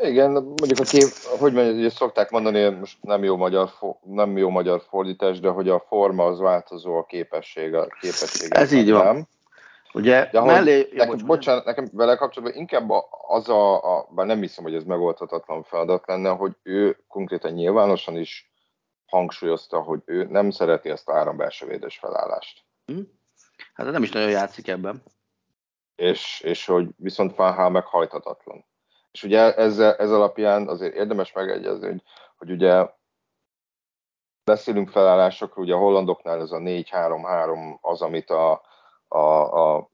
Igen, 0.00 0.30
mondjuk 0.30 0.78
a 0.78 0.84
kép, 0.84 1.08
hogy 1.38 1.52
mondjuk, 1.52 1.80
hogy 1.80 1.90
szokták 1.90 2.30
mondani, 2.30 2.68
most 2.68 2.98
nem 3.02 3.24
jó, 3.24 3.36
magyar, 3.36 3.70
nem 4.02 4.36
jó 4.36 4.48
magyar 4.48 4.82
fordítás, 4.88 5.40
de 5.40 5.48
hogy 5.48 5.68
a 5.68 5.84
forma 5.88 6.24
az 6.24 6.38
változó, 6.38 6.96
a 6.96 7.04
képesség, 7.04 7.74
a 7.74 7.86
képesség. 8.00 8.52
Ez 8.52 8.72
így 8.72 8.90
van. 8.90 9.04
Nem. 9.04 9.26
Ugye, 9.92 10.28
de 10.32 10.40
mellé... 10.40 10.88
Nekem, 10.92 11.08
bocsánat, 11.08 11.26
bocsánat, 11.26 11.64
nekem 11.64 11.88
vele 11.92 12.16
kapcsolatban 12.16 12.60
inkább 12.60 12.90
az 13.28 13.48
a, 13.48 13.96
a, 13.96 14.08
bár 14.10 14.26
nem 14.26 14.40
hiszem, 14.40 14.64
hogy 14.64 14.74
ez 14.74 14.84
megoldhatatlan 14.84 15.62
feladat 15.62 16.06
lenne, 16.06 16.30
hogy 16.30 16.56
ő 16.62 17.04
konkrétan 17.08 17.52
nyilvánosan 17.52 18.16
is 18.16 18.50
hangsúlyozta, 19.06 19.80
hogy 19.80 20.00
ő 20.04 20.24
nem 20.24 20.50
szereti 20.50 20.88
ezt 20.88 21.08
a 21.08 21.14
három 21.14 21.36
belső 21.36 21.66
védős 21.66 21.98
felállást. 21.98 22.64
Hm? 22.88 23.00
Hát 23.74 23.90
nem 23.90 24.02
is 24.02 24.10
nagyon 24.10 24.30
játszik 24.30 24.68
ebben. 24.68 25.02
És, 25.94 26.40
és 26.40 26.66
hogy 26.66 26.88
viszont 26.96 27.34
Fánhál 27.34 27.70
meghajthatatlan. 27.70 28.64
És 29.10 29.22
ugye 29.22 29.54
ez, 29.54 29.78
ez 29.78 30.10
alapján 30.10 30.68
azért 30.68 30.94
érdemes 30.94 31.32
megegyezni, 31.32 31.86
hogy, 31.86 32.02
hogy 32.36 32.50
ugye 32.50 32.86
beszélünk 34.44 34.88
felállásokról, 34.88 35.64
ugye 35.64 35.74
a 35.74 35.78
hollandoknál 35.78 36.40
ez 36.40 36.50
a 36.50 36.58
4-3-3 36.58 37.80
az, 37.80 38.02
amit 38.02 38.30
a, 38.30 38.62
a, 39.08 39.18
a, 39.18 39.90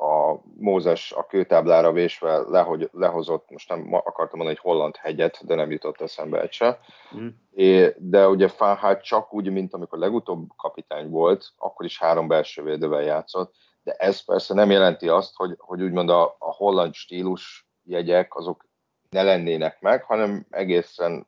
a 0.00 0.40
Mózes 0.56 1.12
a 1.12 1.26
kőtáblára 1.26 1.92
vésve 1.92 2.38
lehogy, 2.38 2.88
lehozott, 2.92 3.50
most 3.50 3.68
nem 3.68 3.94
akartam 3.94 4.38
mondani 4.38 4.50
egy 4.50 4.58
holland 4.58 4.96
hegyet, 4.96 5.46
de 5.46 5.54
nem 5.54 5.70
jutott 5.70 6.00
eszembe 6.00 6.40
egy 6.40 6.52
se. 6.52 6.80
Mm. 7.16 7.28
É, 7.54 7.94
de 7.96 8.28
ugye 8.28 8.48
Fáhát 8.48 9.02
csak 9.02 9.34
úgy, 9.34 9.50
mint 9.50 9.74
amikor 9.74 9.98
legutóbb 9.98 10.48
kapitány 10.56 11.10
volt, 11.10 11.52
akkor 11.56 11.86
is 11.86 11.98
három 11.98 12.28
belső 12.28 12.62
védővel 12.62 13.02
játszott, 13.02 13.54
de 13.82 13.92
ez 13.92 14.24
persze 14.24 14.54
nem 14.54 14.70
jelenti 14.70 15.08
azt, 15.08 15.36
hogy, 15.36 15.54
hogy 15.58 15.82
úgymond 15.82 16.10
a, 16.10 16.24
a 16.38 16.52
holland 16.52 16.94
stílus 16.94 17.68
jegyek 17.84 18.36
azok 18.36 18.66
ne 19.10 19.22
lennének 19.22 19.80
meg, 19.80 20.02
hanem 20.02 20.46
egészen 20.50 21.26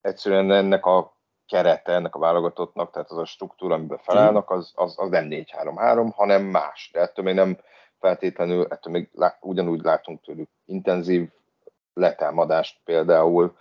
egyszerűen 0.00 0.52
ennek 0.52 0.86
a 0.86 1.17
kerete, 1.48 1.92
ennek 1.92 2.14
a 2.14 2.18
válogatottnak, 2.18 2.90
tehát 2.90 3.10
az 3.10 3.18
a 3.18 3.24
struktúra, 3.24 3.74
amiben 3.74 3.98
felállnak, 3.98 4.50
az, 4.50 4.72
az, 4.74 4.94
az 4.98 5.08
nem 5.08 5.26
4-3-3, 5.30 6.10
hanem 6.14 6.42
más. 6.42 6.90
De 6.92 7.00
ettől 7.00 7.24
még 7.24 7.34
nem 7.34 7.58
feltétlenül, 8.00 8.66
ettől 8.68 8.92
még 8.92 9.08
lá, 9.12 9.36
ugyanúgy 9.40 9.82
látunk 9.82 10.22
tőlük 10.22 10.48
intenzív 10.64 11.28
letámadást 11.94 12.78
például, 12.84 13.56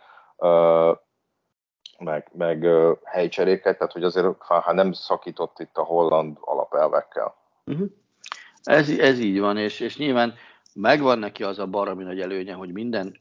meg, 2.00 2.30
meg 2.34 2.68
helycseréket, 3.04 3.78
tehát 3.78 3.94
hogy 3.94 4.04
azért 4.04 4.28
ha 4.38 4.74
nem 4.74 4.92
szakított 4.92 5.60
itt 5.60 5.78
a 5.78 5.84
holland 5.84 6.38
alapelvekkel. 6.42 7.36
Uh-huh. 7.66 7.88
Ez, 8.64 8.90
ez 8.90 9.20
így 9.20 9.40
van, 9.40 9.58
és, 9.58 9.80
és 9.80 9.98
nyilván 9.98 10.34
megvan 10.74 11.20
neki 11.20 11.44
az 11.44 11.60
a 11.60 11.66
baromi 11.66 12.04
nagy 12.04 12.20
előnye, 12.20 12.54
hogy 12.54 12.72
minden 12.72 13.18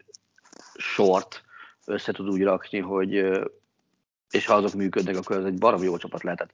sort 0.75 1.43
össze 1.85 2.13
tud 2.13 2.29
úgy 2.29 2.43
rakni, 2.43 2.79
hogy 2.79 3.41
és 4.31 4.47
ha 4.47 4.55
azok 4.55 4.75
működnek, 4.75 5.17
akkor 5.17 5.37
ez 5.37 5.45
egy 5.45 5.59
baromi 5.59 5.85
jó 5.85 5.97
csapat 5.97 6.23
lehetett. 6.23 6.51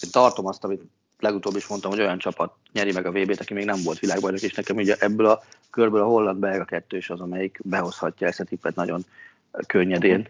Én 0.00 0.10
tartom 0.10 0.46
azt, 0.46 0.64
amit 0.64 0.82
legutóbb 1.18 1.56
is 1.56 1.66
mondtam, 1.66 1.90
hogy 1.90 2.00
olyan 2.00 2.18
csapat 2.18 2.54
nyeri 2.72 2.92
meg 2.92 3.06
a 3.06 3.10
VB-t, 3.10 3.40
aki 3.40 3.54
még 3.54 3.64
nem 3.64 3.82
volt 3.84 3.98
világbajnok, 3.98 4.42
és 4.42 4.54
nekem 4.54 4.76
ugye 4.76 4.96
ebből 4.98 5.26
a 5.26 5.42
körből 5.70 6.00
a 6.00 6.06
holland 6.06 6.38
belga 6.38 6.64
kettős 6.64 7.10
az, 7.10 7.20
amelyik 7.20 7.58
behozhatja 7.62 8.26
ezt 8.26 8.40
a 8.40 8.44
tippet 8.44 8.74
nagyon 8.74 9.04
könnyedén. 9.66 10.28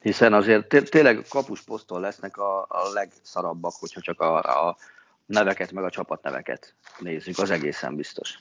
Hiszen 0.00 0.32
azért 0.32 0.68
té- 0.68 0.90
tényleg 0.90 1.24
kapusposztól 1.28 2.00
lesznek 2.00 2.36
a, 2.36 2.60
a 2.60 2.90
legszarabbak, 2.92 3.72
hogyha 3.80 4.00
csak 4.00 4.20
a, 4.20 4.66
a 4.68 4.76
neveket, 5.26 5.72
meg 5.72 5.84
a 5.84 5.90
csapatneveket 5.90 6.74
nézzük, 6.98 7.38
az 7.38 7.50
egészen 7.50 7.96
biztos. 7.96 8.38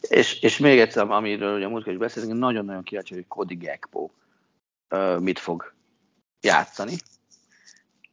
És, 0.00 0.40
és 0.40 0.58
még 0.58 0.78
egyszer, 0.78 1.10
amiről 1.10 1.56
ugye 1.56 1.68
múltkor 1.68 1.92
is 1.92 1.98
beszélünk, 1.98 2.38
nagyon-nagyon 2.38 2.82
kíváncsi, 2.82 3.14
hogy 3.14 3.26
Cody 3.28 3.54
Gekpo 3.54 4.10
mit 5.18 5.38
fog 5.38 5.72
játszani. 6.42 6.96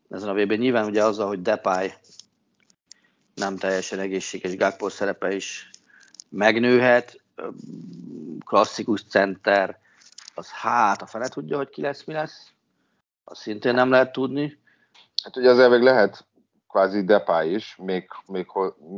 Ezen 0.10 0.30
a 0.30 0.34
vb 0.34 0.52
nyilván 0.52 0.86
ugye 0.86 1.04
azzal, 1.04 1.28
hogy 1.28 1.42
Depay 1.42 1.94
nem 3.36 3.58
teljesen 3.58 4.00
egészséges, 4.00 4.56
Gakpo 4.56 4.90
szerepe 4.90 5.36
is 5.36 5.70
megnőhet, 6.30 7.22
klasszikus 8.46 9.04
center, 9.04 9.80
az 10.36 10.52
hát 10.52 11.02
a 11.02 11.06
fele 11.06 11.28
tudja, 11.28 11.58
hogy 11.58 11.70
ki 11.70 11.82
lesz, 11.82 12.04
mi 12.04 12.14
lesz. 12.14 12.52
Azt 13.24 13.42
szintén 13.42 13.74
nem 13.74 13.90
lehet 13.90 14.12
tudni. 14.12 14.60
Hát 15.24 15.38
ugye 15.38 15.50
az 15.50 15.60
elvég 15.60 15.82
lehet 15.82 16.26
kvázi 16.68 17.04
Depay 17.04 17.54
is, 17.54 17.76
még, 17.76 18.10
még, 18.26 18.48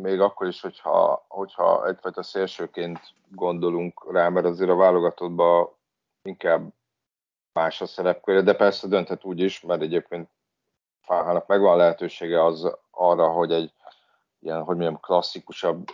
még 0.02 0.20
akkor 0.20 0.48
is, 0.48 0.62
hogyha, 0.62 1.26
hogyha 1.28 1.88
egyfajta 1.88 2.24
szélsőként 2.24 3.00
gondolunk 3.30 4.12
rá, 4.12 4.30
mert 4.30 4.46
azért 4.46 4.70
a 4.70 4.76
válogatottban 4.76 5.70
inkább 6.22 6.74
más 7.54 7.82
a 7.82 7.86
szerepköre, 7.86 8.42
de 8.42 8.56
persze 8.56 8.88
dönthet 8.88 9.24
úgy 9.24 9.40
is, 9.40 9.62
mert 9.62 9.82
egyébként 9.82 10.30
Fáhának 11.02 11.48
megvan 11.48 11.78
lehetősége 11.78 12.46
az 12.46 12.78
arra, 12.92 13.28
hogy 13.28 13.52
egy 13.52 13.74
ilyen, 14.40 14.64
hogy 14.64 14.76
mondjam, 14.76 15.00
klasszikusabb 15.00 15.90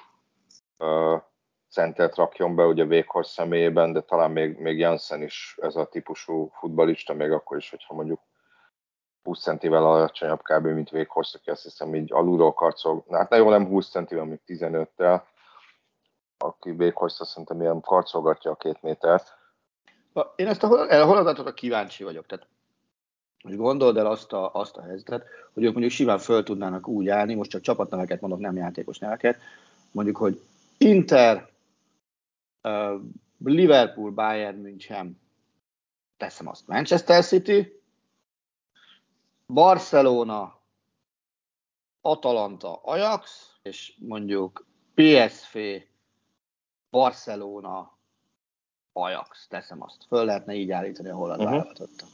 uh, 0.78 1.22
centert 1.70 2.16
rakjon 2.16 2.56
be, 2.56 2.66
ugye 2.66 2.86
Vékhorst 2.86 3.32
személyében, 3.32 3.94
de 3.94 4.02
talán 4.02 4.32
még, 4.32 4.58
még 4.60 4.78
Janssen 4.78 5.22
is 5.22 5.58
ez 5.62 5.76
a 5.76 5.86
típusú 5.86 6.52
futbalista, 6.54 7.14
még 7.14 7.32
akkor 7.32 7.58
is, 7.58 7.70
hogyha 7.70 7.94
mondjuk 7.94 8.20
20 9.24 9.42
centivel 9.42 9.86
alacsonyabb 9.86 10.42
kb. 10.42 10.66
mint 10.66 10.90
Vékhorst, 10.90 11.36
aki 11.36 11.50
azt 11.50 11.64
hiszem 11.64 11.96
így 11.96 12.14
alulról 12.14 12.54
karcol, 12.54 13.06
hát 13.10 13.30
nagyon 13.30 13.50
nem 13.50 13.68
20 13.68 13.90
centivel, 13.90 14.26
még 14.26 14.40
15-tel, 14.48 15.22
aki 16.38 16.72
Vékhorst 16.72 17.20
azt 17.20 17.30
szerintem 17.30 17.62
ilyen 17.62 17.82
karcolgatja 17.82 18.52
a 18.52 18.56
két 18.56 18.82
métert. 18.82 19.37
Én 20.36 20.48
ezt 20.48 20.64
a, 20.64 21.02
a 21.02 21.06
holandatotra 21.06 21.54
kíváncsi 21.54 22.04
vagyok. 22.04 22.26
Tehát 22.26 22.48
hogy 23.44 23.56
gondold 23.56 23.98
el 23.98 24.06
azt 24.06 24.34
a, 24.34 24.54
azt 24.54 24.78
a 24.78 24.82
helyzetet, 24.82 25.26
hogy 25.54 25.64
ők 25.64 25.72
mondjuk 25.72 25.94
simán 25.94 26.20
föl 26.20 26.44
tudnának 26.44 26.88
úgy 26.88 27.08
állni, 27.08 27.34
most 27.34 27.50
csak 27.50 27.62
csapatneveket 27.62 28.22
mondok, 28.22 28.40
nem 28.40 28.56
játékos 28.56 28.98
neveket, 28.98 29.40
mondjuk, 29.92 30.18
hogy 30.18 30.42
Inter, 30.78 31.50
uh, 32.64 33.02
Liverpool, 33.44 34.12
Bayern 34.12 34.58
München, 34.58 35.22
teszem 36.18 36.48
azt, 36.48 36.68
Manchester 36.68 37.24
City, 37.24 37.82
Barcelona, 39.46 40.62
Atalanta, 42.02 42.76
Ajax, 42.84 43.52
és 43.62 43.94
mondjuk 44.00 44.66
PSV, 44.94 45.58
Barcelona, 46.90 47.97
Ajax, 49.04 49.48
teszem 49.48 49.82
azt. 49.82 50.06
Föl 50.08 50.26
lehetne 50.26 50.54
így 50.54 50.72
állítani 50.72 51.10
a 51.10 51.16
holland 51.16 51.40
uh-huh. 51.40 51.56
válogatottat. 51.56 52.10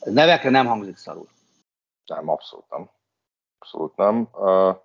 Ez 0.00 0.12
nevekre 0.12 0.50
nem 0.50 0.66
hangzik 0.66 0.96
szarul. 0.96 1.28
Nem, 2.06 2.28
abszolút 2.28 2.70
nem. 2.70 2.90
Abszolút 3.58 3.96
nem. 3.96 4.28
Uh... 4.32 4.76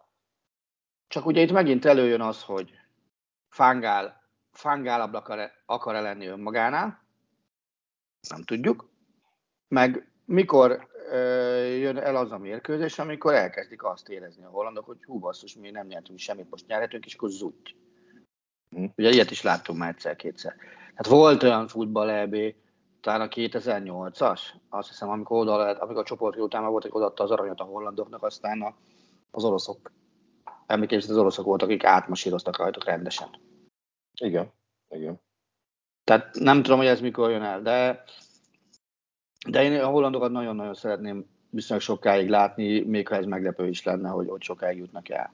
Csak 1.07 1.25
ugye 1.25 1.41
itt 1.41 1.51
megint 1.51 1.85
előjön 1.85 2.21
az, 2.21 2.43
hogy 2.43 2.71
Fangál, 3.49 4.21
Fangálabb 4.51 5.13
akar, 5.13 5.51
akar-e 5.65 6.01
lenni 6.01 6.25
önmagánál, 6.25 7.03
nem 8.29 8.43
tudjuk, 8.43 8.89
meg 9.67 10.11
mikor 10.25 10.89
jön 11.79 11.97
el 11.97 12.15
az 12.15 12.31
a 12.31 12.37
mérkőzés, 12.37 12.99
amikor 12.99 13.33
elkezdik 13.33 13.83
azt 13.83 14.09
érezni 14.09 14.43
a 14.43 14.49
hollandok, 14.49 14.85
hogy 14.85 15.03
hú 15.05 15.19
basszus, 15.19 15.55
mi 15.55 15.69
nem 15.69 15.87
nyertünk 15.87 16.19
semmit, 16.19 16.49
most 16.49 16.67
nyerhetünk, 16.67 17.05
és 17.05 17.13
akkor 17.13 17.29
zúgy. 17.29 17.75
Ugye 18.75 19.09
ilyet 19.09 19.31
is 19.31 19.41
láttunk 19.41 19.79
már 19.79 19.89
egyszer-kétszer. 19.89 20.55
Hát 20.95 21.07
volt 21.07 21.43
olyan 21.43 21.67
futball 21.67 22.09
EB, 22.09 22.35
talán 23.01 23.21
a 23.21 23.27
2008-as, 23.27 24.41
azt 24.69 24.87
hiszem, 24.87 25.09
amikor 25.09 25.37
oda 25.37 25.79
amikor 25.79 26.01
a 26.01 26.05
csoport 26.05 26.37
után 26.37 26.65
volt, 26.65 26.83
hogy 26.83 26.91
odaadta 26.93 27.23
az 27.23 27.31
aranyat 27.31 27.59
a 27.59 27.63
hollandoknak, 27.63 28.23
aztán 28.23 28.61
a, 28.61 28.75
az 29.31 29.43
oroszok, 29.43 29.91
emlékezni, 30.65 31.11
az 31.11 31.17
oroszok 31.17 31.45
voltak, 31.45 31.67
akik 31.67 31.83
átmasíroztak 31.83 32.57
rajtuk 32.57 32.85
rendesen. 32.85 33.29
Igen, 34.19 34.51
igen. 34.89 35.19
Tehát 36.03 36.33
nem 36.33 36.61
tudom, 36.61 36.77
hogy 36.77 36.87
ez 36.87 37.01
mikor 37.01 37.29
jön 37.29 37.41
el, 37.41 37.61
de, 37.61 38.03
de 39.47 39.63
én 39.63 39.79
a 39.79 39.87
hollandokat 39.87 40.31
nagyon-nagyon 40.31 40.73
szeretném 40.73 41.25
viszonylag 41.49 41.85
sokáig 41.85 42.29
látni, 42.29 42.79
még 42.79 43.07
ha 43.07 43.15
ez 43.15 43.25
meglepő 43.25 43.67
is 43.67 43.83
lenne, 43.83 44.09
hogy 44.09 44.27
ott 44.29 44.41
sokáig 44.41 44.77
jutnak 44.77 45.09
el. 45.09 45.33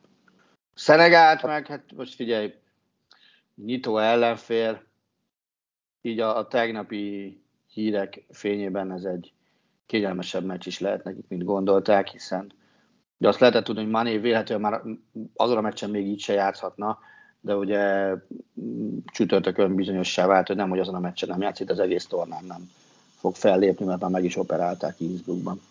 Szenegált 0.73 1.43
meg, 1.43 1.67
hát 1.67 1.93
most 1.95 2.15
figyelj, 2.15 2.53
nyitó 3.65 3.97
ellenfél, 3.97 4.83
így 6.01 6.19
a, 6.19 6.37
a 6.37 6.47
tegnapi 6.47 7.41
hírek 7.67 8.25
fényében 8.29 8.91
ez 8.91 9.03
egy 9.03 9.33
kényelmesebb 9.85 10.45
meccs 10.45 10.67
is 10.67 10.79
lehet 10.79 11.03
nekik, 11.03 11.27
mint 11.27 11.43
gondolták, 11.43 12.07
hiszen 12.07 12.53
de 13.17 13.27
azt 13.27 13.39
lehetett 13.39 13.63
tudni, 13.63 13.81
hogy 13.81 13.91
Mané 13.91 14.17
vélhetően 14.17 14.59
már 14.59 14.81
azon 15.35 15.57
a 15.57 15.61
meccsen 15.61 15.89
még 15.89 16.07
így 16.07 16.19
se 16.19 16.33
játszhatna, 16.33 16.99
de 17.39 17.55
ugye 17.55 18.13
csütörtökön 19.05 19.75
bizonyossá 19.75 20.25
vált, 20.25 20.47
hogy 20.47 20.55
nem, 20.55 20.69
hogy 20.69 20.79
azon 20.79 20.95
a 20.95 20.99
meccsen 20.99 21.29
nem 21.29 21.41
játszik, 21.41 21.69
az 21.69 21.79
egész 21.79 22.05
tornán 22.05 22.43
nem 22.45 22.71
fog 23.15 23.35
fellépni, 23.35 23.85
mert 23.85 24.01
már 24.01 24.11
meg 24.11 24.23
is 24.23 24.37
operálták 24.37 24.99
Innsbruckban. 24.99 25.61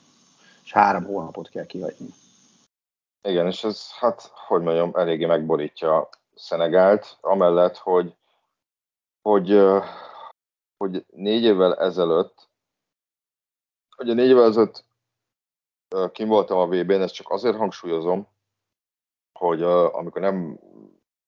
És 0.64 0.72
három 0.72 1.04
hónapot 1.04 1.48
kell 1.48 1.66
kihagyni. 1.66 2.08
Igen, 3.28 3.46
és 3.46 3.64
ez, 3.64 3.90
hát, 3.98 4.30
hogy 4.46 4.62
mondjam, 4.62 4.90
eléggé 4.94 5.26
megborítja 5.26 6.08
Szenegált, 6.38 7.16
amellett, 7.20 7.76
hogy, 7.76 8.16
hogy, 9.22 9.60
hogy 10.76 11.04
négy 11.10 11.42
évvel 11.42 11.76
ezelőtt, 11.76 12.48
ugye 13.98 14.12
négy 14.12 14.28
évvel 14.28 14.44
ezelőtt 14.44 14.84
kim 16.12 16.28
voltam 16.28 16.58
a 16.58 16.66
VB-n, 16.66 17.00
ezt 17.00 17.14
csak 17.14 17.30
azért 17.30 17.56
hangsúlyozom, 17.56 18.28
hogy 19.38 19.62
amikor 19.62 20.20
nem 20.20 20.60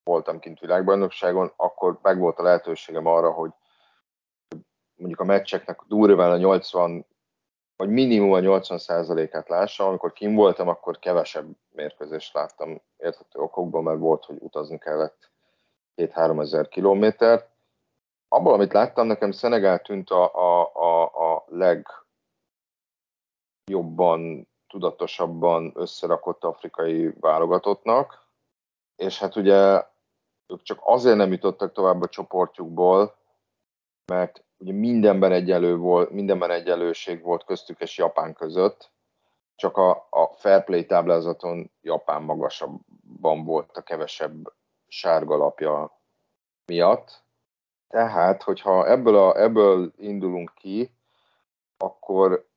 voltam 0.03 0.38
kint 0.38 0.59
világbajnokságon, 0.59 1.53
akkor 1.57 1.99
meg 2.03 2.18
volt 2.18 2.38
a 2.38 2.42
lehetőségem 2.42 3.07
arra, 3.07 3.33
hogy 3.33 3.51
mondjuk 4.94 5.21
a 5.21 5.25
meccseknek 5.25 5.83
durván 5.87 6.31
a 6.31 6.37
80, 6.37 7.07
vagy 7.79 7.88
minimum 7.88 8.33
a 8.33 8.38
80%-át 8.38 9.49
lássam. 9.49 9.88
Amikor 9.88 10.12
kim 10.12 10.35
voltam, 10.35 10.69
akkor 10.69 10.99
kevesebb 10.99 11.47
mérkőzést 11.73 12.35
láttam 12.35 12.81
érthető 12.97 13.38
okokból, 13.38 13.83
mert 13.83 13.99
volt, 13.99 14.25
hogy 14.25 14.37
utazni 14.41 14.79
kellett 14.79 15.31
2-3 15.97 16.41
ezer 16.41 16.69
kilométert. 16.69 17.49
Abból, 18.29 18.53
amit 18.53 18.73
láttam, 18.73 19.07
nekem 19.07 19.31
Szenegál 19.31 19.79
tűnt 19.79 20.11
a, 20.11 20.35
a, 20.35 20.71
a, 20.75 21.03
a 21.33 21.45
legjobban, 23.67 24.49
tudatosabban 24.69 25.73
összerakott 25.75 26.45
afrikai 26.45 27.12
válogatottnak, 27.21 28.27
és 28.97 29.19
hát 29.19 29.37
ugye 29.37 29.87
ők 30.47 30.62
csak 30.62 30.79
azért 30.83 31.17
nem 31.17 31.33
jutottak 31.33 31.73
tovább 31.73 32.03
a 32.03 32.09
csoportjukból, 32.09 33.17
mert 34.07 34.45
ugye 34.59 34.73
mindenben 34.73 35.33
egyelő 35.33 35.77
volt, 35.77 36.11
mindenben 36.11 36.51
egyenlőség 36.51 37.23
volt 37.23 37.44
köztük 37.44 37.81
és 37.81 37.99
Japán 37.99 38.35
között, 38.35 38.90
csak 39.55 39.77
a, 39.77 40.07
a 40.11 40.27
fair 40.37 40.64
play 40.64 40.87
táblázaton 40.87 41.71
Japán 41.83 42.23
magasabban 42.23 43.44
volt 43.44 43.77
a 43.77 43.83
kevesebb 43.83 44.53
sárga 44.88 45.37
lapja 45.37 46.01
miatt. 46.66 47.23
Tehát, 47.88 48.42
hogyha 48.42 48.88
ebből, 48.88 49.16
a, 49.16 49.40
ebből 49.40 49.92
indulunk 49.97 50.53
ki, 50.55 50.92
akkor 51.77 52.49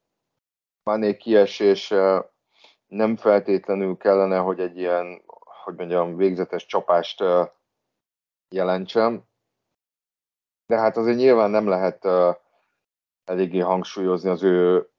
Mané 0.83 1.17
kiesése 1.17 2.31
nem 2.87 3.15
feltétlenül 3.15 3.97
kellene, 3.97 4.37
hogy 4.37 4.59
egy 4.59 4.77
ilyen, 4.77 5.21
hogy 5.63 5.75
mondjam, 5.75 6.15
végzetes 6.15 6.65
csapást 6.65 7.23
jelentsem, 8.49 9.23
de 10.71 10.77
hát 10.77 10.97
azért 10.97 11.17
nyilván 11.17 11.49
nem 11.49 11.67
lehet 11.67 12.05
uh, 12.05 12.36
eléggé 13.25 13.60
hangsúlyozni 13.60 14.29
az 14.29 14.43
ő 14.43 14.89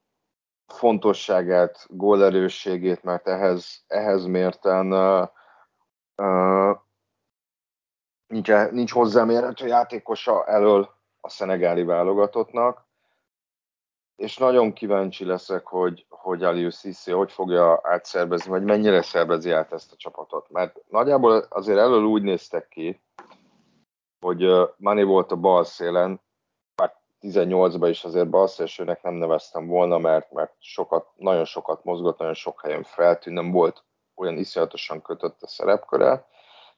fontosságát, 0.66 1.87
gólerősségét, 1.88 3.02
mert 3.02 3.28
ehhez, 3.28 3.85
ehhez 3.87 4.24
mérten 4.24 4.92
uh, 4.92 5.28
uh, 6.16 6.76
nincs, 8.26 8.50
nincs 8.70 8.92
hozzámérhető 8.92 9.66
játékosa 9.66 10.46
elől 10.46 10.94
a 11.20 11.28
szenegáli 11.28 11.85
válogatottnak, 11.85 12.87
és 14.16 14.37
nagyon 14.37 14.72
kíváncsi 14.72 15.24
leszek, 15.24 15.66
hogy, 15.66 16.06
hogy 16.08 16.42
Alius 16.42 16.78
Sissi 16.78 17.12
hogy 17.12 17.32
fogja 17.32 17.80
átszervezni, 17.82 18.50
vagy 18.50 18.62
mennyire 18.62 19.02
szervezi 19.02 19.50
át 19.50 19.72
ezt 19.72 19.92
a 19.92 19.96
csapatot. 19.96 20.50
Mert 20.50 20.76
nagyjából 20.88 21.46
azért 21.48 21.78
elől 21.78 22.04
úgy 22.04 22.22
néztek 22.22 22.68
ki, 22.68 23.00
hogy 24.22 24.70
Mani 24.76 25.02
volt 25.02 25.32
a 25.32 25.37
bal 25.37 25.64
szélen, 25.64 26.20
már 26.76 26.94
18-ban 27.20 27.87
is 27.88 28.04
azért 28.04 28.30
balszélsőnek 28.30 29.02
nem 29.02 29.14
neveztem 29.14 29.66
volna, 29.66 29.98
mert, 29.98 30.32
mert 30.32 30.54
sokat, 30.58 31.06
nagyon 31.16 31.44
sokat 31.44 31.85
mozgott, 31.85 32.18
nagyon 32.18 32.35
sok 32.35 32.61
helyen 32.61 32.82
feltűnt, 32.82 33.37
nem 33.37 33.50
volt 33.50 33.85
olyan 34.14 34.37
iszonyatosan 34.37 35.02
kötött 35.02 35.42
a 35.42 35.46
szerepköre, 35.46 36.26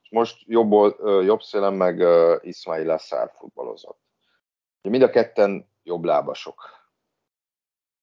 és 0.03 0.11
most 0.11 0.43
jobb, 0.47 0.73
jobb 1.23 1.43
szélen 1.43 1.75
meg 1.75 2.05
Ismail 2.43 2.87
Lassár 2.87 3.33
futballozott. 3.39 3.99
Mind 4.81 5.03
a 5.03 5.11
ketten 5.11 5.69
jobb 5.83 6.05
lábasok. 6.05 6.63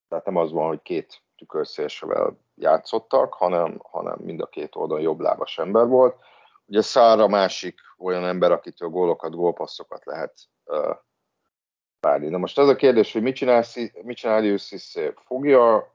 Tehát 0.07 0.25
nem 0.25 0.35
az 0.35 0.51
van, 0.51 0.67
hogy 0.67 0.81
két 0.81 1.21
tükörszélsővel 1.37 2.37
játszottak, 2.55 3.33
hanem, 3.33 3.79
hanem 3.83 4.17
mind 4.19 4.41
a 4.41 4.45
két 4.45 4.75
oldalon 4.75 5.03
jobb 5.03 5.19
lábas 5.19 5.57
ember 5.57 5.87
volt. 5.87 6.15
Ugye 6.71 6.81
Szára 6.81 7.27
másik 7.27 7.79
olyan 7.97 8.25
ember, 8.25 8.51
akitől 8.51 8.89
gólokat, 8.89 9.35
gólpasszokat 9.35 10.05
lehet 10.05 10.33
uh, 10.65 10.95
várni. 11.99 12.27
Na 12.27 12.37
most 12.37 12.57
az 12.57 12.67
a 12.67 12.75
kérdés, 12.75 13.13
hogy 13.13 13.21
mit 13.21 13.35
csinál, 13.35 13.63
mit 14.01 14.17
csinál 14.17 14.43
Jussisz? 14.43 14.95
Fogja 15.15 15.93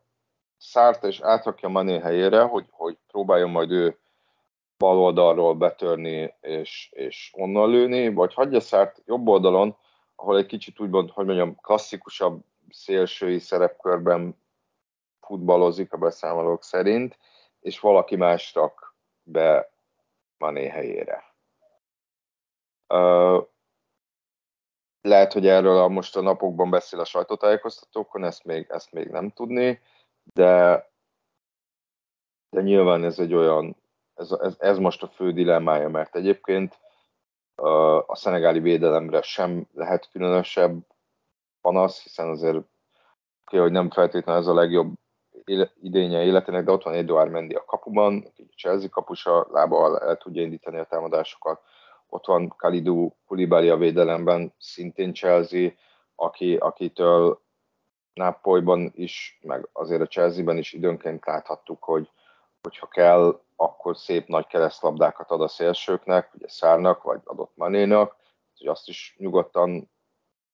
Szárt 0.56 1.04
és 1.04 1.20
átrakja 1.20 1.68
Mané 1.68 1.98
helyére, 1.98 2.42
hogy, 2.42 2.66
hogy 2.70 2.98
próbáljon 3.06 3.50
majd 3.50 3.70
ő 3.70 3.98
bal 4.78 4.98
oldalról 4.98 5.54
betörni 5.54 6.34
és, 6.40 6.88
és 6.92 7.32
onnan 7.36 7.70
lőni, 7.70 8.12
vagy 8.12 8.34
hagyja 8.34 8.60
Szárt 8.60 9.02
jobb 9.06 9.28
oldalon, 9.28 9.76
ahol 10.14 10.36
egy 10.36 10.46
kicsit 10.46 10.80
úgy 10.80 10.90
hogy 11.10 11.26
mondjam, 11.26 11.56
klasszikusabb 11.60 12.44
szélsői 12.70 13.38
szerepkörben 13.38 14.36
futballozik 15.20 15.92
a 15.92 15.96
beszámolók 15.96 16.62
szerint, 16.62 17.18
és 17.60 17.80
valaki 17.80 18.16
más 18.16 18.54
rak 18.54 18.94
be 19.22 19.74
Mané 20.38 20.68
helyére. 20.68 21.35
Uh, 22.88 23.46
lehet, 25.01 25.33
hogy 25.33 25.46
erről 25.46 25.79
a 25.79 25.88
most 25.88 26.16
a 26.16 26.20
napokban 26.20 26.70
beszél 26.70 27.01
a 27.01 27.05
sajtótájékoztatókon, 27.05 28.25
ezt 28.25 28.44
még, 28.44 28.66
ezt 28.68 28.92
még 28.92 29.09
nem 29.09 29.31
tudni, 29.31 29.81
de, 30.22 30.85
de 32.51 32.61
nyilván 32.61 33.05
ez 33.05 33.18
egy 33.18 33.35
olyan, 33.35 33.77
ez, 34.14 34.31
ez, 34.31 34.55
ez 34.59 34.79
most 34.79 35.03
a 35.03 35.09
fő 35.09 35.33
dilemmája, 35.33 35.88
mert 35.88 36.16
egyébként 36.16 36.79
uh, 37.57 38.11
a 38.11 38.14
szenegáli 38.14 38.61
védelemre 38.61 39.22
sem 39.22 39.66
lehet 39.75 40.11
különösebb 40.11 40.87
panasz, 41.61 42.03
hiszen 42.03 42.29
azért 42.29 42.57
oké, 43.44 43.57
hogy 43.57 43.72
nem 43.72 43.90
feltétlenül 43.90 44.40
ez 44.40 44.46
a 44.46 44.55
legjobb 44.55 44.94
idénye 45.80 46.22
életének, 46.22 46.64
de 46.64 46.72
ott 46.72 46.82
van 46.82 46.94
Eduard 46.94 47.30
Mendy 47.30 47.54
a 47.54 47.64
kapuban, 47.64 48.24
aki 48.26 48.48
Chelsea 48.56 48.88
kapusa, 48.88 49.46
lába 49.50 50.00
el 50.00 50.16
tudja 50.16 50.42
indítani 50.42 50.78
a 50.78 50.85
támadásokat. 50.85 51.61
Ott 52.09 52.26
van 52.26 52.48
Kalidou 52.56 53.11
Koulibaly 53.26 53.70
a 53.70 53.76
védelemben, 53.76 54.54
szintén 54.59 55.14
Chelsea, 55.14 55.70
aki, 56.14 56.56
akitől 56.56 57.40
Nápolyban 58.14 58.92
is, 58.94 59.38
meg 59.42 59.68
azért 59.72 60.01
a 60.01 60.07
Chelsea-ben 60.07 60.57
is 60.57 60.72
időnként 60.72 61.26
láthattuk, 61.26 61.84
hogy 61.84 62.11
hogyha 62.62 62.86
kell, 62.86 63.40
akkor 63.57 63.97
szép 63.97 64.26
nagy 64.26 64.47
keresztlabdákat 64.47 65.30
ad 65.30 65.40
a 65.40 65.49
szélsőknek, 65.49 66.30
ugye 66.34 66.49
Szárnak, 66.49 67.03
vagy 67.03 67.20
adott 67.24 67.53
Manénak, 67.55 68.16
hogy 68.59 68.66
azt 68.66 68.88
is 68.88 69.14
nyugodtan 69.18 69.90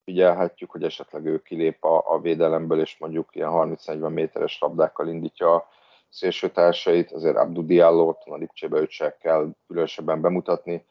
figyelhetjük, 0.04 0.70
hogy 0.70 0.82
esetleg 0.82 1.26
ő 1.26 1.42
kilép 1.42 1.84
a, 1.84 2.12
a 2.14 2.20
védelemből, 2.20 2.80
és 2.80 2.98
mondjuk 2.98 3.34
ilyen 3.34 3.50
30-40 3.52 4.12
méteres 4.12 4.58
labdákkal 4.60 5.08
indítja 5.08 5.54
a 5.54 5.68
szélsőtársait, 6.08 7.12
azért 7.12 7.36
Abdu 7.36 7.66
Diallo 7.66 8.16
a 8.24 8.36
Lipcsébe 8.36 8.78
őt 8.78 8.90
se 8.90 9.16
kell 9.16 9.50
különösebben 9.66 10.20
bemutatni. 10.20 10.84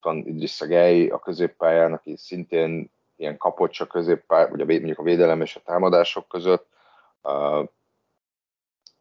Van 0.00 0.16
Idrissa 0.16 0.66
Gay 0.66 1.08
a 1.08 1.18
középpályán, 1.18 1.92
aki 1.92 2.16
szintén 2.16 2.90
ilyen 3.16 3.36
kapocs 3.36 3.80
a 3.80 3.86
középpály, 3.86 4.50
vagy 4.50 4.60
a, 4.60 4.64
mondjuk 4.64 4.98
a 4.98 5.02
védelem 5.02 5.40
és 5.40 5.56
a 5.56 5.60
támadások 5.60 6.28
között. 6.28 6.66
Uh, 7.22 7.68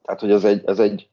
tehát, 0.02 0.20
hogy 0.20 0.32
ez 0.32 0.44
egy, 0.44 0.66
ez 0.66 0.80
egy 0.80 1.10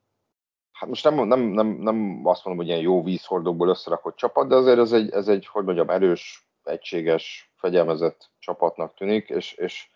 hát 0.72 0.88
most 0.88 1.04
nem, 1.04 1.26
nem, 1.26 1.40
nem, 1.40 1.66
nem 1.66 2.20
azt 2.24 2.44
mondom, 2.44 2.64
hogy 2.64 2.72
ilyen 2.72 2.84
jó 2.84 3.02
vízhordókból 3.02 3.68
összerakott 3.68 4.16
csapat, 4.16 4.48
de 4.48 4.54
azért 4.54 4.78
ez 4.78 4.92
egy, 4.92 5.10
ez 5.10 5.28
egy 5.28 5.46
hogy 5.46 5.64
mondjam, 5.64 5.90
erős, 5.90 6.48
egységes, 6.64 7.51
fegyelmezett 7.62 8.30
csapatnak 8.38 8.94
tűnik, 8.94 9.28
és, 9.28 9.52
és 9.52 9.90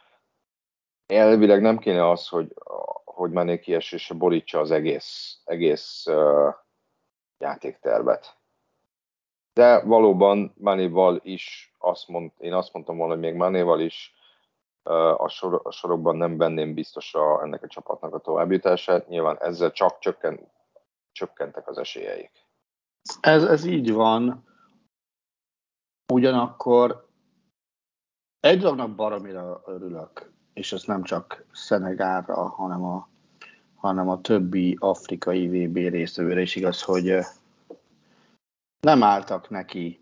elvileg 1.07 1.61
nem 1.61 1.79
kéne 1.79 2.11
az, 2.11 2.29
hogy, 2.29 2.55
hogy 3.05 3.31
Mané 3.31 3.59
kiesése 3.59 4.15
borítsa 4.15 4.61
az 4.61 4.71
egész, 4.71 5.41
egész 5.45 6.07
uh, 6.07 6.55
játéktervet. 7.39 8.37
De 9.53 9.81
valóban 9.85 10.55
Manéval 10.57 11.21
is 11.23 11.75
azt 11.79 12.09
mond, 12.09 12.33
én 12.39 12.53
azt 12.53 12.73
mondtam 12.73 12.97
volna, 12.97 13.13
hogy 13.13 13.23
még 13.23 13.35
Manéval 13.35 13.81
is 13.81 14.15
uh, 14.85 15.21
a, 15.21 15.29
sor, 15.29 15.61
a 15.65 15.71
sorokban 15.71 16.17
nem 16.17 16.37
venném 16.37 16.75
biztosra 16.75 17.43
ennek 17.43 17.63
a 17.63 17.67
csapatnak 17.67 18.15
a 18.15 18.19
továbbjutását. 18.19 19.09
Nyilván 19.09 19.39
ezzel 19.41 19.71
csak 19.71 19.99
csökken, 19.99 20.53
csökkentek 21.13 21.69
az 21.69 21.79
esélyeik. 21.79 22.31
Ez, 23.21 23.45
ez 23.45 23.65
így 23.65 23.93
van. 23.93 24.45
Ugyanakkor 26.13 27.06
egy 28.41 28.59
dolognak 28.59 28.95
baromira 28.95 29.63
örülök, 29.67 30.31
és 30.53 30.73
ez 30.73 30.83
nem 30.83 31.03
csak 31.03 31.45
Szenegálra, 31.53 32.49
hanem 32.49 32.85
a, 32.85 33.09
hanem 33.75 34.09
a 34.09 34.21
többi 34.21 34.77
afrikai 34.81 35.67
VB 35.67 35.77
résztvevőre 35.77 36.41
is 36.41 36.57
igaz, 36.57 36.83
hogy 36.83 37.19
nem 38.81 39.03
álltak 39.03 39.51
neki 39.51 40.01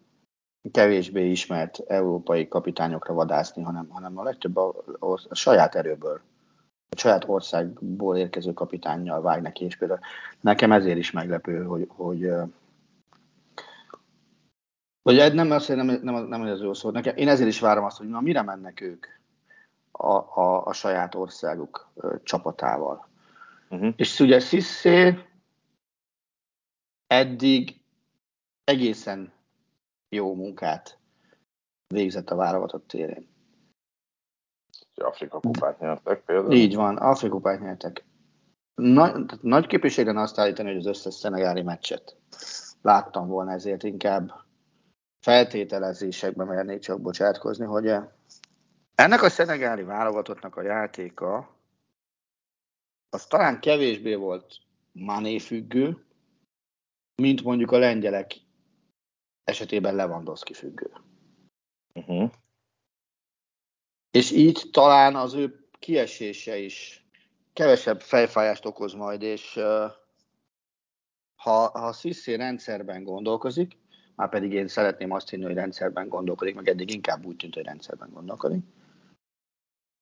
kevésbé 0.73 1.31
ismert 1.31 1.79
európai 1.79 2.49
kapitányokra 2.49 3.15
vadászni, 3.15 3.63
hanem, 3.63 3.89
hanem 3.89 4.19
a 4.19 4.23
legtöbb 4.23 4.57
a, 4.57 4.75
a, 4.99 5.35
saját 5.35 5.75
erőből, 5.75 6.21
a 6.89 6.99
saját 6.99 7.25
országból 7.29 8.17
érkező 8.17 8.53
kapitánnyal 8.53 9.21
vág 9.21 9.43
neki, 9.43 9.65
és 9.65 9.77
például 9.77 10.01
nekem 10.41 10.73
ezért 10.73 10.99
is 10.99 11.11
meglepő, 11.11 11.63
hogy, 11.65 11.87
hogy 11.89 12.31
vagy 15.05 15.35
nem 15.35 15.51
azt, 15.51 15.69
nem, 15.69 15.87
nem, 15.87 16.27
nem, 16.27 16.43
az 16.43 16.61
jó 16.61 16.75
szó. 16.75 16.91
Nekem, 16.91 17.17
én 17.17 17.29
ezért 17.29 17.49
is 17.49 17.61
várom 17.61 17.85
azt, 17.85 17.99
hogy 17.99 18.09
na, 18.09 18.21
mire 18.21 18.43
mennek 18.43 18.81
ők 18.81 19.07
a, 19.91 20.13
a, 20.41 20.67
a 20.67 20.73
saját 20.73 21.15
országuk 21.15 21.91
ö, 21.95 22.17
csapatával. 22.23 23.09
Uh-huh. 23.71 23.93
És 23.97 24.21
ugye 24.21 24.41
Sissé 24.41 25.19
eddig 27.07 27.81
egészen 28.65 29.33
jó 30.09 30.35
munkát 30.35 30.99
végzett 31.87 32.31
a 32.31 32.37
válogatott 32.37 32.89
térén. 32.89 33.29
Afrika 34.95 35.41
kupát 35.41 35.81
nyertek 35.81 36.25
például. 36.25 36.53
Így 36.53 36.75
van, 36.75 36.97
Afrika 36.97 37.35
kupát 37.35 37.61
nyertek. 37.61 38.05
Nagy, 38.75 39.25
nagy 39.41 39.67
képviségen 39.67 40.17
azt 40.17 40.39
állítani, 40.39 40.69
hogy 40.69 40.79
az 40.79 40.87
összes 40.87 41.15
szenegári 41.15 41.63
meccset 41.63 42.17
láttam 42.83 43.29
volna, 43.29 43.53
ezért 43.53 43.83
inkább 43.83 44.44
feltételezésekbe 45.25 46.45
mernék 46.45 46.81
csak 46.81 47.01
bocsátkozni, 47.01 47.65
hogy 47.65 47.93
ennek 48.95 49.23
a 49.23 49.29
szenegáli 49.29 49.83
válogatottnak 49.83 50.57
a 50.57 50.63
játéka 50.63 51.57
az 53.11 53.27
talán 53.27 53.61
kevésbé 53.61 54.15
volt 54.15 54.61
Mané 54.93 55.39
függő, 55.39 56.05
mint 57.23 57.43
mondjuk 57.43 57.71
a 57.71 57.79
lengyelek 57.79 58.33
esetében 59.45 59.95
Lewandowski 59.95 60.53
függő. 60.53 60.91
Uh-huh. 61.95 62.31
És 64.11 64.31
így 64.31 64.63
talán 64.73 65.17
az 65.17 65.35
ő 65.35 65.69
kiesése 65.79 66.57
is 66.57 67.07
kevesebb 67.53 68.01
fejfájást 68.01 68.65
okoz 68.65 68.93
majd, 68.93 69.23
és 69.23 69.57
uh, 69.57 69.91
ha, 71.35 71.69
ha 71.69 71.87
a 71.87 71.93
Sissi 71.93 72.37
rendszerben 72.37 73.05
gondolkozik, 73.05 73.83
már 74.15 74.29
pedig 74.29 74.53
én 74.53 74.69
szeretném 74.69 75.11
azt 75.11 75.31
hinni, 75.31 75.45
hogy 75.45 75.55
rendszerben 75.55 76.09
gondolkodik, 76.09 76.55
meg 76.55 76.69
eddig 76.69 76.91
inkább 76.91 77.27
úgy 77.27 77.37
tűnt, 77.37 77.55
hogy 77.55 77.65
rendszerben 77.65 78.11
gondolkodik, 78.13 78.65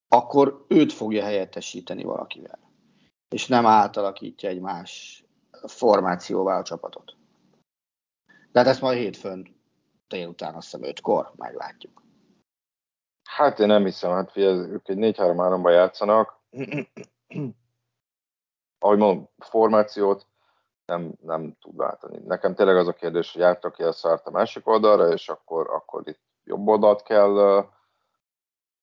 akkor 0.08 0.64
őt 0.68 0.92
fogja 0.92 1.22
helyettesíteni 1.22 2.02
valakivel. 2.02 2.58
És 3.28 3.46
nem 3.46 3.66
átalakítja 3.66 4.48
egy 4.48 4.60
más 4.60 5.24
formációvá 5.66 6.58
a 6.58 6.62
csapatot. 6.62 7.16
De 8.52 8.58
hát 8.58 8.68
ezt 8.68 8.80
majd 8.80 8.98
hétfőn 8.98 9.56
délután 10.08 10.54
azt 10.54 10.70
hiszem 10.70 10.88
ötkor 10.88 11.32
meglátjuk. 11.36 12.02
Hát 13.22 13.58
én 13.58 13.66
nem 13.66 13.84
hiszem, 13.84 14.10
hát 14.10 14.32
figyelj, 14.32 14.58
ők 14.58 14.88
egy 14.88 14.96
4-3-3-ban 14.98 15.70
játszanak. 15.70 16.40
Ahogy 18.78 18.98
mondom, 18.98 19.28
formációt 19.38 20.26
nem, 20.96 21.12
nem 21.20 21.56
tud 21.60 21.76
váltani. 21.76 22.18
Nekem 22.26 22.54
tényleg 22.54 22.76
az 22.76 22.88
a 22.88 22.92
kérdés, 22.92 23.32
hogy 23.32 23.42
átrak 23.42 23.72
ki 23.72 23.82
a 23.82 23.92
szart 23.92 24.26
a 24.26 24.30
másik 24.30 24.68
oldalra, 24.68 25.12
és 25.12 25.28
akkor, 25.28 25.70
akkor 25.70 26.02
itt 26.04 26.20
jobb 26.44 26.68
oldalt 26.68 27.02
kell 27.02 27.64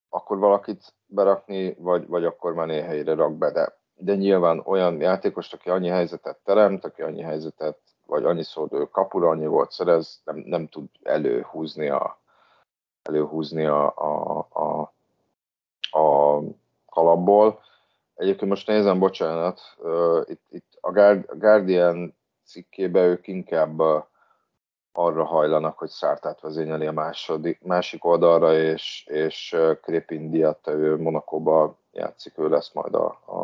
akkor 0.10 0.38
valakit 0.38 0.94
berakni, 1.06 1.76
vagy, 1.80 2.08
vagy 2.08 2.26
akkor 2.26 2.54
már 2.54 2.70
helyre 2.70 3.14
rak 3.14 3.34
be, 3.34 3.52
de, 3.52 3.78
de 3.96 4.16
nyilván 4.16 4.62
olyan 4.66 5.02
játékos, 5.02 5.54
aki 5.54 5.70
annyi 5.70 5.88
helyzetet 5.88 6.38
teremt, 6.44 6.86
aki 6.86 7.02
annyi 7.02 7.22
helyzetet, 7.22 7.78
vagy 8.06 8.26
annyiszor 8.26 8.68
ő 8.72 8.86
kapura 8.86 9.30
annyi 9.30 9.48
volt 9.48 9.72
szerez, 9.72 10.22
nem, 10.24 10.36
nem 10.46 10.68
tud 10.68 10.86
előhúzni 11.04 11.90
a, 11.90 12.20
előhúzni 13.02 13.66
a, 13.66 13.94
a, 13.96 14.48
a, 14.50 14.92
a 16.00 16.40
kalapból. 16.90 17.60
Egyébként 18.16 18.50
most 18.50 18.68
nézem, 18.68 19.00
bocsánat, 19.00 19.62
uh, 19.78 20.22
itt, 20.26 20.44
itt 20.50 20.69
a 20.98 21.36
Guardian 21.36 22.18
cikkében 22.46 23.04
ők 23.04 23.28
inkább 23.28 23.80
arra 24.92 25.24
hajlanak, 25.24 25.78
hogy 25.78 25.90
Szártát 25.90 26.42
vezényeli 26.42 26.86
a 26.86 26.92
második, 26.92 27.62
másik 27.62 28.06
oldalra, 28.06 28.54
és, 28.54 29.06
és 29.10 29.58
Krépin 29.82 30.32
Diat, 30.32 30.68
ő 30.68 30.98
Monakóba 30.98 31.78
játszik, 31.92 32.38
ő 32.38 32.50
lesz 32.50 32.74
majd 32.74 32.94
a, 32.94 33.22
a, 33.26 33.44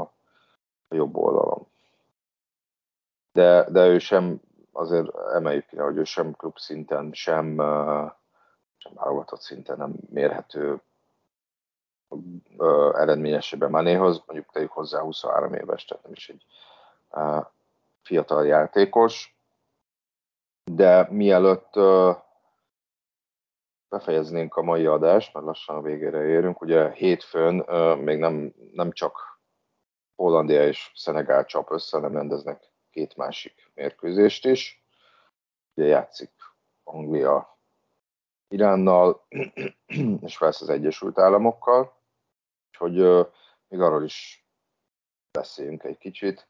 a 0.87 0.95
jobb 0.95 1.15
oldalon. 1.15 1.67
De, 3.31 3.69
de 3.69 3.87
ő 3.87 3.99
sem, 3.99 4.41
azért 4.71 5.17
emeljük 5.33 5.65
ki, 5.65 5.77
hogy 5.77 5.97
ő 5.97 6.03
sem 6.03 6.33
klub 6.33 6.57
szinten, 6.57 7.09
sem, 7.13 7.55
sem 8.77 8.93
válogatott 8.93 9.41
szinten 9.41 9.77
nem 9.77 9.93
mérhető 10.09 10.81
eredményesében 12.93 13.69
Manéhoz, 13.69 14.23
mondjuk 14.25 14.51
tegyük 14.51 14.71
hozzá 14.71 14.99
23 14.99 15.53
éves, 15.53 15.85
tehát 15.85 16.03
nem 16.03 16.13
is 16.13 16.29
egy 16.29 16.45
fiatal 18.01 18.45
játékos. 18.45 19.37
De 20.71 21.07
mielőtt 21.11 21.73
befejeznénk 23.89 24.55
a 24.55 24.61
mai 24.61 24.85
adást, 24.85 25.33
mert 25.33 25.45
lassan 25.45 25.75
a 25.75 25.81
végére 25.81 26.25
érünk, 26.25 26.61
ugye 26.61 26.91
hétfőn 26.91 27.55
még 27.97 28.17
nem, 28.17 28.53
nem 28.71 28.91
csak 28.91 29.35
Hollandia 30.15 30.67
és 30.67 30.91
Szenegál 30.95 31.45
csap 31.45 31.71
össze, 31.71 31.97
hanem 31.97 32.13
rendeznek 32.13 32.63
két 32.89 33.15
másik 33.15 33.71
mérkőzést 33.73 34.45
is. 34.45 34.85
Ugye 35.73 35.87
játszik 35.87 36.31
Anglia 36.83 37.59
Iránnal, 38.47 39.27
és 40.25 40.37
Velsz 40.37 40.61
az 40.61 40.69
Egyesült 40.69 41.19
Államokkal. 41.19 42.01
Úgyhogy 42.67 43.27
még 43.67 43.79
arról 43.81 44.03
is 44.03 44.47
beszéljünk 45.31 45.83
egy 45.83 45.97
kicsit. 45.97 46.47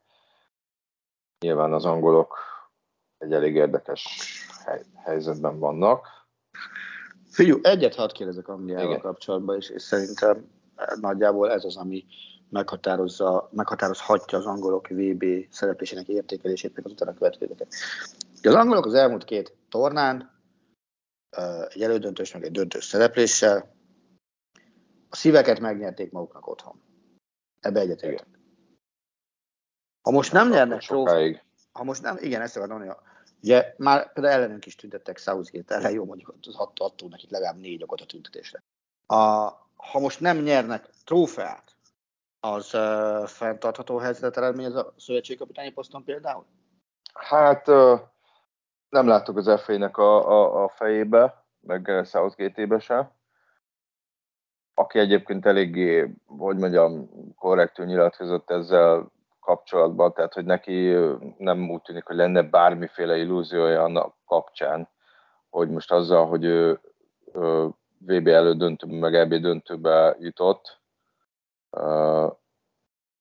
Nyilván 1.40 1.74
az 1.74 1.86
angolok 1.86 2.38
egy 3.18 3.34
elég 3.34 3.56
érdekes 3.56 4.08
hely, 4.66 4.84
helyzetben 4.96 5.60
vannak. 5.60 6.08
Figyú, 7.30 7.60
egyet 7.62 7.96
hadd 7.96 8.14
kérdezek 8.14 8.48
Angliával 8.48 8.98
kapcsolatban, 8.98 9.56
és, 9.56 9.70
és 9.70 9.82
szerintem 9.82 10.48
nagyjából 11.00 11.52
ez 11.52 11.64
az, 11.64 11.76
ami 11.76 12.06
meghatározza, 12.50 13.50
meghatározhatja 13.52 14.38
az 14.38 14.46
angolok 14.46 14.88
VB 14.88 15.26
szereplésének 15.50 16.08
értékelését, 16.08 16.76
meg 16.76 16.86
az 16.86 16.92
utána 16.92 17.14
következőket. 17.14 17.68
Az 18.44 18.54
angolok 18.54 18.86
az 18.86 18.94
elmúlt 18.94 19.24
két 19.24 19.56
tornán 19.70 20.42
egy 21.68 21.82
elődöntős, 21.82 22.34
meg 22.34 22.44
egy 22.44 22.52
döntős 22.52 22.86
szerepléssel 22.86 23.74
a 25.10 25.16
szíveket 25.16 25.60
megnyerték 25.60 26.12
maguknak 26.12 26.48
otthon. 26.48 26.82
Ebbe 27.60 27.80
egyetértek. 27.80 28.35
Ha 30.06 30.12
most 30.12 30.32
nem 30.32 30.49
nyernek 30.49 30.82
trófeát, 30.82 31.43
ha 31.72 31.84
most 31.84 32.01
nem, 32.01 32.18
igen, 32.20 32.41
ezt 32.41 32.58
akarom 32.58 32.78
mondani, 32.78 32.99
ugye 33.41 33.74
már 33.78 34.14
például 34.14 34.36
ellenünk 34.36 34.66
is 34.66 34.76
tüntettek 34.76 35.18
Southgate 35.18 35.76
ellen, 35.76 35.91
jó 35.91 36.06
mondjuk 36.06 36.36
az 36.47 36.56
adtunk 36.76 37.12
nekik 37.12 37.30
legalább 37.32 37.60
négy 37.60 37.84
okot 37.84 38.01
a 38.01 38.06
tüntetésre. 38.06 38.64
A, 39.06 39.16
ha 39.76 39.99
most 39.99 40.20
nem 40.20 40.38
nyernek 40.38 40.89
trófeát, 41.03 41.76
az 42.39 42.74
uh, 42.74 43.28
fenntartható 43.28 43.97
helyzetet 43.97 44.38
eredményez 44.38 44.76
a 44.76 44.93
szövetségkapitányi 44.97 45.72
poszton 45.72 46.03
például? 46.03 46.45
Hát 47.14 47.68
uh, 47.68 47.99
nem 48.89 49.08
láttuk 49.08 49.38
az 49.38 49.62
fa 49.62 49.74
a, 49.74 50.32
a, 50.32 50.64
a 50.64 50.70
fejébe, 50.70 51.45
meg 51.60 52.01
Southgate-ébe 52.06 52.80
sem 52.80 53.14
aki 54.76 54.99
egyébként 54.99 55.45
eléggé, 55.45 56.14
hogy 56.26 56.58
mondjam, 56.58 57.10
korrektül 57.36 57.86
nyilatkozott 57.86 58.49
ezzel 58.49 59.12
kapcsolatban, 59.46 60.14
tehát 60.14 60.34
hogy 60.34 60.46
neki 60.46 60.96
nem 61.38 61.70
úgy 61.70 61.82
tűnik, 61.82 62.06
hogy 62.06 62.16
lenne 62.16 62.41
bármiféle 62.41 63.18
illúziója 63.18 63.84
annak 63.84 64.16
kapcsán, 64.26 64.89
hogy 65.50 65.70
most 65.70 65.91
azzal, 65.91 66.28
hogy 66.28 66.43
ő 66.43 66.80
VB 67.98 68.28
elődöntőbe, 68.28 68.98
meg 69.00 69.16
EB 69.16 69.34
döntőbe 69.34 70.16
jutott, 70.20 70.80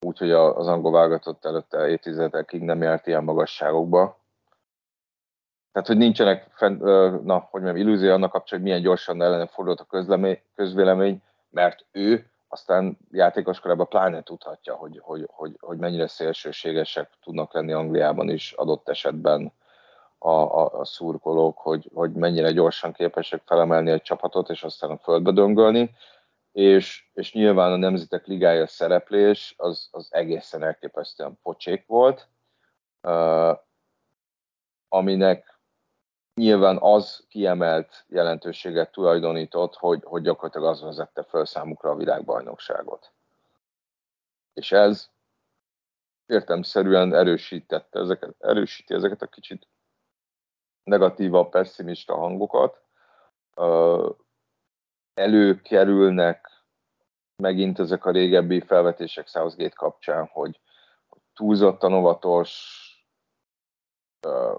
úgyhogy 0.01 0.31
az 0.31 0.66
angol 0.66 0.93
válogatott 0.93 1.45
előtte 1.45 1.89
évtizedekig 1.89 2.62
nem 2.62 2.83
járt 2.83 3.07
ilyen 3.07 3.25
magasságokba. 3.25 4.22
Tehát, 5.72 5.89
hogy 5.89 5.97
nincsenek, 5.97 6.51
fent, 6.51 6.81
na, 7.25 7.49
hogy 7.51 7.62
mondjam, 7.62 7.87
illúzió 7.87 8.12
annak 8.12 8.31
kapcsolatban, 8.31 8.59
hogy 8.59 8.62
milyen 8.62 8.81
gyorsan 8.81 9.22
ellene 9.22 9.47
fordult 9.47 9.81
a 9.81 10.05
közvélemény, 10.55 11.22
mert 11.51 11.87
ő 11.93 12.31
aztán 12.55 12.98
játékoskorában 13.11 13.88
pláne 13.88 14.22
tudhatja, 14.22 14.74
hogy, 14.74 15.00
hogy, 15.02 15.28
hogy, 15.30 15.57
hogy 15.61 15.78
mennyire 15.78 16.07
szélsőségesek 16.07 17.11
tudnak 17.22 17.52
lenni 17.52 17.72
Angliában 17.72 18.28
is 18.28 18.52
adott 18.52 18.88
esetben 18.88 19.52
a, 20.18 20.30
a, 20.30 20.80
a 20.80 20.84
szurkolók, 20.84 21.59
hogy, 21.59 21.90
hogy 21.94 22.12
mennyire 22.12 22.50
gyorsan 22.50 22.92
képesek 22.92 23.42
felemelni 23.46 23.90
egy 23.90 24.02
csapatot, 24.02 24.50
és 24.50 24.62
aztán 24.62 24.90
a 24.90 24.98
földbe 24.98 25.32
döngölni, 25.32 25.94
és, 26.52 27.11
és 27.14 27.32
nyilván 27.32 27.72
a 27.72 27.76
Nemzetek 27.76 28.26
Ligája 28.26 28.66
szereplés 28.66 29.55
az, 29.57 29.88
az 29.90 30.09
egészen 30.11 30.62
elképesztően 30.62 31.38
pocsék 31.42 31.86
volt, 31.86 32.28
uh, 33.02 33.59
aminek 34.88 35.53
nyilván 36.35 36.78
az 36.80 37.24
kiemelt 37.28 38.05
jelentőséget 38.09 38.93
tulajdonított, 38.93 39.74
hogy, 39.74 40.01
hogy 40.05 40.22
gyakorlatilag 40.22 40.68
az 40.68 40.80
vezette 40.82 41.22
föl 41.22 41.45
számukra 41.45 41.91
a 41.91 41.97
világbajnokságot. 41.97 43.12
És 44.53 44.72
ez 44.72 45.11
értemszerűen 46.26 47.14
erősítette 47.14 47.99
ezeket, 47.99 48.35
erősíti 48.39 48.95
ezeket 48.95 49.22
a 49.22 49.26
kicsit 49.26 49.68
negatívabb, 50.82 51.51
pessimista 51.51 52.14
hangokat. 52.14 52.82
Előkerülnek 55.14 56.49
megint 57.37 57.78
ezek 57.78 58.05
a 58.05 58.11
régebbi 58.11 58.61
felvetések 58.61 59.28
Southgate 59.28 59.74
kapcsán, 59.74 60.26
hogy 60.32 60.61
túlzottan 61.35 61.93
óvatos, 61.93 62.78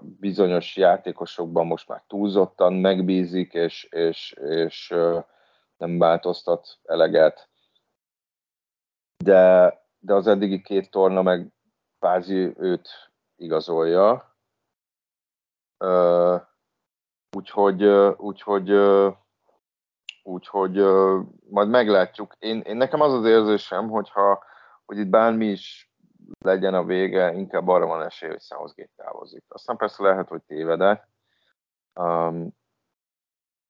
bizonyos 0.00 0.76
játékosokban 0.76 1.66
most 1.66 1.88
már 1.88 2.02
túlzottan 2.06 2.72
megbízik, 2.72 3.52
és, 3.54 3.84
és, 3.84 4.32
és 4.32 4.94
nem 5.76 5.98
változtat 5.98 6.78
eleget. 6.84 7.48
De, 9.24 9.74
de 9.98 10.14
az 10.14 10.26
eddigi 10.26 10.62
két 10.62 10.90
torna 10.90 11.22
meg 11.22 11.52
kvázi 11.98 12.52
őt 12.58 12.88
igazolja. 13.36 14.36
Úgyhogy, 17.36 17.84
úgyhogy, 18.16 18.72
úgyhogy 20.22 20.76
majd 21.50 21.68
meglátjuk. 21.68 22.36
Én, 22.38 22.60
én 22.60 22.76
nekem 22.76 23.00
az 23.00 23.12
az 23.12 23.24
érzésem, 23.24 23.88
hogyha 23.88 24.44
hogy 24.84 24.98
itt 24.98 25.08
bármi 25.08 25.46
is 25.46 25.85
legyen 26.38 26.74
a 26.74 26.84
vége, 26.84 27.32
inkább 27.32 27.68
arra 27.68 27.86
van 27.86 28.02
esély, 28.02 28.28
hogy 28.28 28.40
Southgate 28.40 28.90
távozik. 28.96 29.44
Aztán 29.48 29.76
persze 29.76 30.02
lehet, 30.02 30.28
hogy 30.28 30.42
tévedek, 30.42 31.08
um, 32.00 32.54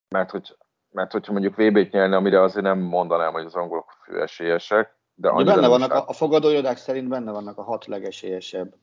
mert, 0.09 0.31
hogy, 0.31 0.57
mert 0.91 1.13
hogyha 1.13 1.33
mondjuk 1.33 1.57
VB-t 1.57 1.91
nyerni, 1.91 2.15
amire 2.15 2.43
azért 2.43 2.65
nem 2.65 2.79
mondanám, 2.79 3.33
hogy 3.33 3.45
az 3.45 3.55
angolok 3.55 3.91
fő 4.05 4.23
esélyesek, 4.23 4.95
de 5.15 5.33
de 5.33 5.45
benne 5.45 5.69
vannak, 5.69 5.93
a, 5.93 6.05
a 6.07 6.13
fogadóirodák 6.13 6.77
szerint 6.77 7.09
benne 7.09 7.31
vannak 7.31 7.59
a 7.59 7.63
hat 7.63 7.87
legesélyesebb 7.87 8.75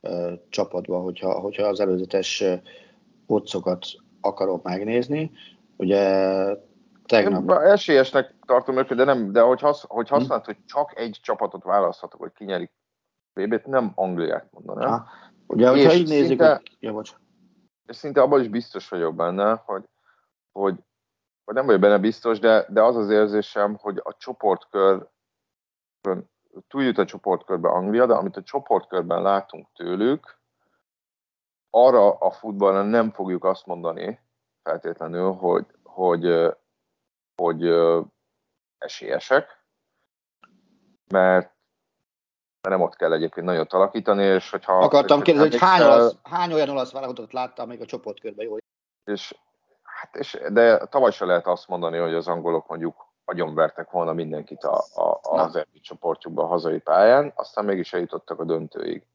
uh, 0.00 0.32
csapatban, 0.48 1.02
hogyha, 1.02 1.40
hogyha 1.40 1.66
az 1.66 1.80
előzetes 1.80 2.44
uh, 3.26 3.76
akarom 4.20 4.60
megnézni. 4.62 5.30
Ugye 5.76 6.00
tegnap... 7.04 7.50
Én 7.50 7.56
esélyesnek 7.56 8.34
tartom 8.46 8.78
őket, 8.78 8.96
de, 8.96 9.04
nem, 9.04 9.32
de 9.32 9.40
hogy, 9.40 9.60
hasz, 9.60 9.84
hogy 9.88 10.08
hm? 10.08 10.14
használod, 10.14 10.44
hm. 10.44 10.50
hogy 10.50 10.64
csak 10.64 10.98
egy 10.98 11.18
csapatot 11.22 11.62
választhatok, 11.62 12.20
hogy 12.20 12.32
kinyerik 12.32 12.70
VB-t, 13.34 13.66
nem 13.66 13.92
Angliát 13.94 14.48
mondanám. 14.50 14.90
Ha. 14.90 15.06
Ugye, 15.46 15.68
hogyha 15.68 15.92
így 15.92 16.08
nézik, 16.08 16.26
szinte, 16.26 16.54
hogy... 16.54 16.76
ja, 16.80 16.92
bocs. 16.92 17.14
És 17.86 17.96
szinte 17.96 18.22
abban 18.22 18.40
is 18.40 18.48
biztos 18.48 18.88
vagyok 18.88 19.14
benne, 19.14 19.62
hogy, 19.64 19.84
hogy, 20.52 20.74
hogy 21.44 21.54
nem 21.54 21.66
vagyok 21.66 21.80
benne 21.80 21.98
biztos, 21.98 22.38
de, 22.38 22.66
de 22.68 22.82
az 22.82 22.96
az 22.96 23.10
érzésem, 23.10 23.76
hogy 23.76 24.00
a 24.02 24.16
csoportkör 24.16 25.08
túljut 26.68 26.98
a 26.98 27.04
csoportkörbe 27.04 27.68
Anglia, 27.68 28.06
de 28.06 28.14
amit 28.14 28.36
a 28.36 28.42
csoportkörben 28.42 29.22
látunk 29.22 29.68
tőlük, 29.74 30.40
arra 31.70 32.18
a 32.18 32.30
futballra 32.30 32.82
nem 32.82 33.10
fogjuk 33.10 33.44
azt 33.44 33.66
mondani 33.66 34.20
feltétlenül, 34.62 35.32
hogy, 35.32 35.66
hogy, 35.82 36.24
hogy, 37.34 37.62
hogy 37.62 38.04
esélyesek, 38.78 39.64
mert 41.12 41.54
nem 42.68 42.80
ott 42.80 42.96
kell 42.96 43.12
egyébként 43.12 43.46
nagyon 43.46 43.66
alakítani, 43.70 44.24
és 44.24 44.50
hogyha... 44.50 44.78
Akartam 44.78 45.22
kérdezni, 45.22 45.50
hogy 45.50 45.60
hány, 45.60 45.82
olasz, 45.82 46.16
hány 46.22 46.52
olyan 46.52 46.68
olasz 46.68 46.92
válogatott 46.92 47.32
láttam 47.32 47.68
még 47.68 47.80
a 47.80 47.86
csoportkörben 47.86 48.46
jól? 48.46 48.58
És, 49.04 49.34
hát 49.82 50.16
és, 50.16 50.40
de 50.48 50.86
tavaly 50.86 51.10
se 51.10 51.24
lehet 51.24 51.46
azt 51.46 51.68
mondani, 51.68 51.98
hogy 51.98 52.14
az 52.14 52.28
angolok 52.28 52.66
mondjuk 52.68 53.10
agyonvertek 53.24 53.90
volna 53.90 54.12
mindenkit 54.12 54.64
a, 54.64 54.84
a, 54.94 55.20
az 55.22 55.56
egyik 55.56 55.82
csoportjukban 55.82 56.44
a 56.44 56.48
hazai 56.48 56.78
pályán, 56.78 57.32
aztán 57.34 57.64
mégis 57.64 57.92
eljutottak 57.92 58.40
a 58.40 58.44
döntőig. 58.44 59.06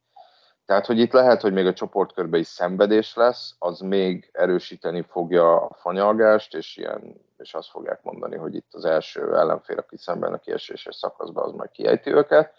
Tehát, 0.65 0.85
hogy 0.85 0.99
itt 0.99 1.11
lehet, 1.11 1.41
hogy 1.41 1.53
még 1.53 1.65
a 1.65 1.73
csoportkörben 1.73 2.39
is 2.39 2.47
szenvedés 2.47 3.15
lesz, 3.15 3.55
az 3.59 3.79
még 3.79 4.29
erősíteni 4.33 5.01
fogja 5.01 5.61
a 5.61 5.73
fanyalgást, 5.73 6.55
és, 6.55 6.77
ilyen, 6.77 7.21
és 7.37 7.53
azt 7.53 7.69
fogják 7.69 8.03
mondani, 8.03 8.35
hogy 8.35 8.55
itt 8.55 8.73
az 8.73 8.85
első 8.85 9.37
ellenfél, 9.37 9.77
aki 9.77 9.97
szemben 9.97 10.33
a 10.33 10.37
kieséses 10.39 10.95
szakaszban, 10.95 11.43
az 11.43 11.51
majd 11.51 11.71
kiejti 11.71 12.11
őket 12.11 12.53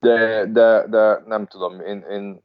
de, 0.00 0.46
de, 0.46 0.86
de 0.86 1.22
nem 1.26 1.46
tudom, 1.46 1.80
én, 1.80 2.00
én 2.00 2.44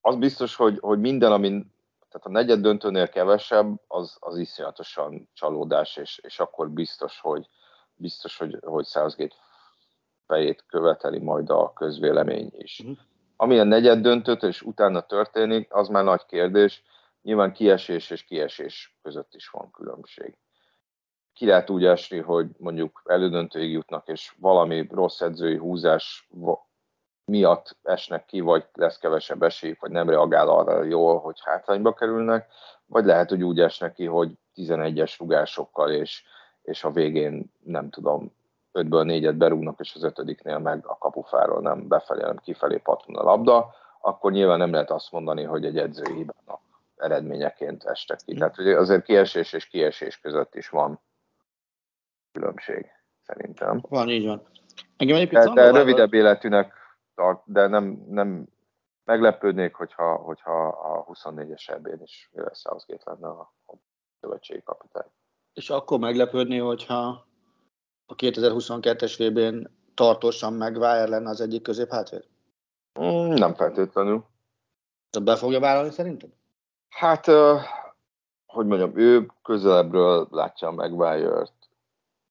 az 0.00 0.16
biztos, 0.16 0.56
hogy, 0.56 0.78
hogy 0.80 1.00
minden, 1.00 1.32
amin 1.32 1.76
tehát 2.08 2.26
a 2.26 2.30
negyed 2.30 2.60
döntőnél 2.60 3.08
kevesebb, 3.08 3.80
az, 3.86 4.16
az 4.20 4.38
iszonyatosan 4.38 5.28
csalódás, 5.34 5.96
és, 5.96 6.18
és 6.22 6.38
akkor 6.40 6.70
biztos, 6.70 7.20
hogy 7.20 7.48
biztos, 7.94 8.38
hogy, 8.38 8.58
hogy 8.60 8.86
Southgate 8.86 9.34
fejét 10.26 10.64
követeli 10.66 11.18
majd 11.18 11.50
a 11.50 11.72
közvélemény 11.72 12.50
is. 12.56 12.80
Uh-huh. 12.80 12.96
Ami 13.36 13.58
a 13.58 13.64
negyed 13.64 14.00
döntőt 14.00 14.42
és 14.42 14.62
utána 14.62 15.00
történik, 15.00 15.74
az 15.74 15.88
már 15.88 16.04
nagy 16.04 16.26
kérdés. 16.26 16.82
Nyilván 17.22 17.52
kiesés 17.52 18.10
és 18.10 18.24
kiesés 18.24 18.98
között 19.02 19.34
is 19.34 19.48
van 19.48 19.70
különbség 19.70 20.38
ki 21.38 21.46
lehet 21.46 21.70
úgy 21.70 21.84
esni, 21.84 22.18
hogy 22.18 22.46
mondjuk 22.56 23.02
elődöntőig 23.04 23.70
jutnak, 23.70 24.08
és 24.08 24.34
valami 24.38 24.86
rossz 24.90 25.20
edzői 25.20 25.56
húzás 25.56 26.28
miatt 27.24 27.76
esnek 27.82 28.24
ki, 28.24 28.40
vagy 28.40 28.64
lesz 28.72 28.98
kevesebb 28.98 29.42
esélyük, 29.42 29.80
vagy 29.80 29.90
nem 29.90 30.08
reagál 30.08 30.48
arra 30.48 30.82
jól, 30.82 31.18
hogy 31.18 31.40
hátrányba 31.44 31.92
kerülnek, 31.92 32.46
vagy 32.86 33.04
lehet, 33.04 33.28
hogy 33.28 33.42
úgy 33.42 33.60
esnek 33.60 33.94
ki, 33.94 34.04
hogy 34.04 34.32
11-es 34.56 35.14
rugásokkal, 35.18 35.90
és, 35.90 36.24
és 36.62 36.84
a 36.84 36.90
végén 36.90 37.52
nem 37.64 37.90
tudom, 37.90 38.32
5-ből 38.72 39.20
4-et 39.20 39.34
berúgnak, 39.36 39.80
és 39.80 39.94
az 39.94 40.02
ötödiknél 40.02 40.58
meg 40.58 40.86
a 40.86 40.98
kapufáról 40.98 41.60
nem 41.60 41.88
befelé, 41.88 42.20
hanem 42.20 42.36
kifelé 42.36 42.76
patron 42.76 43.16
a 43.16 43.22
labda, 43.22 43.74
akkor 44.00 44.32
nyilván 44.32 44.58
nem 44.58 44.72
lehet 44.72 44.90
azt 44.90 45.12
mondani, 45.12 45.42
hogy 45.42 45.64
egy 45.64 45.78
edzői 45.78 46.14
hibának 46.14 46.60
eredményeként 46.96 47.84
estek 47.84 48.18
ki. 48.24 48.34
Tehát 48.34 48.58
azért 48.58 49.04
kiesés 49.04 49.52
és 49.52 49.66
kiesés 49.66 50.20
között 50.20 50.54
is 50.54 50.68
van 50.68 51.00
különbség, 52.32 52.86
szerintem. 53.22 53.80
Van, 53.88 54.08
így 54.08 54.26
van. 54.26 54.42
Engem 54.96 55.16
egyébként 55.16 55.44
de, 55.44 55.52
de 55.52 55.70
rövidebb 55.70 56.12
életűnek 56.12 56.72
tart, 57.14 57.42
de 57.44 57.66
nem, 57.66 58.04
nem 58.08 58.48
meglepődnék, 59.04 59.74
hogyha, 59.74 60.16
hogyha 60.16 60.68
a 60.68 61.04
24-es 61.04 61.68
ebén 61.68 62.00
is 62.02 62.30
Southgate 62.52 63.02
lenne 63.04 63.28
a, 63.28 63.54
a 63.66 63.74
szövetségi 64.20 64.62
kapitány. 64.62 65.10
És 65.52 65.70
akkor 65.70 65.98
meglepődni, 65.98 66.58
hogyha 66.58 67.26
a 68.06 68.14
2022-es 68.14 69.14
VB-n 69.18 69.70
tartósan 69.94 70.54
Maguire 70.54 71.06
lenne 71.06 71.28
az 71.28 71.40
egyik 71.40 71.62
középhátvéd? 71.62 72.24
Mm, 73.00 73.32
nem 73.32 73.54
feltétlenül. 73.54 74.24
De 75.10 75.20
be 75.20 75.36
fogja 75.36 75.60
vállalni 75.60 75.90
szerinted? 75.90 76.30
Hát, 76.88 77.26
hogy 78.46 78.66
mondjam, 78.66 78.92
ő 78.94 79.30
közelebbről 79.42 80.28
látja 80.30 80.68
a 80.68 80.72
Maguire-t, 80.72 81.52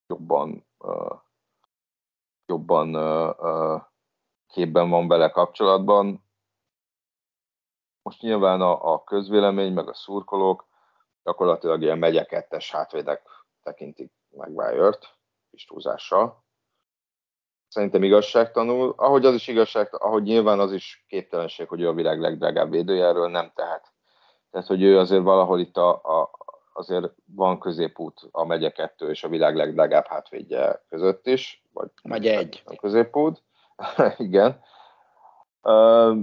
jobban, 0.07 0.65
jobban 2.45 2.91
képben 4.47 4.89
van 4.89 5.07
vele 5.07 5.29
kapcsolatban. 5.29 6.25
Most 8.01 8.21
nyilván 8.21 8.61
a, 8.61 8.93
a 8.93 9.03
közvélemény, 9.03 9.73
meg 9.73 9.87
a 9.87 9.93
szurkolók 9.93 10.67
gyakorlatilag 11.23 11.81
ilyen 11.81 11.97
megye 11.97 12.23
kettes 12.23 12.71
hátvédek 12.71 13.29
tekintik 13.63 14.11
Maguire-t, 14.29 15.17
kis 15.51 15.65
túlzással. 15.65 16.45
Szerintem 17.67 18.03
igazságtanul, 18.03 18.93
ahogy 18.97 19.25
az 19.25 19.33
is 19.33 19.47
igazság, 19.47 19.95
ahogy 19.95 20.23
nyilván 20.23 20.59
az 20.59 20.71
is 20.71 21.05
képtelenség, 21.07 21.67
hogy 21.67 21.81
ő 21.81 21.87
a 21.87 21.93
világ 21.93 22.19
legdrágább 22.19 22.69
védőjáról 22.69 23.29
nem 23.29 23.51
tehet. 23.55 23.93
Tehát, 24.49 24.67
hogy 24.67 24.81
ő 24.83 24.99
azért 24.99 25.23
valahol 25.23 25.59
itt 25.59 25.77
a, 25.77 26.19
a, 26.21 26.31
azért 26.77 27.13
van 27.25 27.59
középút 27.59 28.27
a 28.31 28.45
megye 28.45 28.69
kettő 28.69 29.09
és 29.09 29.23
a 29.23 29.29
világ 29.29 29.55
legdrágább 29.55 30.05
hátvédje 30.05 30.83
között 30.89 31.27
is, 31.27 31.63
vagy, 31.73 31.89
vagy 32.01 32.27
egy. 32.27 32.61
A 32.65 32.75
középút. 32.75 33.43
Igen. 34.17 34.61
Uh, 35.61 36.17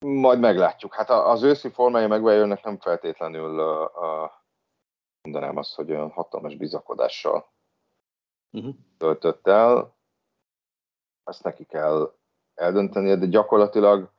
majd 0.00 0.38
meglátjuk. 0.38 0.94
Hát 0.94 1.10
az 1.10 1.42
őszi 1.42 1.70
formája 1.70 2.08
megváljónak 2.08 2.62
nem 2.62 2.78
feltétlenül 2.78 3.60
uh, 3.60 4.30
mondanám 5.22 5.56
azt, 5.56 5.74
hogy 5.74 5.90
olyan 5.90 6.10
hatalmas 6.10 6.56
bizakodással 6.56 7.52
uh-huh. 8.52 8.74
töltött 8.98 9.46
el. 9.46 9.96
Ezt 11.24 11.44
neki 11.44 11.64
kell 11.64 12.14
eldönteni, 12.54 13.18
de 13.18 13.26
gyakorlatilag 13.26 14.12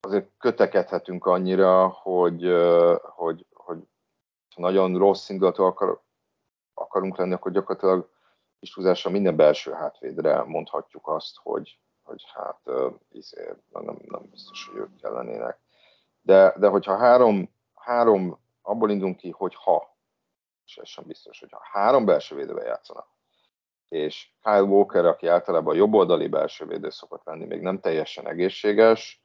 azért 0.00 0.30
kötekedhetünk 0.38 1.26
annyira, 1.26 1.88
hogy, 1.88 2.52
hogy, 3.02 3.46
hogy 4.58 4.74
nagyon 4.74 4.98
rossz 4.98 5.28
indulatú 5.28 5.62
akar, 5.62 6.00
akarunk 6.74 7.16
lenni, 7.16 7.32
akkor 7.32 7.52
gyakorlatilag 7.52 8.10
kis 8.58 8.74
húzással 8.74 9.12
minden 9.12 9.36
belső 9.36 9.72
hátvédre 9.72 10.42
mondhatjuk 10.42 11.08
azt, 11.08 11.36
hogy, 11.42 11.78
hogy 12.02 12.24
hát 12.34 12.60
izé, 13.10 13.54
nem, 13.68 13.98
nem 14.08 14.28
biztos, 14.30 14.66
hogy 14.66 14.80
ők 14.80 14.96
kellenének. 14.96 15.58
De, 16.20 16.54
de 16.56 16.68
hogyha 16.68 16.96
három, 16.96 17.50
három, 17.74 18.38
abból 18.62 18.90
indulunk 18.90 19.16
ki, 19.16 19.30
hogy 19.30 19.54
ha, 19.54 19.96
és 20.64 20.76
ez 20.76 20.88
sem 20.88 21.04
biztos, 21.06 21.40
hogy 21.40 21.50
ha 21.52 21.60
három 21.62 22.04
belső 22.04 22.36
védővel 22.36 22.66
játszanak, 22.66 23.08
és 23.88 24.30
Kyle 24.42 24.62
Walker, 24.62 25.04
aki 25.04 25.26
általában 25.26 25.74
a 25.74 25.78
jobboldali 25.78 26.28
belső 26.28 26.66
védő 26.66 26.90
szokott 26.90 27.24
lenni, 27.24 27.44
még 27.44 27.60
nem 27.60 27.80
teljesen 27.80 28.28
egészséges, 28.28 29.22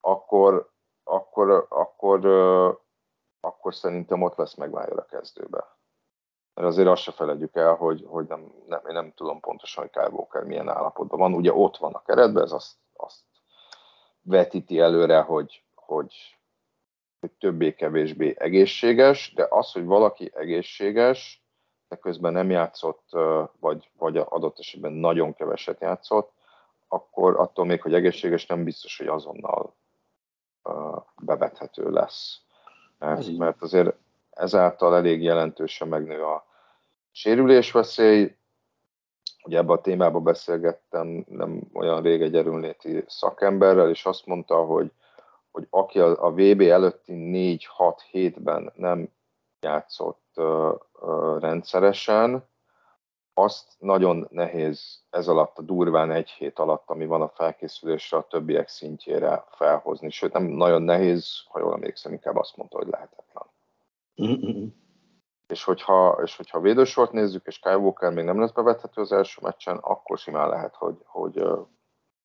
akkor, 0.00 0.72
akkor, 1.04 1.66
akkor, 1.68 2.20
akkor 3.44 3.74
szerintem 3.74 4.22
ott 4.22 4.36
lesz 4.36 4.54
Maguire 4.54 4.94
a 4.94 5.04
kezdőbe. 5.04 5.76
Mert 6.54 6.68
azért 6.68 6.88
azt 6.88 7.02
se 7.02 7.12
felejtjük 7.12 7.56
el, 7.56 7.74
hogy, 7.74 8.04
hogy 8.06 8.26
nem, 8.26 8.52
nem, 8.66 8.80
én 8.86 8.94
nem 8.94 9.12
tudom 9.14 9.40
pontosan, 9.40 9.82
hogy 9.82 9.92
Kyle 9.92 10.08
Walker 10.08 10.44
milyen 10.44 10.68
állapotban 10.68 11.18
van. 11.18 11.34
Ugye 11.34 11.52
ott 11.52 11.76
van 11.76 11.92
a 11.92 12.02
keretben, 12.02 12.42
ez 12.42 12.52
azt, 12.52 12.76
azt 12.92 13.20
vetíti 14.22 14.78
előre, 14.78 15.20
hogy, 15.20 15.64
hogy, 15.74 16.38
hogy 17.20 17.30
többé-kevésbé 17.30 18.34
egészséges, 18.38 19.32
de 19.34 19.46
az, 19.50 19.72
hogy 19.72 19.84
valaki 19.84 20.30
egészséges, 20.34 21.46
de 21.88 21.96
közben 21.96 22.32
nem 22.32 22.50
játszott, 22.50 23.10
vagy, 23.60 23.90
vagy 23.98 24.16
adott 24.16 24.58
esetben 24.58 24.92
nagyon 24.92 25.34
keveset 25.34 25.80
játszott, 25.80 26.32
akkor 26.88 27.40
attól 27.40 27.64
még, 27.64 27.82
hogy 27.82 27.94
egészséges, 27.94 28.46
nem 28.46 28.64
biztos, 28.64 28.98
hogy 28.98 29.06
azonnal 29.06 29.76
bevethető 31.16 31.90
lesz. 31.90 32.40
Mert, 33.02 33.36
mert 33.36 33.62
azért 33.62 33.94
ezáltal 34.30 34.96
elég 34.96 35.22
jelentősen 35.22 35.88
megnő 35.88 36.22
a 36.22 36.46
sérülésveszély. 37.10 38.36
Ugye 39.44 39.58
ebben 39.58 39.76
a 39.76 39.80
témában 39.80 40.22
beszélgettem 40.22 41.24
nem 41.28 41.60
olyan 41.72 42.02
rég 42.02 42.22
egy 42.22 42.36
erőnléti 42.36 43.04
szakemberrel, 43.06 43.90
és 43.90 44.04
azt 44.04 44.26
mondta, 44.26 44.64
hogy, 44.64 44.92
hogy 45.50 45.66
aki 45.70 46.00
a, 46.00 46.24
a 46.24 46.30
VB 46.30 46.60
előtti 46.60 47.12
4-6 47.78 47.98
hétben 48.10 48.72
nem 48.74 49.08
játszott 49.60 50.32
uh, 50.36 50.72
uh, 51.00 51.40
rendszeresen, 51.40 52.50
azt 53.34 53.66
nagyon 53.78 54.26
nehéz 54.30 55.02
ez 55.10 55.28
alatt 55.28 55.58
a 55.58 55.62
durván 55.62 56.10
egy 56.10 56.30
hét 56.30 56.58
alatt, 56.58 56.82
ami 56.86 57.06
van 57.06 57.22
a 57.22 57.28
felkészülésre, 57.28 58.16
a 58.16 58.26
többiek 58.26 58.68
szintjére 58.68 59.44
felhozni. 59.50 60.10
Sőt, 60.10 60.32
nem 60.32 60.42
nagyon 60.42 60.82
nehéz, 60.82 61.44
ha 61.48 61.58
jól 61.58 61.72
emlékszem, 61.72 62.12
inkább 62.12 62.36
azt 62.36 62.56
mondta, 62.56 62.76
hogy 62.76 62.88
lehetetlen. 62.88 63.44
Mm-hmm. 64.22 64.66
És 65.48 65.64
hogyha, 65.64 66.18
és 66.22 66.36
hogyha 66.36 66.60
védősort 66.60 67.12
nézzük, 67.12 67.46
és 67.46 67.58
Kyle 67.58 67.76
Walker 67.76 68.12
még 68.12 68.24
nem 68.24 68.40
lesz 68.40 68.52
bevethető 68.52 69.00
az 69.00 69.12
első 69.12 69.40
meccsen, 69.42 69.76
akkor 69.76 70.18
simán 70.18 70.48
lehet, 70.48 70.74
hogy, 70.74 70.96
hogy 71.04 71.44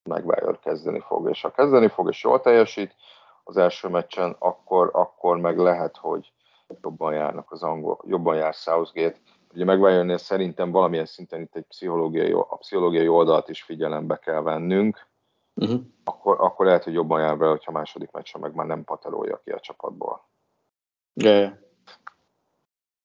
Maguire 0.04 0.60
kezdeni 0.62 1.00
fog. 1.00 1.30
És 1.30 1.42
ha 1.42 1.52
kezdeni 1.52 1.88
fog, 1.88 2.10
és 2.10 2.24
jól 2.24 2.42
teljesít 2.42 2.96
az 3.44 3.58
első 3.58 3.88
meccsen, 3.88 4.36
akkor, 4.40 4.90
akkor 4.94 5.38
meg 5.38 5.58
lehet, 5.58 5.98
hogy 5.98 6.32
jobban 6.82 7.14
járnak 7.14 7.52
az 7.52 7.64
angol, 7.64 8.00
jobban 8.04 8.36
jár 8.36 8.54
Southgate, 8.54 9.20
ugye 9.58 9.66
megválni 9.66 10.18
szerintem 10.18 10.72
valamilyen 10.72 11.06
szinten 11.06 11.42
itt 11.42 11.56
egy 11.56 11.64
pszichológiai, 11.64 12.32
a 12.32 12.58
pszichológiai 12.58 13.08
oldalt 13.08 13.50
is 13.50 13.64
figyelembe 13.64 14.20
kell 14.20 14.42
vennünk, 14.42 15.08
uh-huh. 15.54 15.82
akkor, 16.04 16.42
akkor 16.42 16.66
lehet, 16.66 16.84
hogy 16.84 16.94
jobban 16.94 17.22
jár 17.22 17.38
vele, 17.38 17.52
hogyha 17.52 17.72
második 17.72 18.12
meccsen 18.12 18.42
meg 18.42 18.54
már 18.54 18.66
nem 18.66 18.84
paterolja 18.84 19.42
ki 19.44 19.52
a 19.52 19.60
csapatból. 19.60 20.28
De. 21.14 21.62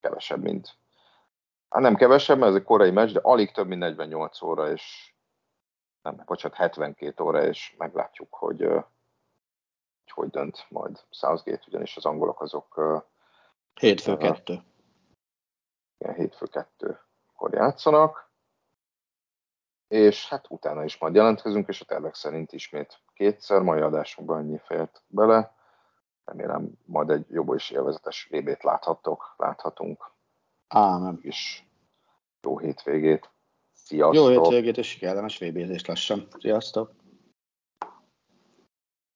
Kevesebb, 0.01 0.43
mint. 0.43 0.77
Hát 1.69 1.83
nem 1.83 1.95
kevesebb, 1.95 2.39
mert 2.39 2.51
ez 2.51 2.57
egy 2.57 2.65
korai 2.65 2.91
meccs, 2.91 3.13
de 3.13 3.21
alig 3.23 3.51
több, 3.53 3.67
mint 3.67 3.81
48 3.81 4.43
óra, 4.43 4.71
és 4.71 5.15
nem, 6.03 6.23
bocsánat, 6.27 6.57
72 6.57 7.25
óra, 7.25 7.45
és 7.45 7.75
meglátjuk, 7.79 8.35
hogy 8.35 8.61
hogy, 8.61 10.11
hogy 10.15 10.31
dönt 10.31 10.67
majd 10.69 11.05
Southgate, 11.11 11.65
ugyanis 11.67 11.97
az 11.97 12.05
angolok 12.05 12.41
azok 12.41 13.01
Hétfő 13.75 14.17
kettő 14.17 14.63
ilyen 16.03 16.15
hétfő 16.15 16.47
kettőkor 16.47 17.53
játszanak, 17.53 18.31
és 19.89 20.29
hát 20.29 20.47
utána 20.49 20.85
is 20.85 20.99
majd 20.99 21.15
jelentkezünk, 21.15 21.69
és 21.69 21.81
a 21.81 21.85
tervek 21.85 22.15
szerint 22.15 22.53
ismét 22.53 23.01
kétszer, 23.15 23.61
mai 23.61 23.81
adásunkban 23.81 24.39
ennyi 24.39 24.59
fért 24.65 25.03
bele. 25.07 25.55
Remélem 26.25 26.71
majd 26.85 27.11
egy 27.11 27.27
jobb 27.31 27.55
és 27.55 27.71
élvezetes 27.71 28.29
VB-t 28.31 28.63
láthattok, 28.63 29.35
láthatunk. 29.37 30.11
Ámen. 30.69 31.19
És 31.23 31.63
jó 32.41 32.59
hétvégét. 32.59 33.31
Sziasztok! 33.73 34.15
Jó 34.15 34.29
hétvégét 34.29 34.77
és 34.77 34.99
kellemes 34.99 35.39
VB-zést 35.39 35.87
lassan. 35.87 36.29
Sziasztok! 36.39 36.95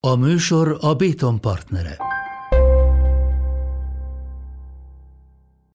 A 0.01 0.17
műsor 0.17 0.77
a 0.81 0.95
Béton 0.95 1.41
partnere. 1.41 2.16